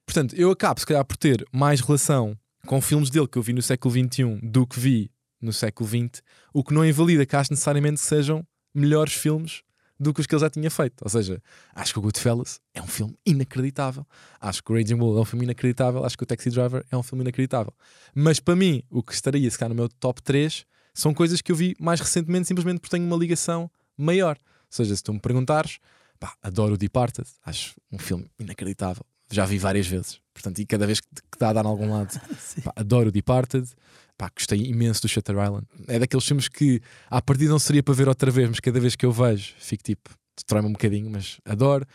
Portanto, 0.06 0.32
eu 0.36 0.52
acabo, 0.52 0.78
se 0.78 0.86
calhar, 0.86 1.04
por 1.04 1.16
ter 1.16 1.44
mais 1.52 1.80
relação 1.80 2.38
com 2.66 2.80
filmes 2.80 3.10
dele 3.10 3.26
que 3.26 3.36
eu 3.36 3.42
vi 3.42 3.52
no 3.52 3.62
século 3.62 3.92
XXI 3.92 4.38
do 4.44 4.64
que 4.64 4.78
vi 4.78 5.10
no 5.42 5.52
século 5.52 5.88
XX, 5.88 6.22
o 6.54 6.62
que 6.62 6.72
não 6.72 6.86
invalida 6.86 7.26
que 7.26 7.34
acho 7.34 7.52
necessariamente 7.52 8.00
que 8.00 8.06
sejam 8.06 8.46
melhores 8.74 9.12
filmes 9.12 9.62
do 9.98 10.14
que 10.14 10.20
os 10.20 10.26
que 10.26 10.34
ele 10.34 10.40
já 10.40 10.48
tinha 10.48 10.70
feito. 10.70 11.02
Ou 11.02 11.10
seja, 11.10 11.42
acho 11.74 11.92
que 11.92 11.98
o 11.98 12.02
Goodfellas 12.02 12.58
é 12.72 12.80
um 12.80 12.86
filme 12.86 13.14
inacreditável. 13.26 14.06
Acho 14.40 14.62
que 14.64 14.72
o 14.72 14.74
Raging 14.74 14.96
Bull 14.96 15.18
é 15.18 15.20
um 15.20 15.24
filme 15.26 15.44
inacreditável. 15.44 16.04
Acho 16.04 16.16
que 16.16 16.24
o 16.24 16.26
Taxi 16.26 16.48
Driver 16.48 16.84
é 16.90 16.96
um 16.96 17.02
filme 17.02 17.22
inacreditável. 17.22 17.72
Mas 18.14 18.40
para 18.40 18.56
mim, 18.56 18.82
o 18.88 19.02
que 19.02 19.12
estaria, 19.12 19.48
se 19.50 19.58
calhar, 19.58 19.68
no 19.68 19.74
meu 19.74 19.88
top 19.88 20.22
3 20.22 20.64
são 20.94 21.12
coisas 21.12 21.42
que 21.42 21.52
eu 21.52 21.56
vi 21.56 21.76
mais 21.78 22.00
recentemente, 22.00 22.48
simplesmente 22.48 22.80
porque 22.80 22.96
tenho 22.96 23.06
uma 23.06 23.16
ligação 23.16 23.70
maior. 23.96 24.38
Ou 24.38 24.70
seja, 24.70 24.96
se 24.96 25.02
tu 25.02 25.12
me 25.12 25.20
perguntares, 25.20 25.78
pá, 26.18 26.34
adoro 26.42 26.74
o 26.74 26.78
Departed. 26.78 27.28
Acho 27.44 27.74
um 27.92 27.98
filme 27.98 28.30
inacreditável. 28.38 29.04
Já 29.30 29.44
vi 29.44 29.58
várias 29.58 29.86
vezes. 29.86 30.20
Portanto, 30.32 30.58
e 30.60 30.66
cada 30.66 30.86
vez 30.86 31.00
que 31.00 31.08
dá 31.38 31.50
a 31.50 31.52
dar 31.52 31.64
em 31.64 31.68
algum 31.68 31.90
lado. 31.90 32.18
Pá, 32.64 32.72
adoro 32.74 33.10
o 33.10 33.12
Departed. 33.12 33.68
Pá, 34.20 34.30
gostei 34.36 34.58
imenso 34.66 35.00
do 35.00 35.08
Shutter 35.08 35.34
Island. 35.34 35.66
É 35.88 35.98
daqueles 35.98 36.26
filmes 36.26 36.46
que 36.46 36.82
à 37.08 37.22
partida 37.22 37.52
não 37.52 37.58
seria 37.58 37.82
para 37.82 37.94
ver 37.94 38.06
outra 38.06 38.30
vez, 38.30 38.50
mas 38.50 38.60
cada 38.60 38.78
vez 38.78 38.94
que 38.94 39.06
eu 39.06 39.10
vejo 39.10 39.54
fico 39.58 39.82
tipo, 39.82 40.10
destrói-me 40.36 40.68
um 40.68 40.72
bocadinho, 40.72 41.08
mas 41.08 41.38
adoro. 41.42 41.86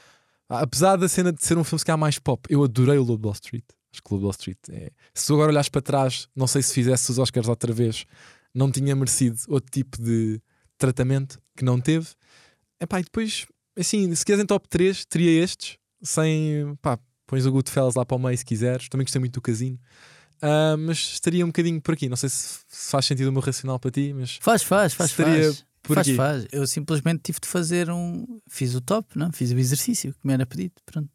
Ah, 0.49 0.61
Apesar 0.61 0.95
da 0.95 1.07
cena 1.07 1.31
de 1.31 1.45
ser 1.45 1.55
um 1.55 1.63
filme 1.63 1.77
se 1.77 1.85
calhar 1.85 1.99
mais 1.99 2.17
pop, 2.17 2.41
eu 2.51 2.63
adorei 2.63 2.97
o 2.97 3.03
Lobo 3.03 3.27
Wall 3.27 3.35
Street. 3.35 3.63
Acho 3.93 4.01
que 4.01 4.11
o 4.11 4.15
Lobo 4.15 4.25
Wall 4.25 4.31
Street 4.31 4.57
é. 4.71 4.89
Se 5.13 5.31
agora 5.31 5.51
olhas 5.51 5.69
para 5.69 5.83
trás, 5.83 6.27
não 6.35 6.47
sei 6.47 6.63
se 6.63 6.73
fizesse 6.73 7.11
os 7.11 7.19
Oscars 7.19 7.47
outra 7.47 7.71
vez, 7.71 8.07
não 8.55 8.71
tinha 8.71 8.95
merecido 8.95 9.37
outro 9.47 9.69
tipo 9.69 10.01
de 10.01 10.41
tratamento 10.79 11.39
que 11.55 11.63
não 11.63 11.79
teve. 11.79 12.07
Epá, 12.81 13.01
e 13.01 13.03
depois, 13.03 13.45
assim, 13.77 14.15
se 14.15 14.25
quiseres 14.25 14.43
em 14.43 14.47
top 14.47 14.67
3, 14.67 15.05
teria 15.05 15.43
estes, 15.43 15.77
sem. 16.01 16.75
pá, 16.81 16.97
pões 17.27 17.45
o 17.45 17.51
Goodfellas 17.51 17.93
lá 17.93 18.03
para 18.03 18.17
o 18.17 18.19
meio 18.19 18.35
se 18.35 18.43
quiseres. 18.43 18.89
Também 18.89 19.05
gostei 19.05 19.19
muito 19.19 19.35
do 19.35 19.41
Casino. 19.41 19.77
Ah, 20.41 20.75
mas 20.77 20.97
estaria 21.13 21.43
um 21.43 21.49
bocadinho 21.49 21.81
por 21.81 21.93
aqui. 21.93 22.07
Não 22.09 22.15
sei 22.15 22.29
se, 22.29 22.59
faz 22.67 23.05
sentido 23.05 23.27
o 23.29 23.31
meu 23.31 23.41
racional 23.41 23.79
para 23.79 23.91
ti, 23.91 24.13
mas 24.13 24.37
Faz, 24.41 24.63
faz, 24.63 24.93
faz, 24.93 25.11
Estaria 25.11 25.43
faz. 25.45 25.65
por 25.83 25.95
faz, 25.95 26.07
aqui. 26.07 26.15
faz. 26.17 26.47
Eu 26.51 26.67
simplesmente 26.67 27.21
tive 27.23 27.39
de 27.41 27.47
fazer 27.47 27.89
um. 27.89 28.25
Fiz 28.47 28.75
o 28.75 28.81
top, 28.81 29.17
não? 29.17 29.31
Fiz 29.31 29.51
o 29.51 29.57
exercício 29.57 30.13
que 30.13 30.19
me 30.23 30.33
era 30.33 30.45
pedido. 30.45 30.73
Pronto. 30.85 31.09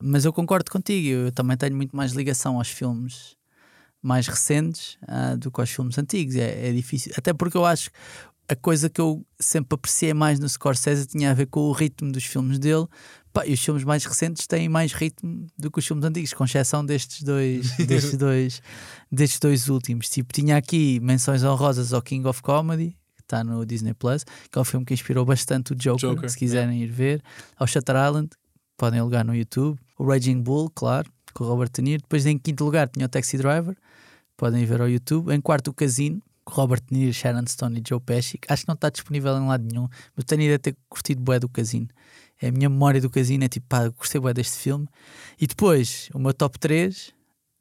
Mas 0.00 0.24
eu 0.24 0.32
concordo 0.32 0.70
contigo. 0.70 1.08
Eu 1.08 1.32
também 1.32 1.56
tenho 1.56 1.74
muito 1.76 1.96
mais 1.96 2.12
ligação 2.12 2.56
aos 2.58 2.68
filmes 2.68 3.36
mais 4.00 4.28
recentes 4.28 4.96
ah, 5.08 5.34
do 5.34 5.50
que 5.50 5.60
aos 5.60 5.70
filmes 5.70 5.98
antigos. 5.98 6.36
É, 6.36 6.68
é 6.68 6.72
difícil. 6.72 7.12
Até 7.16 7.32
porque 7.32 7.56
eu 7.56 7.64
acho 7.64 7.90
que 7.90 7.96
a 8.50 8.56
coisa 8.56 8.88
que 8.88 9.00
eu 9.00 9.26
sempre 9.38 9.74
apreciei 9.74 10.14
mais 10.14 10.38
no 10.38 10.48
Scorsese 10.48 11.06
tinha 11.06 11.30
a 11.30 11.34
ver 11.34 11.46
com 11.46 11.60
o 11.60 11.72
ritmo 11.72 12.10
dos 12.12 12.24
filmes 12.24 12.58
dele. 12.58 12.86
Pá, 13.38 13.46
e 13.46 13.52
os 13.52 13.60
filmes 13.60 13.84
mais 13.84 14.04
recentes 14.04 14.48
têm 14.48 14.68
mais 14.68 14.92
ritmo 14.92 15.46
do 15.56 15.70
que 15.70 15.78
os 15.78 15.86
filmes 15.86 16.04
antigos, 16.04 16.32
com 16.32 16.44
exceção 16.44 16.84
destes 16.84 17.22
dois, 17.22 17.70
destes 17.86 18.16
dois, 18.16 18.60
destes 19.12 19.38
dois 19.38 19.68
últimos. 19.68 20.08
Tipo, 20.08 20.32
tinha 20.32 20.56
aqui 20.56 20.98
menções 20.98 21.44
honrosas 21.44 21.92
ao 21.92 22.02
King 22.02 22.26
of 22.26 22.42
Comedy, 22.42 22.96
que 23.14 23.22
está 23.22 23.44
no 23.44 23.64
Disney 23.64 23.94
Plus, 23.94 24.24
que 24.24 24.58
é 24.58 24.60
um 24.60 24.64
filme 24.64 24.84
que 24.84 24.92
inspirou 24.92 25.24
bastante 25.24 25.72
o 25.72 25.76
Joker, 25.76 26.10
Joker, 26.10 26.28
se 26.28 26.36
quiserem 26.36 26.82
ir 26.82 26.90
ver. 26.90 27.22
Ao 27.56 27.64
Shutter 27.64 27.94
Island, 27.94 28.30
podem 28.76 28.98
alugar 28.98 29.24
no 29.24 29.36
YouTube. 29.36 29.78
O 29.96 30.04
Raging 30.04 30.42
Bull, 30.42 30.68
claro, 30.70 31.08
com 31.32 31.44
o 31.44 31.46
Robert 31.46 31.70
De 31.72 31.80
Niro. 31.80 32.02
Depois, 32.02 32.26
em 32.26 32.36
quinto 32.36 32.64
lugar, 32.64 32.88
tinha 32.88 33.06
o 33.06 33.08
Taxi 33.08 33.38
Driver, 33.38 33.76
podem 34.36 34.64
ver 34.64 34.80
ao 34.80 34.88
YouTube. 34.88 35.32
Em 35.32 35.40
quarto, 35.40 35.68
o 35.68 35.74
Casino, 35.74 36.20
com 36.44 36.54
Robert 36.54 36.80
De 36.90 36.98
Niro, 36.98 37.14
Sharon 37.14 37.46
Stone 37.46 37.78
e 37.78 37.88
Joe 37.88 38.00
Pesci. 38.00 38.40
Acho 38.48 38.62
que 38.62 38.68
não 38.68 38.74
está 38.74 38.90
disponível 38.90 39.36
em 39.36 39.46
lado 39.46 39.64
nenhum, 39.64 39.86
mas 40.16 40.24
tenho 40.24 40.42
ideia 40.42 40.58
de 40.58 40.62
ter 40.62 40.76
curtido 40.88 41.22
bué 41.22 41.38
do 41.38 41.48
Casino. 41.48 41.86
É 42.40 42.48
a 42.48 42.52
minha 42.52 42.68
memória 42.68 43.00
do 43.00 43.10
Casino, 43.10 43.44
é 43.44 43.48
tipo, 43.48 43.66
pá, 43.68 43.88
gostei 43.88 44.20
bué 44.20 44.32
deste 44.32 44.58
filme. 44.58 44.86
E 45.40 45.46
depois, 45.46 46.08
o 46.14 46.18
meu 46.18 46.32
top 46.32 46.58
3, 46.58 47.12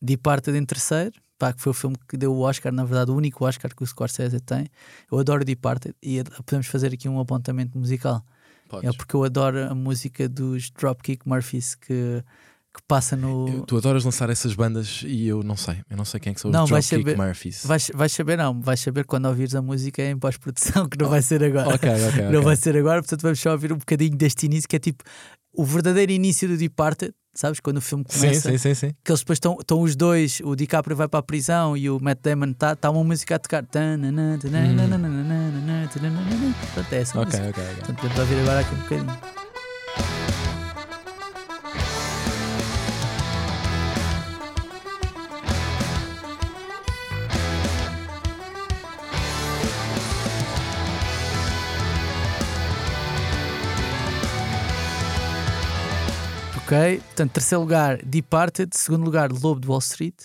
Departed 0.01 0.55
em 0.55 0.65
terceiro, 0.65 1.19
pá, 1.37 1.53
que 1.53 1.61
foi 1.61 1.71
o 1.71 1.73
filme 1.73 1.95
que 2.07 2.17
deu 2.17 2.33
o 2.33 2.41
Oscar, 2.41 2.71
na 2.71 2.83
verdade, 2.83 3.11
o 3.11 3.15
único 3.15 3.45
Oscar 3.45 3.73
que 3.75 3.83
o 3.83 3.87
Scorsese 3.87 4.39
tem. 4.39 4.67
Eu 5.11 5.17
adoro 5.19 5.43
Departed 5.43 5.95
e 6.01 6.23
podemos 6.45 6.67
fazer 6.67 6.93
aqui 6.93 7.09
um 7.09 7.19
apontamento 7.19 7.77
musical. 7.77 8.23
Podes. 8.69 8.89
É 8.89 8.93
porque 8.95 9.15
eu 9.15 9.23
adoro 9.23 9.71
a 9.71 9.73
música 9.73 10.27
dos 10.27 10.69
Dropkick 10.69 11.27
Murphys 11.27 11.75
que, 11.75 12.23
que 12.77 12.83
passa 12.87 13.15
no. 13.15 13.47
Eu- 13.49 13.65
Tu 13.65 13.77
adoras 13.77 14.03
lançar 14.05 14.29
essas 14.29 14.53
bandas 14.55 15.03
e 15.05 15.27
eu 15.27 15.43
não 15.43 15.57
sei. 15.57 15.81
Eu 15.89 15.97
não 15.97 16.05
sei 16.05 16.19
quem 16.19 16.31
é 16.31 16.33
que 16.33 16.41
são 16.41 16.49
Não, 16.49 16.63
os 16.63 16.69
Dropkick 16.69 16.97
saber- 16.99 17.17
Murphys. 17.17 17.65
Vais, 17.65 17.91
vais 17.93 18.11
saber, 18.11 18.37
não, 18.37 18.59
vais 18.61 18.79
saber 18.79 19.05
quando 19.05 19.25
ouvires 19.25 19.53
a 19.55 19.61
música 19.61 20.01
em 20.03 20.17
pós-produção, 20.17 20.87
que 20.87 20.97
não 20.97 21.09
vai 21.09 21.21
ser 21.21 21.43
agora. 21.43 21.75
Ok, 21.75 21.89
ok, 21.89 21.89
Não 22.31 22.41
vai 22.41 22.55
ser 22.55 22.77
agora, 22.77 23.01
portanto 23.01 23.21
vamos 23.21 23.39
só 23.39 23.51
ouvir 23.51 23.73
um 23.73 23.77
bocadinho 23.77 24.15
deste 24.15 24.45
início, 24.45 24.67
que 24.69 24.75
é 24.75 24.79
tipo 24.79 25.03
o 25.53 25.65
verdadeiro 25.65 26.11
início 26.11 26.47
do 26.47 26.55
Departed, 26.55 27.13
sabes? 27.33 27.59
Quando 27.59 27.77
o 27.77 27.81
filme 27.81 28.03
começa, 28.03 28.51
sim, 28.51 28.57
sim, 28.59 28.75
sim. 28.75 28.91
que 29.03 29.11
eles 29.11 29.21
depois 29.21 29.37
estão 29.37 29.81
os 29.81 29.95
dois, 29.95 30.39
o 30.43 30.55
DiCaprio 30.55 30.95
vai 30.95 31.07
para 31.07 31.19
a 31.19 31.23
prisão 31.23 31.75
e 31.75 31.89
o 31.89 31.97
Matt 31.99 32.19
Damon 32.21 32.51
está 32.51 32.75
tá 32.75 32.91
uma 32.91 33.03
música 33.03 33.35
a 33.35 33.39
tocar. 33.39 33.63
Portanto, 33.63 34.45
é 36.93 36.97
essa 37.01 37.19
Ok, 37.19 37.39
música. 37.39 37.49
ok, 37.49 37.63
ok. 37.63 37.75
Portanto, 37.75 37.95
podemos 38.01 38.19
ouvir 38.19 38.39
agora 38.41 38.59
aqui 38.59 38.75
um 38.75 38.77
bocadinho. 38.77 39.36
Ok, 56.67 56.97
portanto, 56.99 57.31
terceiro 57.31 57.61
lugar, 57.61 58.03
Departed. 58.03 58.71
Segundo 58.75 59.05
lugar, 59.05 59.31
Lobo 59.31 59.61
de 59.61 59.67
Wall 59.69 59.79
Street. 59.79 60.15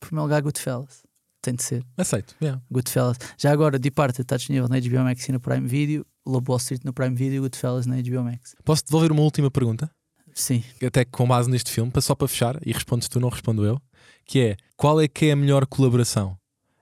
Primeiro 0.00 0.22
lugar, 0.22 0.40
Goodfellas. 0.40 1.02
Tem 1.42 1.54
de 1.54 1.62
ser. 1.62 1.84
Aceito. 1.98 2.34
yeah. 2.40 2.62
Goodfellas. 2.70 3.18
Já 3.36 3.52
agora, 3.52 3.78
Departed 3.78 4.22
está 4.22 4.38
disponível 4.38 4.68
na 4.70 4.80
HBO 4.80 5.04
Max 5.04 5.28
e 5.28 5.32
no 5.32 5.38
Prime 5.38 5.66
Video. 5.68 6.06
Lobo 6.24 6.44
de 6.46 6.50
Wall 6.50 6.58
Street 6.58 6.80
no 6.84 6.94
Prime 6.94 7.14
Video 7.14 7.36
e 7.36 7.40
Goodfellas 7.40 7.84
na 7.84 7.96
HBO 8.00 8.22
Max. 8.24 8.54
Posso 8.64 8.82
devolver 8.86 9.12
uma 9.12 9.20
última 9.20 9.50
pergunta? 9.50 9.90
Sim. 10.32 10.64
Até 10.82 11.04
com 11.04 11.26
base 11.28 11.50
neste 11.50 11.70
filme, 11.70 11.92
só 12.00 12.14
para 12.14 12.26
fechar, 12.26 12.58
e 12.64 12.72
respondes 12.72 13.06
tu, 13.06 13.20
não 13.20 13.28
respondo 13.28 13.62
eu, 13.66 13.78
que 14.24 14.40
é 14.40 14.56
qual 14.78 14.98
é 14.98 15.06
que 15.06 15.26
é 15.26 15.32
a 15.32 15.36
melhor 15.36 15.66
colaboração? 15.66 16.38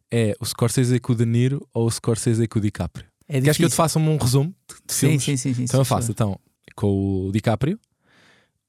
É 0.08 0.36
o 0.38 0.46
Scorsese 0.46 1.00
com 1.00 1.14
o 1.14 1.16
De 1.16 1.26
Niro 1.26 1.66
ou 1.74 1.88
o 1.88 1.90
Scorsese 1.90 2.46
com 2.46 2.60
o 2.60 2.62
DiCaprio? 2.62 3.06
É 3.26 3.40
Queres 3.40 3.56
que 3.56 3.64
eu 3.64 3.68
te 3.70 3.74
faça 3.74 3.98
um 3.98 4.16
resumo 4.18 4.54
de 4.86 4.94
Sim, 4.94 5.06
filmes? 5.18 5.24
sim, 5.24 5.36
sim, 5.36 5.54
sim. 5.54 5.64
Então 5.64 5.80
eu 5.80 5.84
sim, 5.84 5.88
faço. 5.88 6.06
sim. 6.06 6.12
Então, 6.12 6.38
com 6.76 7.26
o 7.26 7.32
DiCaprio, 7.32 7.76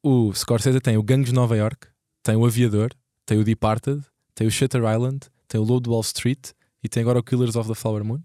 o 0.03 0.33
Scorsese 0.33 0.79
tem 0.79 0.97
o 0.97 1.03
Gangues 1.03 1.29
de 1.29 1.35
Nova 1.35 1.55
York, 1.55 1.87
tem 2.23 2.35
o 2.35 2.45
Aviador, 2.45 2.89
tem 3.25 3.37
o 3.37 3.43
Departed, 3.43 4.03
tem 4.33 4.47
o 4.47 4.51
Shutter 4.51 4.81
Island, 4.83 5.27
tem 5.47 5.59
o 5.59 5.63
Load 5.63 5.89
Wall 5.89 6.01
Street 6.01 6.51
e 6.83 6.89
tem 6.89 7.01
agora 7.01 7.19
o 7.19 7.23
Killers 7.23 7.55
of 7.55 7.69
the 7.69 7.75
Flower 7.75 8.03
Moon. 8.03 8.21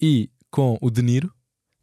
E 0.00 0.30
com 0.50 0.76
o 0.80 0.90
De 0.90 1.02
Niro 1.02 1.32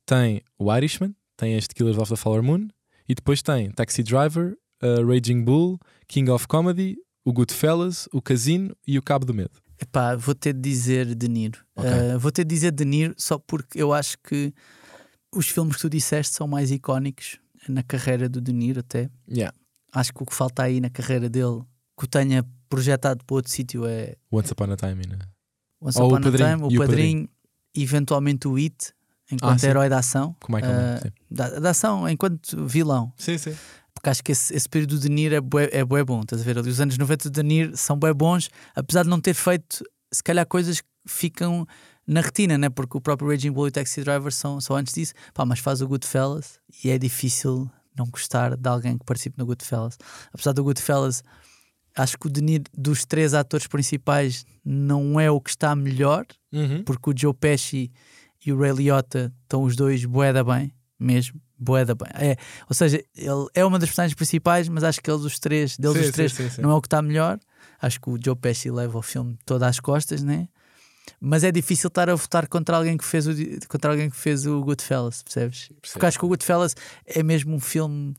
tem 0.05 0.41
o 0.59 0.73
Irishman, 0.73 1.15
tem 1.35 1.55
este 1.57 1.73
Killers 1.73 1.97
of 1.97 2.09
the 2.09 2.15
Flower 2.15 2.43
Moon 2.43 2.67
e 3.07 3.15
depois 3.15 3.41
tem 3.41 3.71
Taxi 3.71 4.03
Driver, 4.03 4.55
uh, 4.83 5.07
Raging 5.07 5.43
Bull, 5.43 5.79
King 6.07 6.29
of 6.29 6.47
Comedy, 6.47 6.97
o 7.25 7.33
Goodfellas, 7.33 8.07
o 8.13 8.21
Casino 8.21 8.75
e 8.85 8.97
o 8.97 9.01
Cabo 9.01 9.25
do 9.25 9.33
Medo. 9.33 9.61
Epá, 9.81 10.15
vou 10.15 10.35
ter 10.35 10.53
de 10.53 10.61
dizer 10.61 11.15
De 11.15 11.27
Niro. 11.27 11.59
Ok. 11.75 11.89
Uh, 11.89 12.19
vou 12.19 12.31
ter 12.31 12.43
de 12.45 12.53
dizer 12.53 12.71
De 12.71 12.85
Niro 12.85 13.15
só 13.17 13.39
porque 13.39 13.81
eu 13.81 13.91
acho 13.91 14.17
que 14.19 14.53
os 15.33 15.47
filmes 15.49 15.75
que 15.77 15.81
tu 15.81 15.89
disseste 15.89 16.35
são 16.35 16.47
mais 16.47 16.69
icónicos 16.69 17.39
na 17.67 17.83
carreira 17.83 18.27
do 18.29 18.41
De 18.41 18.51
Niro 18.53 18.79
até. 18.81 19.09
Yeah. 19.29 19.55
Acho 19.91 20.13
que 20.13 20.23
o 20.23 20.25
que 20.25 20.33
falta 20.35 20.63
aí 20.63 20.79
na 20.81 20.89
carreira 20.89 21.29
dele 21.29 21.61
que 21.97 22.05
o 22.05 22.07
tenha 22.07 22.43
projetado 22.69 23.23
para 23.25 23.35
outro 23.35 23.51
sítio 23.51 23.85
é 23.85 24.15
Once 24.31 24.51
Upon 24.51 24.71
a 24.71 24.75
Time. 24.77 25.05
Né? 25.07 25.19
Once 25.81 25.99
Ou 25.99 26.05
o 26.05 26.07
Upon 26.07 26.17
a 26.17 26.21
Padrinho, 26.21 26.49
Time, 26.57 26.63
o 26.63 26.67
o 26.67 26.77
Padrinho, 26.87 27.29
eventualmente 27.75 28.47
o 28.47 28.55
It, 28.55 28.93
enquanto 29.31 29.63
Ah, 29.63 29.67
herói 29.67 29.89
da 29.89 29.99
ação. 29.99 30.35
Com 30.39 30.51
o 30.51 30.55
Michael 30.55 30.73
Mann, 30.73 30.95
Uh, 30.97 31.01
sim. 31.03 31.11
da, 31.29 31.59
da 31.59 31.69
ação 31.71 32.09
enquanto 32.09 32.65
vilão. 32.65 33.13
Sim, 33.17 33.37
sim. 33.37 33.55
Porque 33.93 34.09
acho 34.09 34.23
que 34.23 34.31
esse, 34.31 34.53
esse 34.55 34.67
período 34.67 34.95
do 34.95 35.01
De 35.01 35.09
Niro 35.09 35.35
é 35.35 35.41
bué, 35.41 35.69
é 35.71 35.85
bué 35.85 36.03
bom. 36.03 36.21
Estás 36.21 36.41
a 36.41 36.45
ver? 36.45 36.57
Ali 36.57 36.69
Os 36.69 36.81
anos 36.81 36.97
90 36.97 37.29
do 37.29 37.33
De 37.33 37.43
Niro 37.43 37.77
são 37.77 37.97
bué 37.97 38.13
bons, 38.13 38.49
apesar 38.75 39.03
de 39.03 39.09
não 39.09 39.21
ter 39.21 39.33
feito, 39.35 39.83
se 40.11 40.23
calhar, 40.23 40.45
coisas 40.47 40.81
que 40.81 40.87
ficam 41.07 41.65
na 42.05 42.21
retina, 42.21 42.57
né? 42.57 42.69
porque 42.69 42.97
o 42.97 43.01
próprio 43.01 43.29
Raging 43.29 43.51
Bull 43.51 43.67
e 43.67 43.69
o 43.69 43.71
Taxi 43.71 44.01
Driver 44.03 44.31
são, 44.33 44.59
são 44.59 44.75
antes 44.75 44.93
disso. 44.93 45.13
Pá, 45.33 45.45
mas 45.45 45.59
faz 45.59 45.81
o 45.81 45.87
Goodfellas 45.87 46.59
e 46.83 46.89
é 46.89 46.97
difícil 46.97 47.69
não 47.95 48.05
gostar 48.07 48.57
de 48.57 48.67
alguém 48.69 48.97
que 48.97 49.05
participe 49.05 49.37
no 49.37 49.45
Goodfellas. 49.45 49.97
Apesar 50.33 50.51
do 50.51 50.63
Goodfellas, 50.63 51.23
acho 51.95 52.17
que 52.17 52.27
o 52.27 52.29
De 52.29 52.41
Niro, 52.41 52.63
dos 52.75 53.05
três 53.05 53.33
atores 53.33 53.67
principais, 53.67 54.45
não 54.65 55.19
é 55.19 55.29
o 55.29 55.39
que 55.39 55.51
está 55.51 55.75
melhor, 55.75 56.25
Uhum. 56.51 56.83
porque 56.83 57.09
o 57.09 57.13
Joe 57.15 57.33
Pesci 57.33 57.91
e 58.45 58.51
o 58.51 58.59
Ray 58.59 58.73
Liotta 58.73 59.31
estão 59.43 59.63
os 59.63 59.75
dois 59.75 60.03
boeda 60.05 60.43
bem, 60.43 60.71
mesmo, 60.99 61.39
boeda 61.57 61.95
bem. 61.95 62.09
É, 62.15 62.35
ou 62.67 62.73
seja, 62.75 63.01
ele 63.15 63.47
é 63.53 63.63
uma 63.63 63.79
das 63.79 63.89
personagens 63.89 64.15
principais, 64.15 64.67
mas 64.67 64.83
acho 64.83 64.99
que 65.01 65.09
eles 65.09 65.23
os 65.23 65.39
três, 65.39 65.77
deles 65.77 65.97
Sim, 65.97 66.03
os 66.05 66.11
três, 66.11 66.33
sim, 66.33 66.49
sim, 66.49 66.61
não 66.61 66.71
é 66.71 66.73
o 66.73 66.81
que 66.81 66.87
está 66.87 67.01
melhor. 67.01 67.39
Acho 67.81 67.99
que 68.01 68.09
o 68.09 68.17
Joe 68.23 68.35
Pesci 68.35 68.69
leva 68.71 68.97
o 68.97 69.01
filme 69.01 69.37
todo 69.45 69.63
às 69.63 69.79
costas, 69.79 70.21
né? 70.23 70.47
Mas 71.19 71.43
é 71.43 71.51
difícil 71.51 71.87
estar 71.89 72.09
a 72.09 72.15
votar 72.15 72.47
contra 72.47 72.77
alguém 72.77 72.97
que 72.97 73.03
fez 73.05 73.27
o, 73.27 73.31
contra 73.67 73.91
alguém 73.91 74.09
que 74.09 74.15
fez 74.17 74.45
o 74.45 74.61
Goodfellas, 74.61 75.21
percebes? 75.23 75.69
Porque 75.91 76.05
acho 76.05 76.17
que 76.19 76.25
o 76.25 76.27
Goodfellas 76.27 76.75
é 77.05 77.21
mesmo 77.21 77.53
um 77.55 77.59
filme, 77.59 78.13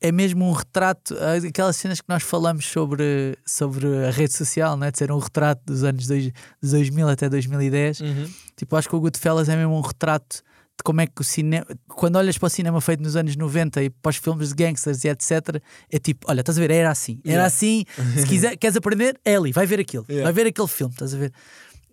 é 0.00 0.10
mesmo 0.12 0.48
um 0.48 0.52
retrato, 0.52 1.14
aquelas 1.46 1.76
cenas 1.76 2.00
que 2.00 2.08
nós 2.08 2.22
falamos 2.22 2.64
sobre, 2.66 3.36
sobre 3.44 4.06
a 4.06 4.10
rede 4.10 4.32
social, 4.32 4.76
né? 4.76 4.90
de 4.90 4.98
ser 4.98 5.10
um 5.12 5.18
retrato 5.18 5.60
dos 5.66 5.84
anos 5.84 6.06
dois, 6.06 6.24
de 6.24 6.32
2000 6.62 7.08
até 7.08 7.28
2010. 7.28 8.00
Uhum. 8.00 8.30
Tipo, 8.56 8.76
acho 8.76 8.88
que 8.88 8.96
o 8.96 9.00
Goodfellas 9.00 9.48
é 9.48 9.56
mesmo 9.56 9.76
um 9.76 9.80
retrato 9.80 10.36
de 10.36 10.84
como 10.84 11.00
é 11.00 11.06
que 11.08 11.20
o 11.20 11.24
cinema. 11.24 11.66
Quando 11.88 12.14
olhas 12.14 12.38
para 12.38 12.46
o 12.46 12.50
cinema 12.50 12.80
feito 12.80 13.02
nos 13.02 13.16
anos 13.16 13.34
90 13.34 13.82
e 13.82 13.90
para 13.90 14.10
os 14.10 14.16
filmes 14.16 14.50
de 14.50 14.54
gangsters 14.54 15.02
e 15.04 15.08
etc., 15.08 15.60
é 15.90 15.98
tipo, 15.98 16.24
olha, 16.30 16.38
estás 16.40 16.56
a 16.56 16.60
ver, 16.60 16.70
era 16.70 16.88
assim, 16.90 17.20
era 17.24 17.32
Yeah. 17.32 17.46
assim. 17.46 17.84
Se 18.16 18.24
quiser, 18.26 18.54
queres 18.56 18.76
aprender, 18.76 19.18
é 19.24 19.34
ali, 19.34 19.50
vai 19.50 19.66
ver 19.66 19.80
aquilo, 19.80 20.06
Yeah. 20.08 20.22
vai 20.30 20.32
ver 20.32 20.48
aquele 20.48 20.68
filme, 20.68 20.92
estás 20.92 21.12
a 21.12 21.18
ver? 21.18 21.32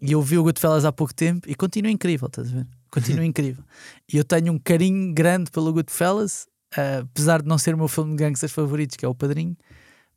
E 0.01 0.11
eu 0.11 0.21
vi 0.21 0.37
o 0.37 0.43
Goodfellas 0.43 0.85
há 0.85 0.91
pouco 0.91 1.13
tempo 1.13 1.49
e 1.49 1.55
continua 1.55 1.91
incrível, 1.91 2.27
estás 2.27 2.49
a 2.49 2.51
ver? 2.57 2.67
Continua 2.91 3.25
incrível. 3.25 3.63
E 4.11 4.17
eu 4.17 4.23
tenho 4.23 4.53
um 4.53 4.59
carinho 4.59 5.13
grande 5.13 5.49
pelo 5.51 5.71
Goodfellas, 5.73 6.47
ah, 6.75 6.99
apesar 6.99 7.41
de 7.41 7.47
não 7.47 7.57
ser 7.57 7.73
o 7.73 7.77
meu 7.77 7.87
filme 7.87 8.11
de 8.11 8.17
gangsters 8.23 8.51
favoritos, 8.51 8.97
que 8.97 9.05
é 9.05 9.07
o 9.07 9.15
Padrinho. 9.15 9.55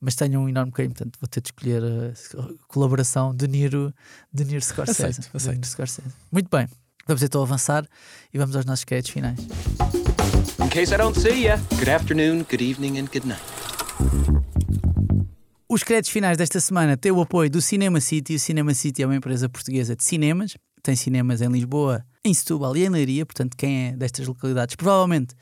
Mas 0.01 0.14
tenho 0.14 0.41
um 0.41 0.49
enorme 0.49 0.71
carinho, 0.71 0.95
portanto 0.95 1.19
vou 1.21 1.29
ter 1.29 1.41
de 1.41 1.49
escolher 1.49 1.83
a 1.83 2.67
colaboração 2.69 3.35
de 3.35 3.49
Niro, 3.49 3.93
de 4.33 4.45
Niro 4.45 4.62
Scorsese. 4.62 5.03
Aceito, 5.03 5.31
De 5.31 5.37
aceito. 5.37 5.55
Niro 5.57 5.67
Scorsese. 5.67 6.09
Muito 6.31 6.49
bem, 6.49 6.69
vamos 7.07 7.23
então 7.23 7.43
avançar 7.43 7.85
e 8.33 8.38
vamos 8.38 8.55
aos 8.55 8.64
nossos 8.64 8.85
créditos 8.85 9.11
finais. 9.11 9.41
In 10.62 10.69
case 10.69 10.95
I 10.95 10.99
don't 10.99 11.19
see 11.19 11.45
ya, 11.47 11.57
good 11.79 11.91
afternoon, 11.91 12.45
good 12.49 12.62
evening, 12.62 12.99
and 13.01 13.07
good 13.07 13.27
night. 13.27 13.43
Os 15.79 15.85
créditos 15.85 16.11
finais 16.11 16.37
desta 16.37 16.59
semana 16.59 16.97
têm 16.97 17.12
o 17.12 17.21
apoio 17.21 17.49
do 17.49 17.62
Cinema 17.62 18.01
City. 18.01 18.35
O 18.35 18.41
Cinema 18.41 18.75
City 18.75 19.05
é 19.05 19.07
uma 19.07 19.14
empresa 19.14 19.49
portuguesa 19.49 19.95
de 19.95 20.03
cinemas. 20.03 20.57
Tem 20.83 20.97
cinemas 20.97 21.41
em 21.41 21.47
Lisboa, 21.47 22.05
em 22.25 22.35
Setúbal 22.35 22.77
e 22.77 22.85
em 22.85 22.88
Leiria. 22.88 23.25
Portanto, 23.25 23.57
quem 23.57 23.87
é 23.87 23.93
destas 23.93 24.27
localidades 24.27 24.75
provavelmente 24.75 25.37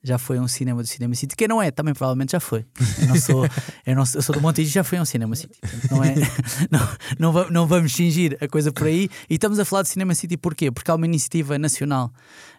já 0.00 0.16
foi 0.16 0.38
a 0.38 0.42
um 0.42 0.46
cinema 0.46 0.80
do 0.80 0.86
Cinema 0.86 1.12
City. 1.16 1.34
Quem 1.34 1.48
não 1.48 1.60
é, 1.60 1.72
também 1.72 1.92
provavelmente 1.92 2.30
já 2.30 2.38
foi. 2.38 2.64
Eu 3.00 3.08
não 3.08 3.16
sou, 3.16 3.44
eu 3.84 3.96
não 3.96 4.04
eu 4.14 4.22
sou 4.22 4.32
do 4.32 4.40
Montijo 4.40 4.68
e 4.68 4.72
já 4.72 4.84
fui 4.84 4.96
a 4.96 5.02
um 5.02 5.04
Cinema 5.04 5.34
City. 5.34 5.58
Portanto, 5.60 5.90
não, 5.90 6.04
é, 6.04 6.14
não, 7.18 7.32
não, 7.32 7.50
não 7.50 7.66
vamos 7.66 7.92
fingir 7.92 8.38
a 8.40 8.46
coisa 8.46 8.70
por 8.70 8.86
aí. 8.86 9.10
E 9.28 9.34
estamos 9.34 9.58
a 9.58 9.64
falar 9.64 9.82
de 9.82 9.88
Cinema 9.88 10.14
City 10.14 10.36
porquê? 10.36 10.70
Porque 10.70 10.88
há 10.88 10.94
uma 10.94 11.06
iniciativa 11.06 11.58
nacional 11.58 12.12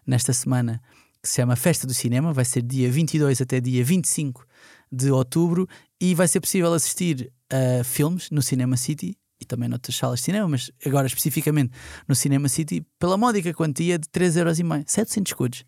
nesta 0.06 0.34
semana 0.34 0.82
que 1.24 1.30
se 1.30 1.36
chama 1.36 1.56
Festa 1.56 1.88
do 1.88 1.94
Cinema. 1.94 2.34
Vai 2.34 2.44
ser 2.44 2.62
dia 2.62 2.92
22 2.92 3.40
até 3.40 3.62
dia 3.62 3.86
25 3.86 4.46
de 4.92 5.10
outubro 5.12 5.68
e 6.00 6.14
vai 6.16 6.28
ser 6.28 6.40
possível 6.40 6.74
assistir 6.74 7.32
a 7.52 7.84
filmes 7.84 8.30
no 8.32 8.42
Cinema 8.42 8.76
City 8.78 9.16
e 9.40 9.46
também 9.46 9.68
noutras 9.68 9.96
salas 9.96 10.20
de 10.20 10.26
cinema, 10.26 10.48
mas 10.48 10.70
agora 10.86 11.08
especificamente 11.08 11.72
no 12.08 12.14
Cinema 12.14 12.48
City, 12.48 12.86
pela 13.00 13.18
módica 13.18 13.52
quantia 13.54 13.98
de 13.98 14.08
3,5€, 14.10 14.84
700 14.86 15.32
escudos 15.32 15.66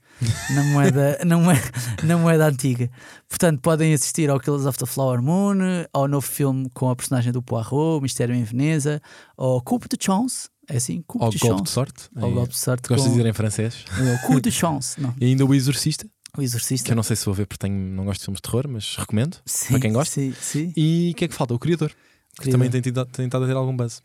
na 0.54 0.64
moeda, 0.66 1.18
na, 1.26 1.38
moeda, 1.40 1.72
na 2.04 2.18
moeda 2.18 2.48
antiga. 2.48 2.88
Portanto, 3.28 3.60
podem 3.62 3.92
assistir 3.92 4.30
ao 4.30 4.40
Killers 4.40 4.68
of 4.68 4.78
the 4.78 4.86
Flower 4.86 5.24
Moon, 5.24 5.58
ao 5.92 6.08
novo 6.08 6.26
filme 6.28 6.70
com 6.76 6.88
a 6.92 6.96
personagem 6.96 7.32
do 7.32 7.42
Poirot, 7.42 8.00
Mistério 8.04 8.36
em 8.36 8.44
Veneza, 8.44 9.02
ao 9.36 9.60
Coupe 9.60 9.88
de 9.90 9.98
Chance, 10.06 10.50
é 10.70 10.78
assim? 10.78 11.02
Coupe 11.08 11.32
de 11.32 11.40
golpe 11.40 11.64
de 11.64 11.70
Chance. 11.70 11.74
sorte. 11.74 12.10
Ao 12.16 12.32
golpe 12.32 12.54
de 12.54 12.60
sorte. 12.60 12.88
Gosto 12.88 13.04
de 13.04 13.10
com- 13.10 13.16
dizer 13.18 13.28
em 13.28 13.34
francês. 13.34 13.86
Coupe 14.28 14.42
de 14.42 14.52
Chance, 14.52 15.02
não. 15.02 15.14
E 15.20 15.26
ainda 15.26 15.44
o 15.46 15.54
Exorcista. 15.54 16.08
O 16.38 16.42
Exorcista. 16.42 16.86
que 16.88 16.92
eu 16.92 16.96
não 16.96 17.04
sei 17.04 17.16
se 17.16 17.26
vou 17.26 17.34
ver 17.34 17.46
porque 17.46 17.60
tenho, 17.68 17.76
não 17.78 18.06
gosto 18.06 18.22
de 18.22 18.26
filmes 18.26 18.38
de 18.40 18.42
terror, 18.42 18.68
mas 18.68 18.96
recomendo. 18.96 19.38
Sim, 19.46 19.68
para 19.74 19.80
quem 19.80 19.94
gosta. 19.94 20.16
Sim, 20.16 20.34
sim. 20.40 20.74
E 20.76 21.12
o 21.14 21.16
que 21.16 21.26
é 21.26 21.28
que 21.28 21.34
falta? 21.36 21.54
O 21.54 21.60
Criador, 21.60 21.90
que 21.90 22.42
Criador. 22.42 22.52
também 22.54 22.72
tem 22.72 22.82
tido- 22.82 23.02
estado 23.02 23.44
a 23.44 23.48
ter 23.48 23.56
algum 23.56 23.76
buzz. 23.76 24.02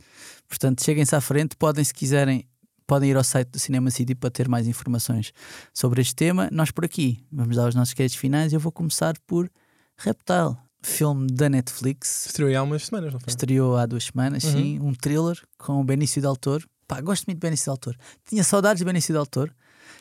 Portanto, 0.48 0.84
cheguem-se 0.84 1.14
à 1.16 1.20
frente, 1.22 1.56
podem, 1.56 1.82
se 1.82 1.94
quiserem, 1.94 2.44
podem 2.86 3.10
ir 3.10 3.16
ao 3.16 3.24
site 3.24 3.48
do 3.48 3.58
Cinema 3.58 3.90
City 3.90 4.14
para 4.14 4.30
ter 4.30 4.46
mais 4.48 4.66
informações 4.66 5.32
sobre 5.72 6.02
este 6.02 6.14
tema. 6.14 6.48
Nós 6.52 6.70
por 6.70 6.84
aqui 6.84 7.24
vamos 7.32 7.56
dar 7.56 7.66
os 7.68 7.74
nossos 7.74 7.94
créditos 7.94 8.18
finais. 8.20 8.52
Eu 8.52 8.60
vou 8.60 8.70
começar 8.72 9.14
por 9.26 9.50
Reptile, 9.96 10.54
filme 10.82 11.26
da 11.32 11.48
Netflix. 11.48 12.26
Estreou 12.26 12.54
há 12.58 12.62
umas 12.62 12.84
semanas, 12.86 13.12
não 13.12 13.20
foi? 13.20 13.30
Estreou 13.30 13.76
há 13.76 13.86
duas 13.86 14.04
semanas, 14.04 14.44
Uhum. 14.44 14.52
sim, 14.52 14.78
um 14.80 14.94
thriller 14.94 15.40
com 15.56 15.80
o 15.80 15.84
Benício 15.84 16.20
Del 16.20 16.36
Toro. 16.36 16.68
Pá, 16.86 17.00
gosto 17.00 17.24
muito 17.26 17.38
de 17.38 17.46
Benício 17.46 17.72
Del 17.72 17.78
Toro. 17.78 17.98
Tinha 18.28 18.44
saudades 18.44 18.78
de 18.80 18.84
Benício 18.84 19.14
Del 19.14 19.26
Toro. 19.26 19.52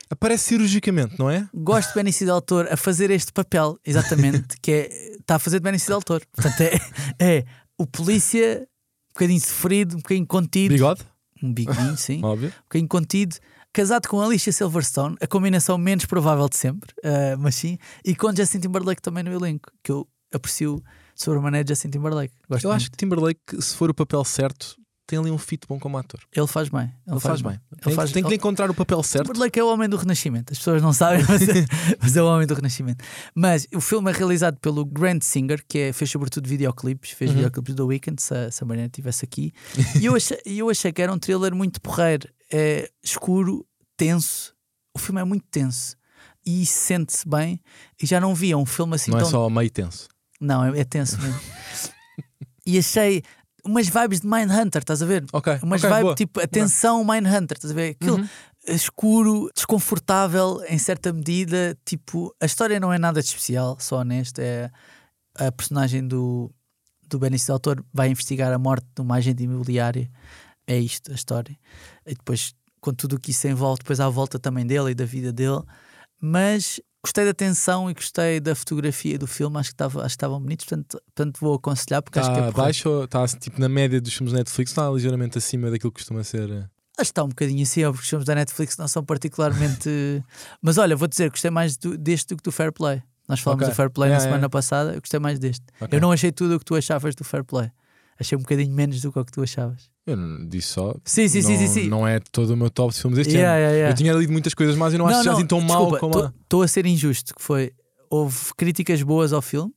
Aparece 0.10 0.46
cirurgicamente, 0.46 1.18
não 1.20 1.30
é? 1.30 1.48
Gosto 1.54 1.90
de 1.90 1.96
Benício 1.96 2.26
Del 2.26 2.42
Toro 2.42 2.68
a 2.72 2.78
fazer 2.78 3.12
este 3.12 3.32
papel, 3.34 3.78
exatamente, 3.86 4.56
que 4.62 4.72
é, 4.72 5.16
está 5.20 5.36
a 5.36 5.40
fazer 5.40 5.60
de 5.60 5.64
Benício 5.64 5.90
Del 5.90 6.02
Toro. 6.02 6.26
Portanto, 6.32 6.62
é, 6.62 6.80
é 7.40 7.46
o 7.78 7.86
polícia 7.86 8.68
um 9.10 9.14
bocadinho 9.14 9.42
sofrido, 9.42 9.94
um 9.96 9.98
bocadinho 9.98 10.28
contido. 10.28 10.74
Bigode, 10.74 11.02
Um 11.44 11.52
bigodinho, 11.54 11.98
sim. 11.98 12.24
óbvio. 12.24 12.50
um 12.50 12.64
bocadinho 12.64 12.88
contido, 12.88 13.36
casado 13.74 14.08
com 14.08 14.22
Alicia 14.22 14.52
Silverstone, 14.54 15.16
a 15.22 15.28
combinação 15.28 15.78
menos 15.78 16.06
provável 16.06 16.48
de 16.48 16.56
sempre, 16.56 16.94
ah, 17.04 17.36
mas 17.38 17.56
sim, 17.56 17.78
e 18.06 18.16
com 18.16 18.34
Justin 18.36 18.60
Timberlake 18.60 19.02
também 19.02 19.24
no 19.24 19.32
elenco, 19.34 19.72
que 19.84 19.92
eu 19.92 20.08
aprecio 20.34 20.78
de 21.16 21.24
sobremaneira 21.24 21.68
Justin 21.68 21.90
Timberlake. 21.90 22.34
Gosto 22.50 22.66
Eu 22.66 22.72
acho 22.72 22.84
muito. 22.86 22.92
que 22.92 22.98
Timberlake, 22.98 23.62
se 23.62 23.76
for 23.76 23.90
o 23.90 23.94
papel 23.94 24.24
certo, 24.24 24.76
tem 25.08 25.18
ali 25.18 25.32
um 25.32 25.38
fit 25.38 25.66
bom 25.68 25.80
como 25.80 25.98
ator. 25.98 26.20
ele 26.36 26.46
faz 26.48 26.68
bem. 26.70 26.82
Ele, 26.84 26.92
Ele 27.16 27.20
faz 27.20 27.42
bem. 27.42 27.54
Ele 27.72 27.82
Tem, 27.82 27.94
faz- 27.96 28.12
tem 28.12 28.22
que 28.22 28.28
ele- 28.30 28.36
encontrar 28.36 28.70
o 28.70 28.74
papel 28.74 29.02
certo. 29.02 29.26
Timberlake 29.28 29.58
é 29.60 29.64
o 29.64 29.68
homem 29.74 29.88
do 29.88 29.96
Renascimento. 29.98 30.52
As 30.54 30.60
pessoas 30.60 30.82
não 30.82 30.92
sabem, 30.94 31.24
mas 31.28 31.42
é, 31.48 31.66
mas 32.02 32.18
é 32.18 32.22
o 32.22 32.26
homem 32.28 32.46
do 32.46 32.54
Renascimento. 32.54 33.04
Mas 33.34 33.66
o 33.74 33.80
filme 33.82 34.12
é 34.12 34.14
realizado 34.14 34.58
pelo 34.60 34.84
Grant 34.86 35.24
Singer, 35.24 35.64
que 35.68 35.78
é, 35.80 35.94
fez 35.94 36.12
sobretudo 36.12 36.48
videoclipes, 36.48 37.12
fez 37.12 37.32
Uhum. 37.32 37.38
videoclipes 37.38 37.74
do 37.74 37.88
Weekend, 37.88 38.22
se, 38.22 38.34
a- 38.36 38.52
se 38.52 38.64
a 38.64 38.68
Mariana 38.68 38.88
estivesse 38.88 39.24
aqui. 39.24 39.54
E 40.00 40.06
eu 40.06 40.16
achei, 40.16 40.38
eu 40.46 40.70
achei 40.70 40.92
que 40.92 41.02
era 41.02 41.12
um 41.14 41.18
thriller 41.18 41.56
muito 41.56 41.80
porreiro. 41.82 42.28
É 42.52 42.90
escuro, 43.04 43.66
tenso. 43.96 44.54
O 44.94 45.00
filme 45.00 45.22
é 45.22 45.24
muito 45.24 45.46
tenso. 45.50 45.96
E 46.46 46.66
sente-se 46.66 47.28
bem. 47.28 47.62
E 48.02 48.06
já 48.06 48.20
não 48.20 48.36
via 48.36 48.58
um 48.58 48.66
filme 48.66 48.96
assim 48.96 49.12
não 49.12 49.20
tão 49.20 49.28
é 49.28 49.32
só 49.32 49.50
meio 49.50 49.70
tenso. 49.70 50.08
Não, 50.40 50.64
é, 50.66 50.80
é 50.80 50.84
tenso 50.84 51.18
mesmo. 51.22 51.40
e 52.66 52.78
achei 52.78 53.24
umas 53.68 53.88
vibes 53.88 54.22
de 54.22 54.28
Mindhunter, 54.28 54.82
estás 54.82 55.02
a 55.02 55.06
ver? 55.06 55.26
Ok. 55.34 55.60
Umas 55.62 55.82
ok, 55.84 55.90
vibes 55.90 56.04
boa. 56.04 56.16
tipo 56.16 56.40
atenção 56.42 57.04
Mindhunter, 57.04 57.58
estás 57.58 57.72
a 57.72 57.76
ver? 57.76 57.92
Aquilo 57.92 58.18
Uhum. 58.18 58.28
escuro, 58.68 59.50
desconfortável 59.56 60.62
em 60.68 60.78
certa 60.78 61.12
medida. 61.14 61.78
Tipo, 61.86 62.34
a 62.42 62.46
história 62.46 62.80
não 62.80 62.92
é 62.92 62.98
nada 62.98 63.22
de 63.22 63.28
especial, 63.28 63.78
só 63.80 63.98
honesto. 64.00 64.40
É 64.40 64.70
a 65.36 65.52
personagem 65.52 66.08
do, 66.08 66.52
do 67.08 67.20
Benício 67.20 67.58
Toro 67.60 67.86
vai 67.94 68.10
investigar 68.10 68.52
a 68.52 68.58
morte 68.58 68.86
de 68.96 69.02
uma 69.02 69.16
agente 69.16 69.44
imobiliária. 69.44 70.10
É 70.66 70.78
isto 70.78 71.12
a 71.12 71.16
história. 71.16 71.56
E 72.06 72.14
depois, 72.16 72.54
com 72.82 72.94
tudo 72.94 73.16
o 73.16 73.20
que 73.20 73.32
isso 73.32 73.48
envolve, 73.48 73.80
depois 73.80 74.00
à 74.00 74.10
volta 74.10 74.38
também 74.40 74.66
dele 74.66 74.92
e 74.92 74.96
da 74.96 75.06
vida 75.06 75.32
dele. 75.32 75.62
Mas 76.20 76.80
gostei 77.04 77.26
da 77.26 77.34
tensão 77.34 77.90
e 77.90 77.94
gostei 77.94 78.40
da 78.40 78.54
fotografia 78.56 79.18
do 79.18 79.28
filme. 79.28 79.58
Acho 79.58 79.70
que, 79.70 79.74
estava, 79.76 80.00
acho 80.00 80.08
que 80.08 80.12
estavam 80.18 80.42
bonitos, 80.42 80.66
portanto, 80.66 81.02
portanto 81.06 81.40
vou 81.40 81.56
aconselhar 81.56 82.02
porque 82.02 82.20
acho 82.20 82.30
que 82.30 82.36
é 82.36 82.40
Está 82.40 82.52
porreiro. 82.52 82.68
baixo, 82.68 82.90
ou 82.90 83.04
está 83.06 83.28
tipo 83.28 83.60
na 83.62 83.70
média 83.70 84.00
dos 84.02 84.14
filmes 84.14 84.34
Netflix, 84.34 84.72
está 84.72 84.90
ligeiramente 84.90 85.38
acima 85.38 85.70
daquilo 85.72 85.92
que 85.92 86.00
costuma 86.00 86.24
ser. 86.24 86.50
Acho 86.52 86.68
que 86.98 87.02
está 87.12 87.24
um 87.24 87.28
bocadinho 87.30 87.62
assim, 87.64 87.82
porque 87.84 88.02
os 88.02 88.10
filmes 88.10 88.26
da 88.26 88.34
Netflix 88.36 88.76
não 88.78 88.88
são 88.88 89.04
particularmente. 89.04 89.90
Mas 90.62 90.78
olha, 90.78 90.96
vou 90.96 91.08
dizer, 91.08 91.30
gostei 91.30 91.52
mais 91.52 91.78
do- 91.78 91.98
deste 91.98 92.30
do 92.30 92.38
que 92.38 92.44
do 92.44 92.52
Fair 92.52 92.72
Play. 92.74 93.04
Nós 93.28 93.40
falamos 93.40 93.64
Ok. 93.64 93.72
do 93.74 93.76
Fair 93.76 93.90
Play 93.92 94.10
na 94.10 94.16
Yeah, 94.16 94.24
semana 94.24 94.40
yeah. 94.42 94.50
passada, 94.50 94.94
eu 94.96 95.00
gostei 95.02 95.20
mais 95.20 95.38
deste. 95.38 95.64
ok. 95.82 95.98
Eu 95.98 96.02
não 96.02 96.12
achei 96.12 96.32
tudo 96.32 96.56
o 96.56 96.60
que 96.60 96.66
tu 96.66 96.76
achavas 96.76 97.14
do 97.14 97.24
Fair 97.24 97.44
Play. 97.44 97.70
Achei 98.20 98.36
um 98.38 98.42
bocadinho 98.42 98.74
menos 98.74 99.00
do 99.02 99.12
que 99.12 99.20
o 99.20 99.26
que 99.26 99.32
tu 99.32 99.44
achavas. 99.44 99.92
Eu 100.08 100.16
não 100.16 100.48
disse 100.48 100.70
só. 100.70 100.96
Sim, 101.04 101.28
sim, 101.28 101.42
não, 101.42 101.48
sim, 101.50 101.58
sim. 101.58 101.68
sim. 101.68 101.88
Não 101.90 102.08
é 102.08 102.20
todo 102.32 102.52
o 102.52 102.58
meu 102.58 102.70
top 102.70 102.94
de 102.94 103.02
filmes 103.02 103.18
deste 103.18 103.34
Yeah, 103.34 103.52
ano. 103.54 103.60
yeah, 103.62 103.76
yeah. 103.76 103.92
Eu 103.92 103.96
tinha 103.98 104.14
lido 104.14 104.32
muitas 104.32 104.54
coisas 104.54 104.76
más 104.78 104.94
e 104.94 104.98
não, 104.98 105.06
acho 105.06 105.20
que 105.20 105.26
já 105.26 105.34
assim 105.34 105.46
tão 105.46 105.60
mal 105.60 105.98
como 106.00 106.18
a. 106.20 106.34
Estou 106.44 106.62
a 106.64 106.68
ser 106.68 106.86
injusto, 106.86 107.36
que 107.36 107.42
foi. 107.42 107.74
Houve 108.10 108.38
críticas 108.56 109.04
boas 109.04 109.34
ao 109.34 109.42
filme, 109.42 109.70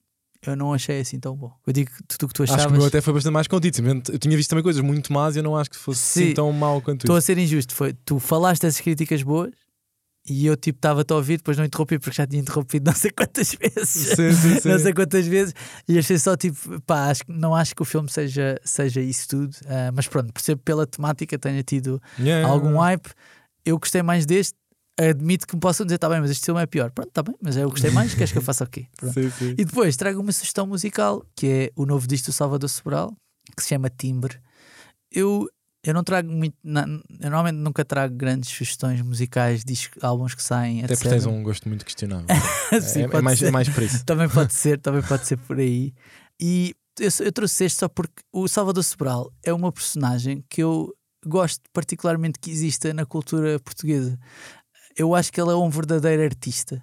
eu 0.47 0.55
não 0.55 0.72
achei 0.72 1.01
assim 1.01 1.18
tão 1.18 1.35
bom. 1.37 1.53
Eu 1.66 1.72
digo 1.72 1.91
tudo 2.07 2.26
o 2.26 2.28
que 2.28 2.35
tu 2.35 2.43
Acho 2.45 2.53
achavas. 2.55 2.70
que 2.72 2.76
o 2.76 2.78
meu 2.78 2.87
até 2.87 3.01
foi 3.01 3.12
bastante 3.12 3.33
mais 3.33 3.49
contido. 3.49 3.76
Eu 4.12 4.18
tinha 4.20 4.37
visto 4.37 4.49
também 4.51 4.62
coisas 4.62 4.81
muito 4.81 5.12
más 5.12 5.35
e 5.35 5.41
eu 5.41 5.43
não 5.43 5.57
acho 5.57 5.68
que 5.68 5.76
fosse 5.76 5.99
Sim. 6.01 6.24
assim 6.26 6.35
tão 6.35 6.53
mau 6.53 6.81
quanto 6.81 7.01
Estou 7.03 7.16
a 7.16 7.18
isso. 7.18 7.26
ser 7.26 7.37
injusto. 7.39 7.74
Foi, 7.74 7.93
tu 7.93 8.20
falaste 8.20 8.62
dessas 8.62 8.81
críticas 8.81 9.24
boas 9.24 9.51
e 10.31 10.47
eu 10.47 10.57
tipo 10.57 10.78
estava-te 10.78 11.12
a 11.12 11.16
ouvir, 11.16 11.39
depois 11.39 11.59
não 11.59 11.64
interrompi 11.64 11.99
porque 11.99 12.16
já 12.16 12.24
tinha 12.24 12.41
interrompido 12.41 12.89
não 12.89 12.97
sei 12.97 13.11
quantas 13.11 13.53
vezes. 13.59 14.14
Sim, 14.14 14.33
sim, 14.33 14.61
sim. 14.61 14.68
não 14.68 14.78
sei 14.78 14.93
quantas 14.95 15.26
vezes 15.26 15.53
e 15.89 15.99
achei 15.99 16.16
só 16.18 16.37
tipo, 16.37 16.81
pá, 16.83 17.11
acho, 17.11 17.24
não 17.26 17.53
acho 17.53 17.74
que 17.74 17.83
o 17.83 17.85
filme 17.85 18.09
seja, 18.09 18.57
seja 18.64 19.01
isso 19.01 19.26
tudo, 19.28 19.57
ah, 19.66 19.91
mas 19.93 20.07
pronto, 20.07 20.33
percebo 20.33 20.62
pela 20.62 20.87
temática 20.87 21.37
tenha 21.37 21.62
tido 21.64 22.01
Yeah, 22.18 22.49
algum 22.49 22.78
hype. 22.78 23.11
Eu 23.64 23.76
gostei 23.78 24.03
mais 24.03 24.24
deste. 24.24 24.55
Admito 24.99 25.47
que 25.47 25.55
me 25.55 25.61
possam 25.61 25.85
dizer, 25.87 25.99
tá 25.99 26.09
bem, 26.09 26.20
mas 26.20 26.31
este 26.31 26.45
filme 26.45 26.61
é 26.62 26.66
pior. 26.66 26.91
Pronto, 26.91 27.11
tá 27.11 27.22
bem, 27.22 27.35
mas 27.43 27.57
eu 27.57 27.68
gostei 27.70 27.91
mais, 27.91 28.14
queres 28.14 28.31
que 28.33 28.39
eu 28.39 28.43
faça 28.43 28.64
o 28.64 28.66
quê? 28.68 28.87
Pronto. 28.97 29.14
Sim, 29.14 29.31
sim. 29.31 29.55
E 29.59 29.64
depois 29.64 29.97
trago 29.97 30.20
uma 30.20 30.31
sugestão 30.31 30.66
musical 30.66 31.24
que 31.35 31.47
é 31.47 31.70
o 31.74 31.87
novo 31.87 32.07
disco 32.07 32.26
do 32.26 32.33
Salvador 32.33 32.68
Sobral, 32.68 33.14
que 33.57 33.62
se 33.62 33.70
chama 33.70 33.89
Timbre. 33.91 34.39
Eu, 35.11 35.49
eu 35.83 35.95
não 35.95 36.05
trago 36.05 36.31
muito, 36.31 36.57
na- 36.62 36.83
eu 36.87 37.31
normalmente 37.31 37.57
nunca 37.57 37.85
trago 37.85 38.14
grandes 38.14 38.51
sugestões 38.51 39.01
musicais, 39.03 39.64
discos, 39.64 40.03
álbuns 40.05 40.35
que 40.35 40.43
saem, 40.43 40.85
Até 40.85 40.93
etc. 40.95 40.99
porque 40.99 41.09
tens 41.09 41.26
um 41.26 41.43
gosto 41.43 41.68
muito 41.68 41.85
questionável. 41.85 42.26
Sim, 42.83 43.03
é, 43.03 43.16
é 43.16 43.20
mais, 43.22 43.43
é 43.43 43.51
mais 43.51 43.68
por 43.68 43.83
isso. 43.83 44.03
Também 44.07 44.28
pode 44.28 44.53
ser, 44.55 44.78
também 44.81 45.03
pode 45.03 45.26
ser 45.26 45.37
por 45.39 45.59
aí. 45.59 45.93
E 46.41 46.74
eu, 46.99 47.09
eu 47.24 47.33
trouxe 47.33 47.64
este 47.64 47.78
só 47.81 47.89
porque 47.89 48.22
o 48.33 48.47
Salvador 48.49 48.85
Sobral 48.85 49.33
é 49.43 49.53
uma 49.53 49.72
personagem 49.72 50.45
que 50.49 50.62
eu 50.62 50.95
gosto 51.26 51.62
particularmente 51.72 52.39
que 52.39 52.51
exista 52.51 52.93
na 52.95 53.05
cultura 53.07 53.59
portuguesa. 53.61 54.18
Eu 54.97 55.14
acho 55.14 55.33
que 55.33 55.41
ele 55.41 55.51
é 55.51 55.55
um 55.55 55.70
verdadeiro 55.70 56.22
artista, 56.22 56.83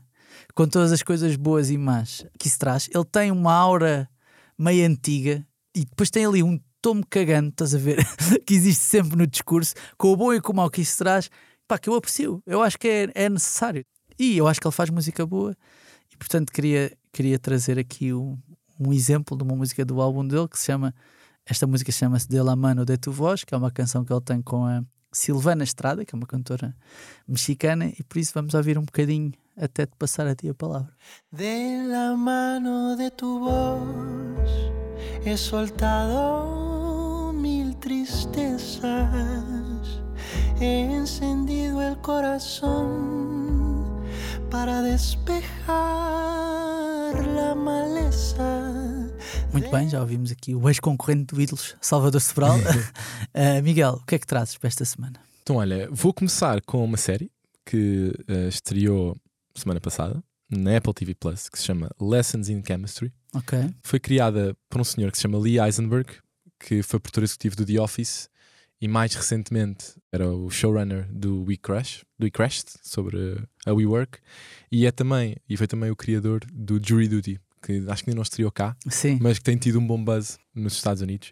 com 0.55 0.67
todas 0.67 0.91
as 0.91 1.03
coisas 1.03 1.35
boas 1.35 1.69
e 1.69 1.77
más 1.77 2.25
que 2.39 2.47
isso 2.47 2.57
traz. 2.57 2.89
Ele 2.93 3.05
tem 3.05 3.31
uma 3.31 3.53
aura 3.53 4.09
meio 4.57 4.87
antiga 4.87 5.45
e 5.75 5.85
depois 5.85 6.09
tem 6.09 6.25
ali 6.25 6.41
um 6.41 6.59
tomo 6.87 7.05
cagante, 7.05 7.49
estás 7.49 7.75
a 7.75 7.77
ver, 7.77 7.97
que 8.47 8.53
existe 8.53 8.85
sempre 8.85 9.17
no 9.17 9.27
discurso, 9.27 9.73
com 9.97 10.13
o 10.13 10.15
bom 10.15 10.33
e 10.33 10.39
com 10.39 10.53
o 10.53 10.55
mau 10.55 10.69
que 10.69 10.79
isso 10.79 10.97
traz, 10.97 11.29
pá, 11.67 11.77
que 11.77 11.89
eu 11.89 11.95
aprecio. 11.95 12.41
Eu 12.45 12.63
acho 12.63 12.79
que 12.79 12.87
é, 12.87 13.11
é 13.13 13.29
necessário. 13.29 13.85
E 14.17 14.37
eu 14.37 14.47
acho 14.47 14.61
que 14.61 14.65
ele 14.65 14.73
faz 14.73 14.89
música 14.89 15.25
boa 15.25 15.53
e 16.09 16.15
portanto 16.15 16.49
queria, 16.49 16.97
queria 17.11 17.37
trazer 17.37 17.77
aqui 17.77 18.13
um, 18.13 18.37
um 18.79 18.93
exemplo 18.93 19.35
de 19.37 19.43
uma 19.43 19.53
música 19.53 19.83
do 19.83 19.99
álbum 19.99 20.25
dele 20.25 20.47
que 20.47 20.57
se 20.57 20.65
chama 20.65 20.95
esta 21.45 21.67
música 21.67 21.91
chama-se 21.91 22.27
De 22.27 22.41
la 22.41 22.55
mano 22.55 22.85
de 22.85 22.97
tu 22.97 23.11
voz 23.11 23.43
que 23.43 23.53
é 23.53 23.57
uma 23.57 23.69
canção 23.69 24.05
que 24.05 24.11
ele 24.11 24.21
tem 24.21 24.41
com 24.41 24.65
a 24.65 24.81
Silvana 25.11 25.63
Estrada 25.63 26.03
que 26.03 26.15
é 26.15 26.17
uma 26.17 26.25
cantora 26.25 26.75
mexicana 27.27 27.91
e 27.99 28.03
por 28.03 28.17
isso 28.17 28.31
vamos 28.33 28.53
ouvir 28.55 28.77
um 28.77 28.85
bocadinho 28.85 29.33
até 29.55 29.85
te 29.85 29.95
passar 29.99 30.25
a 30.25 30.33
ti 30.33 30.49
a 30.49 30.53
palavra 30.55 30.91
De 31.31 31.85
la 31.87 32.15
mano 32.15 32.95
de 32.95 33.11
tu 33.11 33.39
voz 33.39 34.49
he 35.23 35.37
soltado 35.37 36.56
tristezas, 37.79 38.81
he 40.59 40.81
encendido 40.95 41.81
el 41.81 41.97
corazón 41.97 43.77
para 44.49 44.81
despejar 44.81 45.75
la 47.35 47.55
maleza. 47.55 48.73
muito 49.53 49.69
bem, 49.71 49.89
já 49.89 49.99
ouvimos 50.01 50.31
aqui 50.31 50.53
o 50.55 50.67
ex-concorrente 50.69 51.33
do 51.33 51.41
Ídolos 51.41 51.75
Salvador 51.81 52.21
Sobral 52.21 52.57
Ah, 53.33 53.61
Miguel, 53.63 53.99
o 54.01 54.05
que 54.05 54.15
é 54.15 54.19
que 54.19 54.27
trazes 54.27 54.57
para 54.57 54.67
esta 54.67 54.85
semana? 54.85 55.19
Então, 55.43 55.57
olha, 55.57 55.87
vou 55.91 56.13
começar 56.13 56.61
com 56.61 56.83
uma 56.83 56.97
série 56.97 57.31
que 57.65 58.13
eh, 58.27 58.47
estreou 58.49 59.15
semana 59.55 59.79
passada 59.81 60.21
na 60.49 60.77
Apple 60.77 60.93
TV 60.93 61.13
Plus 61.15 61.49
que 61.49 61.57
se 61.59 61.65
chama 61.65 61.89
Lessons 61.99 62.47
in 62.49 62.61
Chemistry. 62.65 63.11
ok, 63.33 63.69
Foi 63.83 63.99
criada 63.99 64.55
por 64.69 64.79
um 64.81 64.83
senhor 64.83 65.11
que 65.11 65.17
se 65.17 65.23
chama 65.23 65.37
Lee 65.39 65.59
Eisenberg, 65.59 66.09
que 66.59 66.81
foi 66.83 66.99
produtor 66.99 67.23
executivo 67.23 67.55
do 67.55 67.65
The 67.65 67.79
Office 67.79 68.29
e 68.79 68.87
mais 68.87 69.13
recentemente 69.13 69.95
era 70.11 70.29
o 70.29 70.49
showrunner 70.49 71.07
do 71.11 71.43
We 71.43 71.57
Crash, 71.57 72.03
do 72.17 72.25
We 72.25 72.31
Crashed, 72.31 72.69
sobre 72.83 73.43
a 73.65 73.73
WeWork, 73.73 74.19
e 74.71 74.85
é 74.85 74.91
também, 74.91 75.35
e 75.49 75.57
foi 75.57 75.67
também 75.67 75.89
o 75.89 75.95
criador 75.95 76.41
do 76.51 76.79
Jury 76.83 77.07
Duty, 77.07 77.39
que 77.61 77.83
acho 77.87 78.03
que 78.03 78.09
ainda 78.09 78.17
não 78.17 78.23
estreou 78.23 78.51
cá, 78.51 78.75
sim, 78.87 79.17
mas 79.21 79.39
que 79.39 79.43
tem 79.43 79.57
tido 79.57 79.79
um 79.79 79.85
bom 79.85 80.03
buzz 80.03 80.37
nos 80.53 80.73
Estados 80.73 81.01
Unidos. 81.01 81.31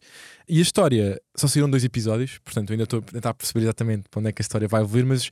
E 0.50 0.60
a 0.60 0.62
história, 0.62 1.22
só 1.36 1.48
saíram 1.48 1.70
dois 1.70 1.84
episódios, 1.84 2.40
portanto 2.40 2.72
ainda 2.72 2.84
estou 2.84 3.00
a 3.00 3.02
tentar 3.04 3.34
perceber 3.34 3.62
exatamente 3.62 4.10
para 4.10 4.20
onde 4.20 4.30
é 4.30 4.32
que 4.32 4.42
a 4.42 4.44
história 4.44 4.68
vai 4.68 4.82
evoluir, 4.82 5.06
mas 5.06 5.30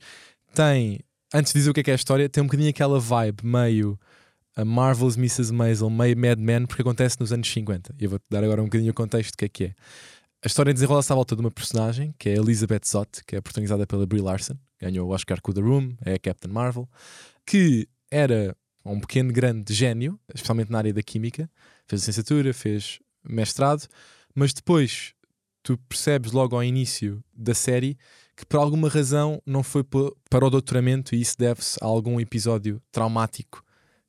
tem, 0.54 1.00
antes 1.32 1.52
de 1.52 1.58
dizer 1.58 1.70
o 1.70 1.74
que 1.74 1.80
é 1.80 1.82
que 1.82 1.90
é 1.90 1.94
a 1.94 1.96
história, 1.96 2.28
tem 2.28 2.42
um 2.42 2.46
bocadinho 2.46 2.70
aquela 2.70 3.00
vibe 3.00 3.44
meio 3.44 3.98
a 4.56 4.64
Marvel's 4.64 5.16
Mrs. 5.16 5.52
Maisel, 5.52 5.90
meio 5.90 6.16
Mad 6.16 6.38
Men, 6.38 6.66
porque 6.66 6.82
acontece 6.82 7.16
nos 7.18 7.32
anos 7.32 7.50
50. 7.50 7.94
E 7.98 8.04
eu 8.04 8.10
vou-te 8.10 8.24
dar 8.30 8.44
agora 8.44 8.60
um 8.60 8.66
bocadinho 8.66 8.90
o 8.90 8.94
contexto 8.94 9.32
do 9.32 9.36
que 9.36 9.44
é 9.44 9.48
que 9.48 9.64
é. 9.64 9.74
A 10.42 10.46
história 10.46 10.72
desenrola-se 10.72 11.10
à 11.10 11.14
volta 11.14 11.34
de 11.34 11.40
uma 11.40 11.50
personagem, 11.50 12.14
que 12.18 12.28
é 12.28 12.34
Elizabeth 12.34 12.82
Zott, 12.86 13.24
que 13.26 13.36
é 13.36 13.40
protagonizada 13.40 13.86
pela 13.86 14.06
Brie 14.06 14.20
Larson, 14.20 14.56
ganhou 14.80 15.08
o 15.08 15.12
Oscar 15.12 15.40
com 15.40 15.52
The 15.52 15.60
Room, 15.60 15.94
é 16.04 16.14
a 16.14 16.18
Captain 16.18 16.52
Marvel, 16.52 16.88
que 17.46 17.88
era 18.10 18.54
um 18.84 19.00
pequeno 19.00 19.32
grande 19.32 19.72
gênio, 19.72 20.20
especialmente 20.34 20.70
na 20.70 20.78
área 20.78 20.92
da 20.92 21.02
química, 21.02 21.50
fez 21.86 22.02
licenciatura, 22.02 22.52
fez 22.52 23.00
mestrado, 23.26 23.88
mas 24.34 24.52
depois 24.52 25.14
tu 25.62 25.78
percebes 25.88 26.32
logo 26.32 26.54
ao 26.54 26.62
início 26.62 27.24
da 27.34 27.54
série 27.54 27.96
que 28.36 28.44
por 28.44 28.58
alguma 28.58 28.90
razão 28.90 29.40
não 29.46 29.62
foi 29.62 29.82
para 29.82 30.46
o 30.46 30.50
doutoramento 30.50 31.14
e 31.14 31.22
isso 31.22 31.38
deve-se 31.38 31.78
a 31.80 31.86
algum 31.86 32.20
episódio 32.20 32.82
traumático 32.92 33.63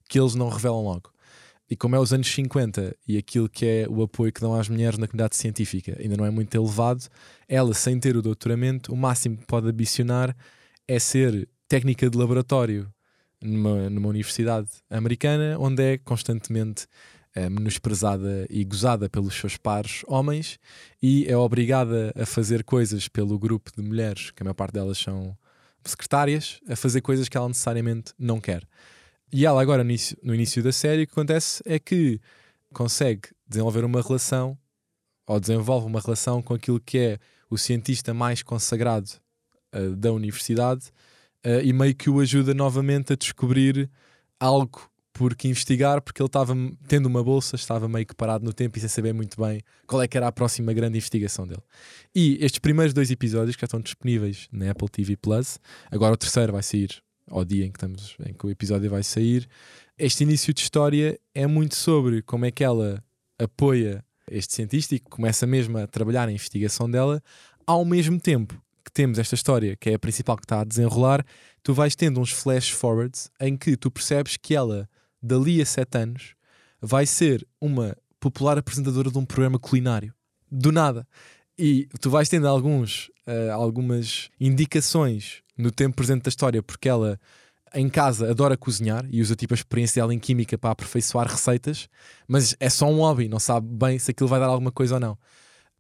que 0.07 0.19
eles 0.19 0.35
não 0.35 0.49
revelam 0.49 0.83
logo. 0.83 1.11
E 1.69 1.75
como 1.75 1.95
é 1.95 1.99
os 1.99 2.13
anos 2.13 2.27
50 2.27 2.95
e 3.07 3.17
aquilo 3.17 3.49
que 3.49 3.65
é 3.65 3.87
o 3.89 4.03
apoio 4.03 4.31
que 4.31 4.39
dão 4.39 4.53
às 4.53 4.69
mulheres 4.69 4.99
na 4.99 5.07
comunidade 5.07 5.35
científica 5.35 5.97
ainda 5.99 6.15
não 6.15 6.25
é 6.25 6.29
muito 6.29 6.55
elevado, 6.55 7.03
ela, 7.47 7.73
sem 7.73 7.99
ter 7.99 8.15
o 8.15 8.21
doutoramento, 8.21 8.93
o 8.93 8.97
máximo 8.97 9.37
que 9.37 9.45
pode 9.45 9.67
ambicionar 9.67 10.35
é 10.87 10.99
ser 10.99 11.49
técnica 11.67 12.07
de 12.07 12.17
laboratório 12.17 12.87
numa, 13.41 13.89
numa 13.89 14.09
universidade 14.09 14.69
americana, 14.89 15.57
onde 15.59 15.81
é 15.81 15.97
constantemente 15.97 16.85
eh, 17.33 17.49
menosprezada 17.49 18.45
e 18.49 18.63
gozada 18.63 19.09
pelos 19.09 19.33
seus 19.33 19.57
pares 19.57 20.03
homens 20.07 20.59
e 21.01 21.25
é 21.27 21.35
obrigada 21.35 22.13
a 22.15 22.25
fazer 22.25 22.63
coisas 22.63 23.07
pelo 23.07 23.37
grupo 23.39 23.71
de 23.75 23.81
mulheres, 23.81 24.31
que 24.31 24.41
a 24.41 24.45
maior 24.45 24.53
parte 24.53 24.73
delas 24.73 24.99
são 24.99 25.35
secretárias, 25.83 26.59
a 26.67 26.75
fazer 26.75 27.01
coisas 27.01 27.27
que 27.27 27.35
ela 27.35 27.47
necessariamente 27.47 28.13
não 28.17 28.39
quer. 28.39 28.67
E 29.37 29.45
ela 29.45 29.61
agora, 29.61 29.83
no 29.83 29.89
início, 29.89 30.17
no 30.23 30.33
início 30.33 30.63
da 30.63 30.71
série, 30.71 31.03
o 31.03 31.07
que 31.07 31.11
acontece 31.11 31.61
é 31.65 31.77
que 31.77 32.21
consegue 32.71 33.27
desenvolver 33.45 33.83
uma 33.83 34.01
relação 34.01 34.57
ou 35.27 35.37
desenvolve 35.41 35.85
uma 35.87 35.99
relação 35.99 36.41
com 36.41 36.53
aquilo 36.53 36.79
que 36.79 36.97
é 36.97 37.19
o 37.49 37.57
cientista 37.57 38.13
mais 38.13 38.41
consagrado 38.41 39.09
eh, 39.73 39.89
da 39.89 40.13
universidade 40.13 40.85
eh, 41.43 41.65
e 41.65 41.73
meio 41.73 41.93
que 41.93 42.09
o 42.09 42.21
ajuda 42.21 42.53
novamente 42.53 43.11
a 43.11 43.17
descobrir 43.17 43.91
algo 44.39 44.89
por 45.11 45.35
que 45.35 45.49
investigar, 45.49 46.01
porque 46.01 46.21
ele 46.21 46.27
estava 46.27 46.55
tendo 46.87 47.07
uma 47.07 47.21
bolsa, 47.21 47.57
estava 47.57 47.89
meio 47.89 48.05
que 48.05 48.15
parado 48.15 48.45
no 48.45 48.53
tempo 48.53 48.77
e 48.77 48.79
sem 48.79 48.87
saber 48.87 49.13
muito 49.13 49.37
bem 49.37 49.59
qual 49.85 50.01
é 50.01 50.07
que 50.07 50.15
era 50.15 50.29
a 50.29 50.31
próxima 50.31 50.71
grande 50.71 50.97
investigação 50.97 51.45
dele. 51.45 51.63
E 52.15 52.37
estes 52.39 52.59
primeiros 52.59 52.93
dois 52.93 53.11
episódios 53.11 53.57
que 53.57 53.63
já 53.63 53.65
estão 53.65 53.81
disponíveis 53.81 54.47
na 54.49 54.71
Apple 54.71 54.87
TV 54.87 55.17
Plus, 55.17 55.59
agora 55.91 56.13
o 56.13 56.17
terceiro 56.17 56.53
vai 56.53 56.63
sair 56.63 57.03
ao 57.27 57.43
dia 57.43 57.65
em 57.65 57.71
que 57.71 57.77
estamos, 57.77 58.15
em 58.25 58.33
que 58.33 58.45
o 58.45 58.49
episódio 58.49 58.89
vai 58.89 59.03
sair. 59.03 59.47
Este 59.97 60.23
início 60.23 60.53
de 60.53 60.61
história 60.61 61.19
é 61.33 61.47
muito 61.47 61.75
sobre 61.75 62.21
como 62.21 62.45
é 62.45 62.51
que 62.51 62.63
ela 62.63 63.03
apoia 63.39 64.03
este 64.29 64.55
cientista 64.55 64.95
e 64.95 64.99
começa 64.99 65.45
mesmo 65.45 65.77
a 65.77 65.87
trabalhar 65.87 66.25
na 66.25 66.33
investigação 66.33 66.89
dela, 66.89 67.21
ao 67.65 67.85
mesmo 67.85 68.19
tempo 68.19 68.59
que 68.83 68.91
temos 68.91 69.17
esta 69.17 69.35
história, 69.35 69.75
que 69.75 69.89
é 69.89 69.93
a 69.95 69.99
principal 69.99 70.37
que 70.37 70.45
está 70.45 70.61
a 70.61 70.63
desenrolar, 70.63 71.25
tu 71.63 71.73
vais 71.73 71.95
tendo 71.95 72.19
uns 72.19 72.31
flash 72.31 72.69
forwards 72.69 73.31
em 73.39 73.57
que 73.57 73.75
tu 73.75 73.89
percebes 73.89 74.37
que 74.37 74.55
ela, 74.55 74.87
dali 75.21 75.61
a 75.61 75.65
sete 75.65 75.97
anos, 75.97 76.35
vai 76.79 77.05
ser 77.05 77.45
uma 77.59 77.97
popular 78.19 78.57
apresentadora 78.57 79.09
de 79.09 79.17
um 79.17 79.25
programa 79.25 79.57
culinário. 79.57 80.13
Do 80.51 80.71
nada. 80.71 81.07
E 81.57 81.87
tu 81.99 82.09
vais 82.09 82.29
tendo 82.29 82.47
alguns, 82.47 83.09
eh, 83.25 83.49
algumas 83.49 84.29
indicações 84.39 85.41
no 85.57 85.71
tempo 85.71 85.95
presente 85.95 86.23
da 86.23 86.29
história, 86.29 86.61
porque 86.61 86.89
ela 86.89 87.19
em 87.73 87.89
casa 87.89 88.29
adora 88.29 88.55
cozinhar 88.55 89.05
e 89.09 89.21
usa 89.21 89.35
tipo 89.35 89.53
a 89.53 89.55
experiência 89.55 90.01
dela 90.01 90.13
em 90.13 90.19
química 90.19 90.57
para 90.57 90.71
aperfeiçoar 90.71 91.27
receitas, 91.27 91.89
mas 92.27 92.55
é 92.59 92.69
só 92.69 92.89
um 92.89 92.97
hobby, 92.97 93.27
não 93.27 93.39
sabe 93.39 93.67
bem 93.67 93.99
se 93.99 94.11
aquilo 94.11 94.29
vai 94.29 94.39
dar 94.39 94.47
alguma 94.47 94.71
coisa 94.71 94.95
ou 94.95 94.99
não. 94.99 95.17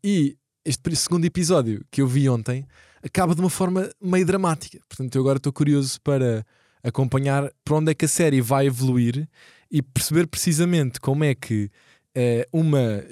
E 0.03 0.37
este 0.65 0.95
segundo 0.95 1.25
episódio 1.25 1.85
que 1.89 2.01
eu 2.01 2.07
vi 2.07 2.27
ontem 2.27 2.65
acaba 3.03 3.33
de 3.33 3.39
uma 3.39 3.49
forma 3.49 3.89
meio 4.01 4.25
dramática. 4.25 4.79
Portanto, 4.89 5.15
eu 5.15 5.21
agora 5.21 5.37
estou 5.37 5.53
curioso 5.53 6.01
para 6.01 6.45
acompanhar 6.83 7.51
para 7.63 7.77
onde 7.77 7.91
é 7.91 7.95
que 7.95 8.05
a 8.05 8.07
série 8.07 8.41
vai 8.41 8.67
evoluir 8.67 9.27
e 9.71 9.81
perceber 9.81 10.27
precisamente 10.27 10.99
como 10.99 11.23
é 11.23 11.33
que 11.33 11.69
eh, 12.13 12.47
uma, 12.51 13.03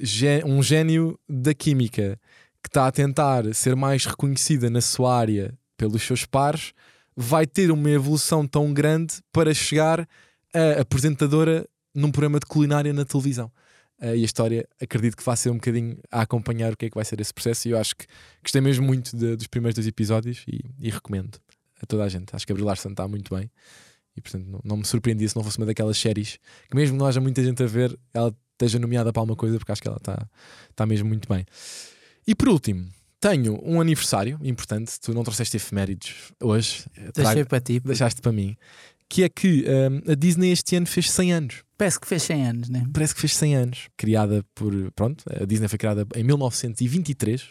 um 0.45 0.61
gênio 0.61 1.19
da 1.27 1.53
química 1.53 2.19
que 2.61 2.69
está 2.69 2.87
a 2.87 2.91
tentar 2.91 3.53
ser 3.53 3.75
mais 3.75 4.05
reconhecida 4.05 4.69
na 4.69 4.81
sua 4.81 5.15
área 5.15 5.57
pelos 5.77 6.01
seus 6.03 6.25
pares 6.25 6.73
vai 7.15 7.45
ter 7.45 7.71
uma 7.71 7.89
evolução 7.89 8.47
tão 8.47 8.73
grande 8.73 9.15
para 9.31 9.53
chegar 9.53 10.07
a 10.53 10.81
apresentadora 10.81 11.67
num 11.93 12.11
programa 12.11 12.39
de 12.39 12.45
culinária 12.45 12.91
na 12.91 13.05
televisão. 13.05 13.51
Eh, 14.01 14.17
e 14.17 14.21
a 14.21 14.25
história, 14.25 14.67
acredito 14.81 15.15
que 15.15 15.23
vai 15.23 15.37
ser 15.37 15.49
um 15.51 15.55
bocadinho 15.55 15.97
a 16.11 16.21
acompanhar 16.21 16.73
o 16.73 16.77
que 16.77 16.85
é 16.87 16.89
que 16.89 16.95
vai 16.95 17.05
ser 17.05 17.19
esse 17.21 17.33
processo. 17.33 17.67
E 17.67 17.71
eu 17.71 17.77
acho 17.77 17.95
que 17.95 18.05
gostei 18.41 18.61
mesmo 18.61 18.85
muito 18.85 19.15
de- 19.15 19.35
dos 19.35 19.47
primeiros 19.47 19.75
dois 19.75 19.87
episódios 19.87 20.43
e, 20.47 20.59
e 20.79 20.89
recomendo 20.89 21.37
a 21.81 21.85
toda 21.85 22.03
a 22.03 22.09
gente. 22.09 22.35
Acho 22.35 22.47
que 22.47 22.53
a 22.53 22.55
Larson 22.55 22.89
está 22.89 23.07
muito 23.07 23.35
bem 23.35 23.49
e, 24.17 24.21
portanto, 24.21 24.45
não, 24.47 24.59
não 24.63 24.77
me 24.77 24.85
surpreendia 24.85 25.27
se 25.29 25.35
não 25.35 25.43
fosse 25.43 25.57
uma 25.57 25.65
daquelas 25.67 25.97
séries 25.97 26.37
que, 26.69 26.75
mesmo 26.75 26.95
que 26.95 26.99
não 26.99 27.05
haja 27.05 27.21
muita 27.21 27.43
gente 27.43 27.61
a 27.61 27.67
ver, 27.67 27.97
ela 28.13 28.35
esteja 28.53 28.79
nomeada 28.79 29.11
para 29.13 29.21
alguma 29.21 29.35
coisa, 29.35 29.57
porque 29.57 29.71
acho 29.71 29.81
que 29.81 29.87
ela 29.87 29.97
está, 29.97 30.27
está 30.69 30.85
mesmo 30.85 31.07
muito 31.07 31.27
bem. 31.27 31.45
E 32.25 32.33
por 32.35 32.49
último, 32.49 32.87
tenho 33.23 33.57
um 33.63 33.79
aniversário 33.79 34.37
importante. 34.43 34.99
Tu 34.99 35.13
não 35.13 35.23
trouxeste 35.23 35.55
efemérides 35.55 36.33
hoje, 36.41 36.85
eh, 36.97 37.09
Deixei 37.15 37.45
para 37.45 37.61
ti. 37.61 37.79
deixaste 37.79 38.21
para 38.21 38.33
mim. 38.33 38.57
Que 39.07 39.23
é 39.23 39.29
que 39.29 39.65
hum, 39.67 40.11
a 40.11 40.15
Disney 40.15 40.51
este 40.51 40.75
ano 40.75 40.87
fez 40.87 41.09
100 41.09 41.33
anos 41.33 41.63
Parece 41.77 41.99
que 41.99 42.07
fez 42.07 42.23
100 42.23 42.47
anos, 42.47 42.69
né? 42.69 42.85
parece 42.93 43.13
que 43.13 43.21
fez 43.21 43.35
100 43.35 43.55
anos. 43.55 43.89
Criada 43.97 44.43
por. 44.55 44.73
Pronto, 44.93 45.23
a 45.29 45.45
Disney 45.45 45.67
foi 45.67 45.77
criada 45.77 46.05
em 46.15 46.23
1923 46.23 47.41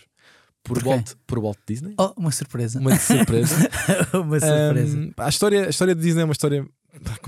por, 0.63 0.79
Por? 0.79 0.89
Walt, 0.89 1.13
por 1.27 1.39
Walt 1.41 1.59
Disney. 1.67 1.95
Oh, 1.99 2.13
uma 2.17 2.31
surpresa. 2.31 2.79
Uma 2.79 2.97
surpresa. 2.97 3.57
uma 4.15 4.39
surpresa. 4.39 4.97
Um, 4.97 5.13
a, 5.17 5.29
história, 5.29 5.67
a 5.67 5.71
história 5.71 5.95
de 5.95 6.01
Disney 6.01 6.23
é 6.23 6.25
uma 6.25 6.33
história. 6.33 6.67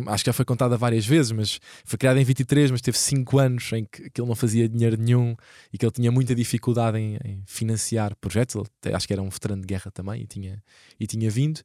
Acho 0.06 0.24
que 0.24 0.28
já 0.28 0.32
foi 0.32 0.44
contada 0.44 0.76
várias 0.76 1.04
vezes, 1.06 1.32
mas 1.32 1.58
foi 1.84 1.98
criada 1.98 2.20
em 2.20 2.24
23, 2.24 2.70
mas 2.70 2.80
teve 2.80 2.96
5 2.98 3.38
anos 3.38 3.72
em 3.72 3.84
que, 3.84 4.08
que 4.10 4.20
ele 4.20 4.28
não 4.28 4.34
fazia 4.36 4.68
dinheiro 4.68 4.96
nenhum 4.96 5.34
e 5.72 5.78
que 5.78 5.84
ele 5.84 5.92
tinha 5.92 6.10
muita 6.12 6.34
dificuldade 6.34 6.98
em, 6.98 7.16
em 7.24 7.42
financiar 7.46 8.14
projetos. 8.16 8.54
Ele 8.54 8.64
até- 8.80 8.94
acho 8.94 9.06
que 9.06 9.12
era 9.12 9.22
um 9.22 9.28
veterano 9.28 9.62
de 9.62 9.66
guerra 9.66 9.90
também 9.90 10.22
e 10.22 10.26
tinha, 10.26 10.62
e 10.98 11.06
tinha 11.06 11.30
vindo. 11.30 11.58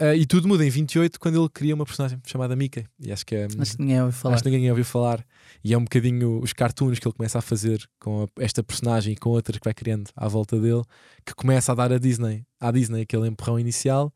Uh, 0.00 0.14
e 0.16 0.26
tudo 0.26 0.46
muda 0.48 0.64
em 0.66 0.70
28 0.70 1.18
quando 1.20 1.40
ele 1.40 1.48
cria 1.48 1.74
uma 1.74 1.84
personagem 1.84 2.18
chamada 2.26 2.54
Mickey. 2.56 2.84
E 3.00 3.12
acho 3.12 3.24
que 3.24 3.34
é. 3.34 3.46
Acho 3.58 3.76
que 3.76 3.80
ninguém 3.82 4.00
ouviu 4.02 4.12
falar. 4.12 4.34
Acho 4.34 4.44
que 4.44 4.50
ninguém 4.50 4.70
ouviu 4.70 4.84
falar. 4.84 5.26
E 5.62 5.72
é 5.72 5.78
um 5.78 5.84
bocadinho 5.84 6.40
os 6.42 6.52
cartoons 6.52 6.98
que 6.98 7.06
ele 7.08 7.14
começa 7.14 7.38
a 7.38 7.42
fazer 7.42 7.82
com 8.00 8.24
a- 8.24 8.42
esta 8.42 8.62
personagem 8.62 9.12
e 9.12 9.16
com 9.16 9.30
outras 9.30 9.58
que 9.58 9.64
vai 9.64 9.74
criando 9.74 10.10
à 10.16 10.28
volta 10.28 10.58
dele, 10.60 10.82
que 11.24 11.34
começa 11.34 11.72
a 11.72 11.74
dar 11.74 11.92
a 11.92 11.98
Disney, 11.98 12.44
à 12.60 12.70
Disney 12.70 13.02
aquele 13.02 13.28
empurrão 13.28 13.58
inicial, 13.58 14.12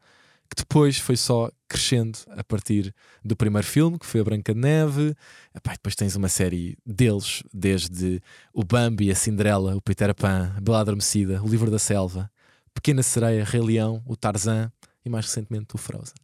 que 0.48 0.56
depois 0.56 0.98
foi 0.98 1.16
só 1.16 1.50
crescendo 1.68 2.18
a 2.30 2.42
partir 2.42 2.94
do 3.22 3.36
primeiro 3.36 3.66
filme, 3.66 3.98
que 3.98 4.06
foi 4.06 4.20
a 4.20 4.24
Branca 4.24 4.54
de 4.54 4.60
Neve. 4.60 5.14
Epá, 5.54 5.72
depois 5.72 5.94
tens 5.94 6.16
uma 6.16 6.28
série 6.28 6.76
deles, 6.84 7.42
desde 7.52 8.22
o 8.52 8.64
Bambi, 8.64 9.10
a 9.10 9.14
Cinderela, 9.14 9.76
o 9.76 9.82
Peter 9.82 10.14
Pan, 10.14 10.54
a 10.56 10.60
Bela 10.60 10.80
Adormecida, 10.80 11.42
o 11.42 11.48
Livro 11.48 11.70
da 11.70 11.78
Selva, 11.78 12.30
Pequena 12.72 13.02
Sereia, 13.02 13.44
Rei 13.44 13.60
Leão, 13.60 14.02
o 14.06 14.16
Tarzan 14.16 14.72
e 15.04 15.10
mais 15.10 15.26
recentemente 15.26 15.74
o 15.74 15.78
Frozen. 15.78 16.14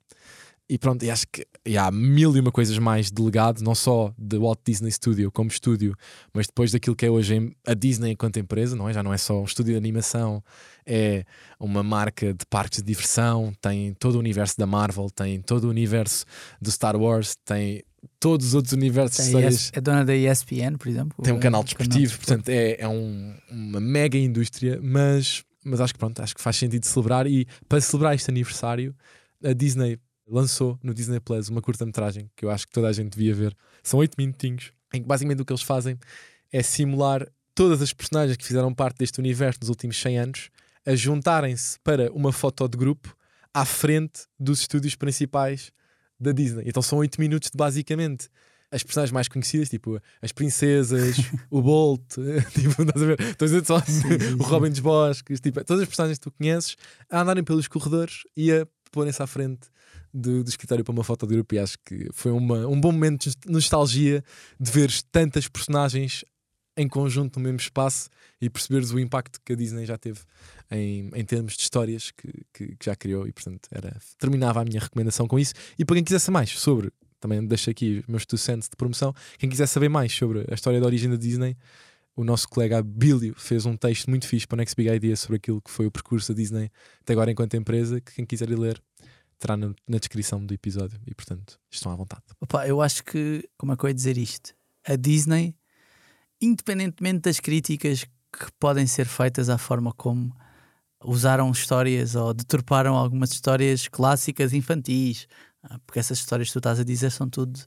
E 0.69 0.79
pronto, 0.79 1.03
e 1.05 1.11
acho 1.11 1.27
que 1.31 1.47
e 1.67 1.77
há 1.77 1.91
mil 1.91 2.35
e 2.37 2.41
uma 2.41 2.51
coisas 2.51 2.79
mais 2.79 3.11
de 3.11 3.21
legado, 3.23 3.61
não 3.63 3.75
só 3.75 4.15
da 4.17 4.39
Walt 4.39 4.61
Disney 4.67 4.91
Studio 4.91 5.31
como 5.31 5.51
estúdio, 5.51 5.95
mas 6.33 6.47
depois 6.47 6.73
daquilo 6.73 6.97
que 6.97 7.05
é 7.05 7.11
hoje 7.11 7.55
a 7.67 7.75
Disney 7.75 8.13
enquanto 8.13 8.39
empresa, 8.39 8.75
não 8.75 8.89
é? 8.89 8.93
Já 8.95 9.03
não 9.03 9.13
é 9.13 9.19
só 9.19 9.41
um 9.41 9.45
estúdio 9.45 9.73
de 9.73 9.77
animação, 9.79 10.43
é 10.87 11.25
uma 11.61 11.83
marca 11.83 12.33
de 12.33 12.47
parques 12.49 12.79
de 12.79 12.85
diversão, 12.87 13.53
tem 13.61 13.93
todo 13.95 14.15
o 14.15 14.19
universo 14.19 14.57
da 14.57 14.67
Marvel, 14.67 15.11
tem 15.11 15.41
todo 15.43 15.65
o 15.65 15.69
universo 15.71 16.25
do 16.61 16.71
Star 16.71 16.97
Wars, 16.97 17.37
tem 17.45 17.83
todos 18.19 18.49
os 18.49 18.55
outros 18.55 18.73
universos 18.73 19.19
Tem 19.31 19.45
ES- 19.47 19.71
é 19.75 19.81
dona 19.83 20.03
da 20.05 20.15
ESPN, 20.17 20.77
por 20.79 20.89
exemplo. 20.89 21.23
tem 21.23 21.33
um 21.33 21.39
É, 21.39 21.41
canal 21.41 21.63
desportivo, 21.63 22.17
portanto 22.17 22.49
é, 22.49 22.77
é 22.81 22.89
um- 22.89 23.35
uma 23.51 23.81
mega 23.81 24.17
indústria, 24.19 24.81
mas, 24.83 25.45
mas 25.63 25.81
acho 25.83 25.93
que 25.93 25.99
pronto, 25.99 26.21
acho 26.23 26.35
que 26.35 26.41
faz 26.43 26.57
sentido 26.57 26.87
celebrar 26.87 27.27
e 27.27 27.47
para 27.69 27.81
celebrar 27.83 28.15
este 28.15 28.31
aniversário, 28.31 28.95
a 29.45 29.53
Disney 29.53 29.99
lançou 30.27 30.79
no 30.83 30.95
Disney 30.95 31.21
Plus 31.21 31.49
uma 31.49 31.61
curta-metragem 31.61 32.31
que 32.37 32.45
eu 32.45 32.51
acho 32.51 32.67
que 32.67 32.73
toda 32.73 32.89
a 32.89 32.93
gente 32.93 33.17
devia 33.17 33.35
ver. 33.35 33.57
São 33.83 34.01
oito 34.01 34.15
minutinhos, 34.19 34.73
em 34.93 35.03
que 35.03 35.07
basicamente 35.07 35.43
o 35.43 35.45
que 35.45 35.53
eles 35.53 35.63
fazem 35.63 35.99
é 36.53 36.63
simular 36.63 37.27
todas 37.55 37.83
as 37.83 37.93
personagens 37.93 38.37
que 38.37 38.45
fizeram 38.45 38.75
parte 38.75 38.99
deste 38.99 39.19
universo 39.19 39.61
nos 39.61 39.69
últimos 39.69 40.01
100 40.01 40.19
anos 40.19 40.51
a 40.87 40.95
juntarem-se 40.95 41.79
para 41.81 42.11
uma 42.13 42.33
foto 42.33 42.69
de 42.69 42.77
grupo 42.77 43.17
à 43.53 43.65
frente 43.65 44.23
dos 44.39 44.61
estúdios 44.61 44.95
principais 44.95 45.73
da 46.19 46.33
Disney. 46.33 46.65
Então 46.67 46.83
são 46.83 46.99
oito 46.99 47.21
minutos 47.21 47.51
de 47.51 47.57
basicamente 47.57 48.29
as 48.71 48.83
personagens 48.83 49.13
mais 49.13 49.29
conhecidas, 49.29 49.69
tipo 49.69 50.01
as 50.21 50.33
princesas, 50.33 51.17
o 51.49 51.63
Bolt, 51.63 52.03
tipo, 52.53 52.83
estás 52.83 53.03
a 53.03 53.07
ver? 53.07 53.21
Estou 53.21 53.47
a 53.47 53.49
dizer 53.49 53.65
só 53.65 53.77
o 54.39 54.43
Robin 54.43 54.71
dos 54.71 54.81
Bosques, 54.81 55.41
tipo, 55.41 55.65
todas 55.65 55.83
as 55.83 55.89
personagens 55.89 56.19
que 56.19 56.25
tu 56.25 56.33
conheces 56.33 56.77
a 57.09 57.21
andarem 57.21 57.45
pelos 57.45 57.69
corredores 57.69 58.25
e 58.37 58.53
a 58.53 58.67
porem-se 58.91 59.23
à 59.23 59.27
frente 59.27 59.69
do, 60.15 60.45
do 60.45 60.49
escritório 60.49 60.85
para 60.85 60.93
uma 60.93 61.03
foto 61.05 61.27
de 61.27 61.35
grupo. 61.35 61.55
E 61.55 61.59
acho 61.59 61.77
que 61.85 62.09
foi 62.13 62.31
uma- 62.33 62.67
um 62.69 62.81
bom 62.81 62.93
momento 62.93 63.29
de 63.29 63.37
nostalgia 63.53 64.23
de 64.61 64.71
veres 64.71 65.03
tantas 65.03 65.49
personagens 65.49 66.25
em 66.77 66.89
conjunto 66.89 67.39
no 67.39 67.45
mesmo 67.45 67.59
espaço 67.61 68.09
e 68.41 68.49
perceberes 68.51 68.91
o 68.91 68.99
impacto 68.99 69.41
que 69.45 69.53
a 69.53 69.57
Disney 69.57 69.87
já 69.87 69.97
teve 69.97 70.21
em, 70.71 71.09
em 71.15 71.25
termos 71.25 71.55
de 71.57 71.63
histórias 71.63 72.11
que, 72.11 72.29
que- 72.53 72.77
que 72.77 72.85
já 72.87 72.97
criou 72.97 73.27
e 73.29 73.33
portanto 73.33 73.69
era, 73.71 73.97
terminava 74.19 74.61
a 74.61 74.65
minha 74.65 74.81
recomendação 74.81 75.29
com 75.29 75.39
isso 75.39 75.55
e 75.79 75.85
para 75.85 75.95
quem 75.97 76.05
quisesse 76.05 76.31
mais 76.33 76.51
sobre 76.51 76.91
também 77.21 77.47
deixo 77.47 77.71
aqui 77.71 78.01
os 78.01 78.07
meus 78.07 78.27
two 78.27 78.37
cents 78.37 78.69
de 78.69 78.77
promoção. 78.77 79.15
Quem 79.39 79.49
quiser 79.49 79.67
saber 79.67 79.89
mais 79.89 80.13
sobre 80.13 80.45
a 80.51 80.55
história 80.55 80.79
da 80.81 80.85
origem 80.87 81.09
da 81.09 81.17
Disney, 81.17 81.57
o 82.17 82.23
nosso 82.23 82.47
colega 82.49 82.79
Abílio 82.79 83.35
fez 83.39 83.65
um 83.67 83.77
texto 83.77 84.11
muito 84.11 84.27
fixe 84.29 84.47
para 84.47 84.57
o 84.57 84.59
Next 84.59 84.77
Big 84.77 84.91
Idea 84.91 85.17
sobre 85.17 85.37
aquilo 85.37 85.63
que 85.63 85.71
foi 85.71 85.87
o 85.87 85.91
percurso 85.91 86.33
da 86.33 86.37
Disney 86.37 86.71
até 87.01 87.13
agora 87.15 87.31
enquanto 87.31 87.55
empresa, 87.57 88.01
que 88.01 88.13
quem 88.15 88.27
quiser 88.27 88.51
ir 88.51 88.59
ler 88.59 88.83
terá 89.39 89.57
na, 89.57 89.75
na 89.89 89.99
descrição 89.99 90.45
do 90.45 90.53
episódio 90.55 91.01
e 91.07 91.15
portanto 91.15 91.59
estão 91.71 91.93
à 91.93 91.97
vontade. 91.97 92.23
Opa, 92.41 92.67
eu 92.67 92.81
acho 92.83 93.03
que, 93.05 93.49
como 93.57 93.73
é 93.73 93.77
que 93.77 93.85
eu 93.85 93.89
ia 93.89 93.95
dizer 93.95 94.17
isto? 94.19 94.55
A 94.87 94.97
Disney, 94.97 95.55
independentemente 96.41 97.21
das 97.21 97.41
críticas 97.41 98.05
que 98.05 98.51
podem 98.59 98.87
ser 98.87 99.07
feitas 99.07 99.49
à 99.49 99.57
forma 99.59 99.93
como 99.93 100.35
usaram 101.05 101.51
histórias 101.51 102.15
ou 102.15 102.33
deturparam 102.35 102.95
algumas 102.97 103.31
histórias 103.31 103.89
clássicas 103.89 104.53
infantis, 104.53 105.27
ah, 105.63 105.79
porque 105.87 105.99
essas 105.99 106.19
histórias 106.19 106.49
que 106.49 106.53
tu 106.55 106.59
estás 106.59 106.81
a 106.81 106.85
dizer 106.85 107.11
são 107.11 107.29
tudo 107.29 107.61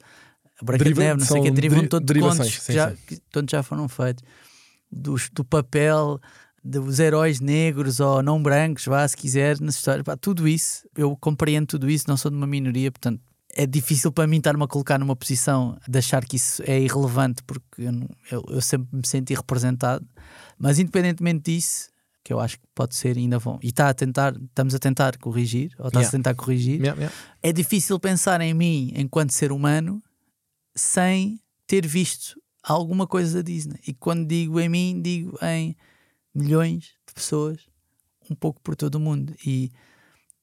Branca 0.62 0.84
de 0.86 0.94
Neve, 0.96 1.20
não 1.20 1.26
sei 1.26 1.40
o 1.40 1.44
que, 1.44 1.52
derivam 1.52 1.78
deri- 1.78 1.90
todo 1.90 2.06
de 2.14 2.20
contos 2.20 2.58
que 2.66 2.74
já, 2.74 2.92
que 2.96 3.18
todos 3.32 3.52
já 3.52 3.62
foram 3.62 3.88
feitos. 3.88 4.24
Dos- 4.92 5.30
do 5.30 5.46
papel 5.46 6.20
dos 6.70 7.00
heróis 7.00 7.40
negros 7.40 8.00
ou 8.00 8.22
não 8.22 8.42
brancos, 8.42 8.86
vá, 8.86 9.08
se 9.08 9.16
quiser, 9.16 9.60
nas 9.62 9.76
histórias, 9.76 10.04
pá, 10.04 10.18
tudo 10.18 10.48
isso, 10.48 10.88
eu 10.96 11.16
compreendo 11.16 11.68
tudo 11.68 11.90
isso, 11.90 12.06
não 12.08 12.18
sou 12.18 12.30
de 12.32 12.38
uma 12.38 12.48
minoria, 12.48 12.92
portanto 12.92 13.22
é 13.56 13.66
difícil 13.66 14.12
para 14.12 14.28
mim 14.28 14.38
estar-me 14.38 14.64
a 14.64 14.68
colocar 14.68 15.00
numa 15.00 15.16
posição 15.16 15.78
de 15.88 15.98
achar 15.98 16.24
que 16.26 16.36
isso 16.36 16.62
é 16.68 16.80
irrelevante, 16.80 17.42
porque 17.44 17.64
eu, 17.84 17.92
não- 17.92 18.10
eu- 18.32 18.46
eu 18.50 18.62
sempre 18.62 18.96
me 18.96 19.08
senti 19.08 19.34
representado, 19.34 20.06
mas 20.60 20.78
independentemente 20.78 21.52
disso, 21.52 21.90
que 22.24 22.32
eu 22.34 22.40
acho 22.40 22.58
que 22.60 22.64
pode 22.76 22.94
ser 22.96 23.18
ainda 23.18 23.40
bom, 23.40 23.58
e 23.64 23.68
está 23.70 23.90
a 23.90 23.94
tentar, 23.94 24.36
estamos 24.36 24.76
a 24.76 24.80
tentar 24.80 25.18
corrigir, 25.18 25.72
ou 25.80 25.88
está-se 25.88 26.06
Yeah. 26.06 26.10
a 26.10 26.12
tentar 26.12 26.36
corrigir, 26.36 26.80
Yeah, 26.82 27.00
yeah. 27.02 27.16
é 27.42 27.52
difícil 27.54 27.98
pensar 28.00 28.42
em 28.42 28.54
mim 28.54 28.92
enquanto 28.96 29.32
ser 29.32 29.52
humano 29.52 30.04
sem 30.76 31.40
ter 31.66 31.88
visto 31.88 32.40
alguma 32.62 33.08
coisa 33.08 33.36
da 33.38 33.42
Disney. 33.42 33.80
E 33.88 33.94
quando 33.94 34.28
digo 34.28 34.60
em 34.60 34.70
mim, 34.70 35.02
digo 35.02 35.38
em 35.42 35.76
milhões 36.38 36.96
de 37.08 37.14
pessoas, 37.14 37.60
um 38.30 38.36
pouco 38.36 38.62
por 38.62 38.76
todo 38.76 38.96
o 38.96 39.00
mundo. 39.00 39.36
E 39.46 39.72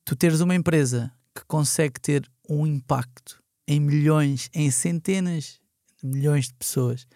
tu 0.04 0.16
teres 0.16 0.40
uma 0.40 0.54
empresa 0.54 1.12
que 1.34 1.44
consegue 1.46 2.00
ter 2.00 2.30
um 2.48 2.66
impacto 2.66 3.42
em 3.66 3.80
milhões, 3.80 4.50
em 4.52 4.70
centenas 4.70 5.60
de 6.02 6.06
milhões 6.06 6.48
de 6.48 6.54
pessoas, 6.54 7.06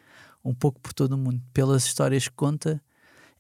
um 0.45 0.55
pouco 0.55 0.81
por 0.81 0.93
todo 0.93 1.13
o 1.13 1.19
mundo, 1.19 1.43
pelas 1.53 1.85
histórias 1.85 2.29
que 2.29 2.35
conta, 2.35 2.83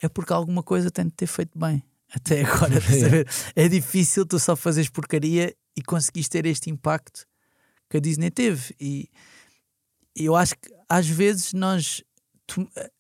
é 0.02 0.08
porque 0.08 0.32
alguma 0.32 0.62
coisa 0.62 0.90
tem 0.90 1.06
de 1.06 1.12
ter 1.12 1.26
feito 1.26 1.58
bem. 1.58 1.82
Até 2.12 2.42
agora, 2.44 2.76
a 2.76 2.80
ver? 2.80 3.28
é 3.54 3.68
difícil 3.68 4.26
tu 4.26 4.38
só 4.38 4.56
fazeres 4.56 4.90
porcaria 4.90 5.54
e 5.76 5.82
conseguiste 5.82 6.30
ter 6.30 6.46
este 6.46 6.70
impacto 6.70 7.26
que 7.88 7.96
a 7.96 8.00
Disney 8.00 8.30
teve. 8.30 8.74
E 8.80 9.08
eu 10.14 10.34
acho 10.34 10.54
que 10.54 10.70
às 10.88 11.06
vezes 11.08 11.52
nós 11.52 12.02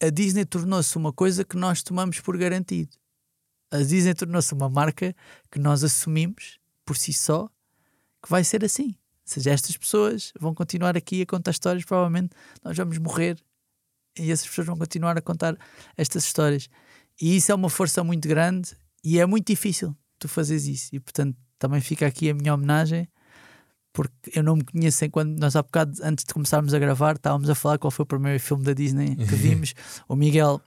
a 0.00 0.10
Disney 0.10 0.44
tornou-se 0.44 0.96
uma 0.96 1.12
coisa 1.12 1.44
que 1.44 1.56
nós 1.56 1.82
tomamos 1.82 2.20
por 2.20 2.36
garantido. 2.36 2.96
A 3.70 3.78
Disney 3.78 4.14
tornou-se 4.14 4.52
uma 4.54 4.68
marca 4.68 5.14
que 5.50 5.58
nós 5.58 5.84
assumimos 5.84 6.58
por 6.84 6.96
si 6.96 7.12
só 7.12 7.48
que 8.22 8.28
vai 8.28 8.42
ser 8.44 8.64
assim. 8.64 8.88
Ou 8.88 8.94
seja, 9.24 9.50
estas 9.50 9.76
pessoas 9.76 10.32
vão 10.40 10.54
continuar 10.54 10.96
aqui 10.96 11.22
a 11.22 11.26
contar 11.26 11.50
histórias, 11.50 11.84
provavelmente 11.84 12.34
nós 12.64 12.76
vamos 12.76 12.98
morrer 12.98 13.38
e 14.18 14.32
essas 14.32 14.46
pessoas 14.48 14.66
vão 14.66 14.76
continuar 14.76 15.16
a 15.16 15.20
contar 15.20 15.56
estas 15.96 16.24
histórias. 16.24 16.68
E 17.20 17.36
isso 17.36 17.52
é 17.52 17.54
uma 17.54 17.68
força 17.68 18.02
muito 18.02 18.26
grande 18.26 18.74
e 19.04 19.18
é 19.18 19.26
muito 19.26 19.46
difícil 19.46 19.96
tu 20.18 20.28
fazeres 20.28 20.66
isso. 20.66 20.88
E 20.94 21.00
portanto 21.00 21.36
também 21.58 21.80
fica 21.80 22.06
aqui 22.06 22.30
a 22.30 22.34
minha 22.34 22.54
homenagem 22.54 23.08
porque 23.92 24.12
eu 24.34 24.42
não 24.42 24.56
me 24.56 24.64
conheço 24.64 25.04
enquanto 25.04 25.38
nós 25.38 25.56
há 25.56 25.62
bocado, 25.62 25.92
antes 26.02 26.24
de 26.24 26.32
começarmos 26.32 26.72
a 26.74 26.78
gravar, 26.78 27.16
estávamos 27.16 27.50
a 27.50 27.54
falar 27.54 27.78
qual 27.78 27.90
foi 27.90 28.04
o 28.04 28.06
primeiro 28.06 28.38
filme 28.38 28.64
da 28.64 28.72
Disney 28.72 29.16
que 29.16 29.34
vimos. 29.34 29.74
o 30.08 30.14
Miguel 30.14 30.60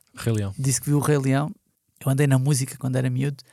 disse 0.57 0.82
que 0.82 0.88
viu 0.88 0.97
o 0.97 1.01
Rei 1.01 1.17
Leão. 1.17 1.51
Eu 2.03 2.11
andei 2.11 2.28
na 2.28 2.39
música 2.39 2.76
quando 2.78 2.95
era 2.95 3.09
miúdo. 3.09 3.43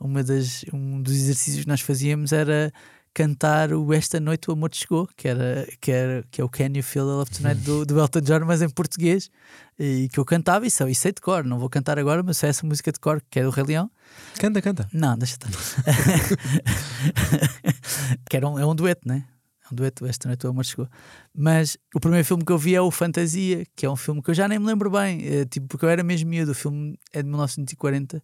Uma 0.00 0.22
das, 0.22 0.64
um 0.72 1.02
dos 1.02 1.12
exercícios 1.12 1.64
que 1.64 1.68
nós 1.68 1.80
fazíamos 1.80 2.32
era 2.32 2.72
cantar 3.18 3.72
o 3.72 3.92
Esta 3.92 4.20
Noite 4.20 4.48
o 4.48 4.52
Amor 4.52 4.70
Chegou, 4.72 5.08
que, 5.16 5.26
era, 5.26 5.66
que, 5.80 5.90
era, 5.90 6.24
que 6.30 6.40
é 6.40 6.44
o 6.44 6.48
Can 6.48 6.70
You 6.76 6.84
Feel 6.84 7.04
the 7.04 7.10
Love 7.10 7.30
Tonight 7.32 7.60
do, 7.62 7.84
do 7.84 7.98
Elton 7.98 8.20
John, 8.20 8.44
mas 8.46 8.62
em 8.62 8.68
português. 8.68 9.28
E 9.76 10.08
que 10.12 10.20
eu 10.20 10.24
cantava 10.24 10.68
e 10.68 10.70
sei, 10.70 10.92
e 10.92 10.94
sei 10.94 11.10
de 11.10 11.20
cor. 11.20 11.42
Não 11.42 11.58
vou 11.58 11.68
cantar 11.68 11.98
agora, 11.98 12.22
mas 12.22 12.36
sei 12.36 12.50
essa 12.50 12.64
música 12.64 12.92
de 12.92 13.00
cor, 13.00 13.20
que 13.28 13.40
é 13.40 13.42
do 13.42 13.50
Rei 13.50 13.64
Leão. 13.64 13.90
Canta, 14.38 14.62
canta. 14.62 14.88
Não, 14.92 15.18
deixa 15.18 15.34
estar. 15.34 15.50
que 18.30 18.36
era 18.36 18.48
um, 18.48 18.56
é 18.56 18.64
um 18.64 18.76
dueto, 18.76 19.08
né? 19.08 19.24
É 19.68 19.74
um 19.74 19.74
dueto, 19.74 20.06
esta 20.06 20.28
noite 20.28 20.46
o 20.46 20.50
amor 20.50 20.64
chegou. 20.64 20.88
Mas 21.34 21.76
o 21.92 21.98
primeiro 21.98 22.24
filme 22.24 22.44
que 22.44 22.52
eu 22.52 22.58
vi 22.58 22.76
é 22.76 22.80
o 22.80 22.88
Fantasia, 22.88 23.66
que 23.74 23.84
é 23.84 23.90
um 23.90 23.96
filme 23.96 24.22
que 24.22 24.30
eu 24.30 24.34
já 24.34 24.46
nem 24.46 24.60
me 24.60 24.66
lembro 24.66 24.92
bem, 24.92 25.26
é, 25.26 25.44
tipo, 25.44 25.66
porque 25.66 25.84
eu 25.84 25.88
era 25.88 26.04
mesmo 26.04 26.30
miúdo. 26.30 26.52
O 26.52 26.54
filme 26.54 26.96
é 27.12 27.20
de 27.20 27.28
1940 27.28 28.22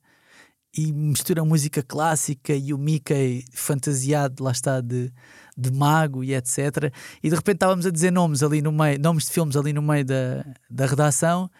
e 0.76 0.92
mistura 0.92 1.42
a 1.42 1.44
música 1.44 1.82
clássica 1.82 2.54
e 2.54 2.72
o 2.74 2.78
Mickey 2.78 3.44
fantasiado, 3.52 4.42
lá 4.42 4.50
está, 4.52 4.80
de, 4.80 5.12
de 5.56 5.72
mago 5.72 6.24
e 6.24 6.34
etc. 6.34 6.92
E 7.22 7.28
de 7.30 7.34
repente 7.36 7.56
estávamos 7.56 7.86
a 7.86 7.90
dizer 7.90 8.10
nomes 8.10 8.42
ali 8.42 8.60
no 8.60 8.72
meio, 8.72 8.98
nomes 9.00 9.24
de 9.26 9.30
filmes 9.30 9.56
ali 9.56 9.72
no 9.72 9.82
meio 9.82 10.04
da, 10.04 10.44
da 10.70 10.86
redação. 10.86 11.50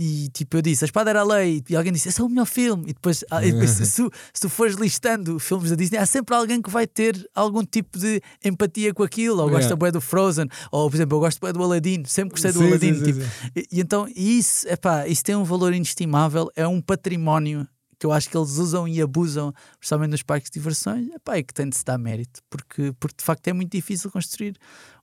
E 0.00 0.28
tipo, 0.28 0.56
eu 0.56 0.62
disse, 0.62 0.84
a 0.84 0.86
espada 0.86 1.10
era 1.10 1.22
a 1.22 1.24
lei, 1.24 1.60
e 1.68 1.74
alguém 1.74 1.92
disse, 1.92 2.08
esse 2.08 2.20
é 2.20 2.24
o 2.24 2.28
melhor 2.28 2.46
filme. 2.46 2.84
E 2.84 2.92
depois, 2.94 3.24
ah, 3.32 3.44
e 3.44 3.50
depois 3.50 3.70
se, 3.74 3.84
se 3.84 4.40
tu 4.40 4.48
fores 4.48 4.76
listando 4.76 5.40
filmes 5.40 5.70
da 5.70 5.76
Disney, 5.76 5.98
há 5.98 6.06
sempre 6.06 6.36
alguém 6.36 6.62
que 6.62 6.70
vai 6.70 6.86
ter 6.86 7.28
algum 7.34 7.64
tipo 7.64 7.98
de 7.98 8.22
empatia 8.44 8.94
com 8.94 9.02
aquilo, 9.02 9.42
ou 9.42 9.50
gosta 9.50 9.68
Yeah. 9.68 9.76
bué 9.76 9.90
do 9.90 10.00
Frozen, 10.00 10.46
ou 10.70 10.88
por 10.88 10.96
exemplo, 10.96 11.16
eu 11.16 11.20
gosto 11.20 11.40
bué 11.40 11.52
do 11.52 11.60
Aladdin, 11.62 12.04
sempre 12.06 12.30
gostei 12.30 12.52
do 12.52 12.60
Sim, 12.60 12.66
Aladdin. 12.68 12.94
sim, 12.94 12.98
sim, 13.00 13.12
tipo, 13.12 13.20
sim. 13.20 13.50
e, 13.56 13.66
e 13.72 13.80
então, 13.80 14.08
isso, 14.14 14.68
epá, 14.68 15.04
isso 15.08 15.24
tem 15.24 15.34
um 15.34 15.42
valor 15.42 15.74
inestimável, 15.74 16.48
é 16.54 16.66
um 16.66 16.80
património 16.80 17.66
que 17.98 18.06
eu 18.06 18.12
acho 18.12 18.30
que 18.30 18.36
eles 18.36 18.56
usam 18.58 18.86
e 18.86 19.00
abusam, 19.02 19.52
principalmente 19.78 20.10
nos 20.12 20.22
parques 20.22 20.50
de 20.50 20.58
diversões, 20.58 21.08
epá, 21.08 21.38
e 21.38 21.42
que 21.42 21.52
tem 21.52 21.68
de 21.68 21.76
se 21.76 21.84
dar 21.84 21.98
mérito, 21.98 22.40
porque, 22.48 22.94
porque 22.98 23.16
de 23.18 23.24
facto 23.24 23.48
é 23.48 23.52
muito 23.52 23.72
difícil 23.72 24.10
construir 24.10 24.56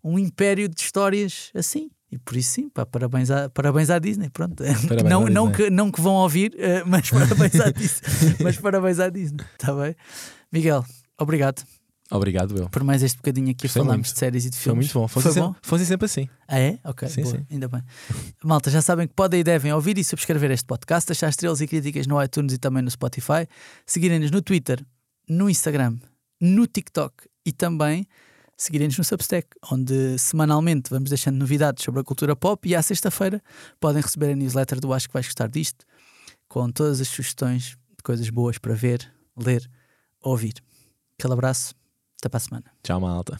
um 0.04 0.18
império 0.18 0.70
de 0.70 0.80
histórias 0.80 1.52
assim. 1.54 1.90
E 2.12 2.18
por 2.18 2.38
isso 2.38 2.52
sim, 2.52 2.70
pá, 2.70 2.86
parabéns, 2.86 3.30
à, 3.32 3.50
parabéns 3.50 3.90
à 3.90 4.00
Disney, 4.00 4.30
pronto. 4.30 4.64
Parabéns 4.64 5.10
não, 5.10 5.26
à 5.26 5.30
não, 5.30 5.48
Disney. 5.48 5.66
que, 5.66 5.70
não 5.76 5.92
que 5.92 6.00
vão 6.00 6.14
ouvir, 6.14 6.56
eh, 6.58 6.84
mas 6.86 7.10
parabéns 7.12 7.60
à 7.60 7.72
Disney. 7.72 8.36
mas 8.42 8.58
parabéns 8.58 9.00
à 9.00 9.10
Disney, 9.10 9.46
está 9.54 9.74
bem? 9.74 9.96
Miguel, 10.52 10.86
obrigado 11.20 11.66
Obrigado, 12.12 12.56
eu. 12.58 12.70
por 12.70 12.84
mais 12.84 13.02
este 13.02 13.18
bocadinho 13.18 13.50
aqui 13.50 13.64
Gostei 13.64 13.82
muito. 13.82 14.04
de 14.04 14.10
séries 14.20 14.46
e 14.46 14.50
de 14.52 14.56
Foi 14.58 14.64
filmes. 14.72 14.86
muito 14.94 15.00
bom. 15.00 15.08
Foi 15.08 15.24
bom? 15.24 15.32
sempre, 15.32 15.60
fosse 15.64 15.86
sempre 15.88 16.06
assim. 16.06 16.30
Ah, 16.48 16.60
é? 16.60 16.78
Ok, 16.84 17.08
Sim, 17.10 17.24
boa, 17.24 17.38
sim. 17.38 17.46
ainda 17.50 17.68
bem. 17.68 17.82
Malta, 18.44 18.70
já 18.70 18.82
sabem 18.82 19.08
que 19.08 19.14
podem 19.16 19.40
e 19.40 19.44
devem 19.44 19.74
ouvir 19.74 19.98
e 19.98 20.04
subscrever 20.04 20.52
este 20.52 20.66
podcast, 20.66 21.08
deixar 21.08 21.30
estrelas 21.30 21.62
e 21.62 21.68
críticas 21.68 22.06
no 22.06 22.22
iTunes 22.24 22.54
e 22.54 22.58
também 22.60 22.84
no 22.84 22.92
Spotify, 22.92 23.48
seguirem-nos 23.88 24.30
no 24.30 24.42
Twitter, 24.42 24.86
no 25.28 25.50
Instagram, 25.50 25.98
no 26.40 26.68
TikTok 26.68 27.28
e 27.44 27.52
também 27.52 28.06
seguirem-nos 28.56 28.98
no 29.00 29.04
Substack, 29.04 29.48
onde 29.72 30.18
semanalmente 30.20 30.90
vamos 30.92 31.10
deixando 31.10 31.38
novidades 31.38 31.84
sobre 31.84 32.02
a 32.02 32.04
cultura 32.04 32.36
pop 32.36 32.70
e 32.70 32.76
à 32.76 32.82
sexta-feira 32.84 33.42
podem 33.80 34.02
receber 34.02 34.32
a 34.32 34.36
newsletter 34.36 34.80
do 34.80 34.94
Acho 34.94 35.08
que 35.08 35.14
vais 35.14 35.26
gostar 35.26 35.48
disto, 35.50 35.84
com 36.48 36.72
todas 36.72 37.02
as 37.02 37.08
sugestões 37.08 37.70
de 37.98 38.04
coisas 38.04 38.30
boas 38.30 38.58
para 38.60 38.76
ver, 38.76 39.12
ler, 39.36 39.68
ouvir. 40.22 40.54
Aquele 41.20 41.34
abraço, 41.34 41.74
até 42.20 42.30
para 42.30 42.38
a 42.38 42.42
semana. 42.42 42.66
Tchau, 42.84 43.00
malta. 43.00 43.40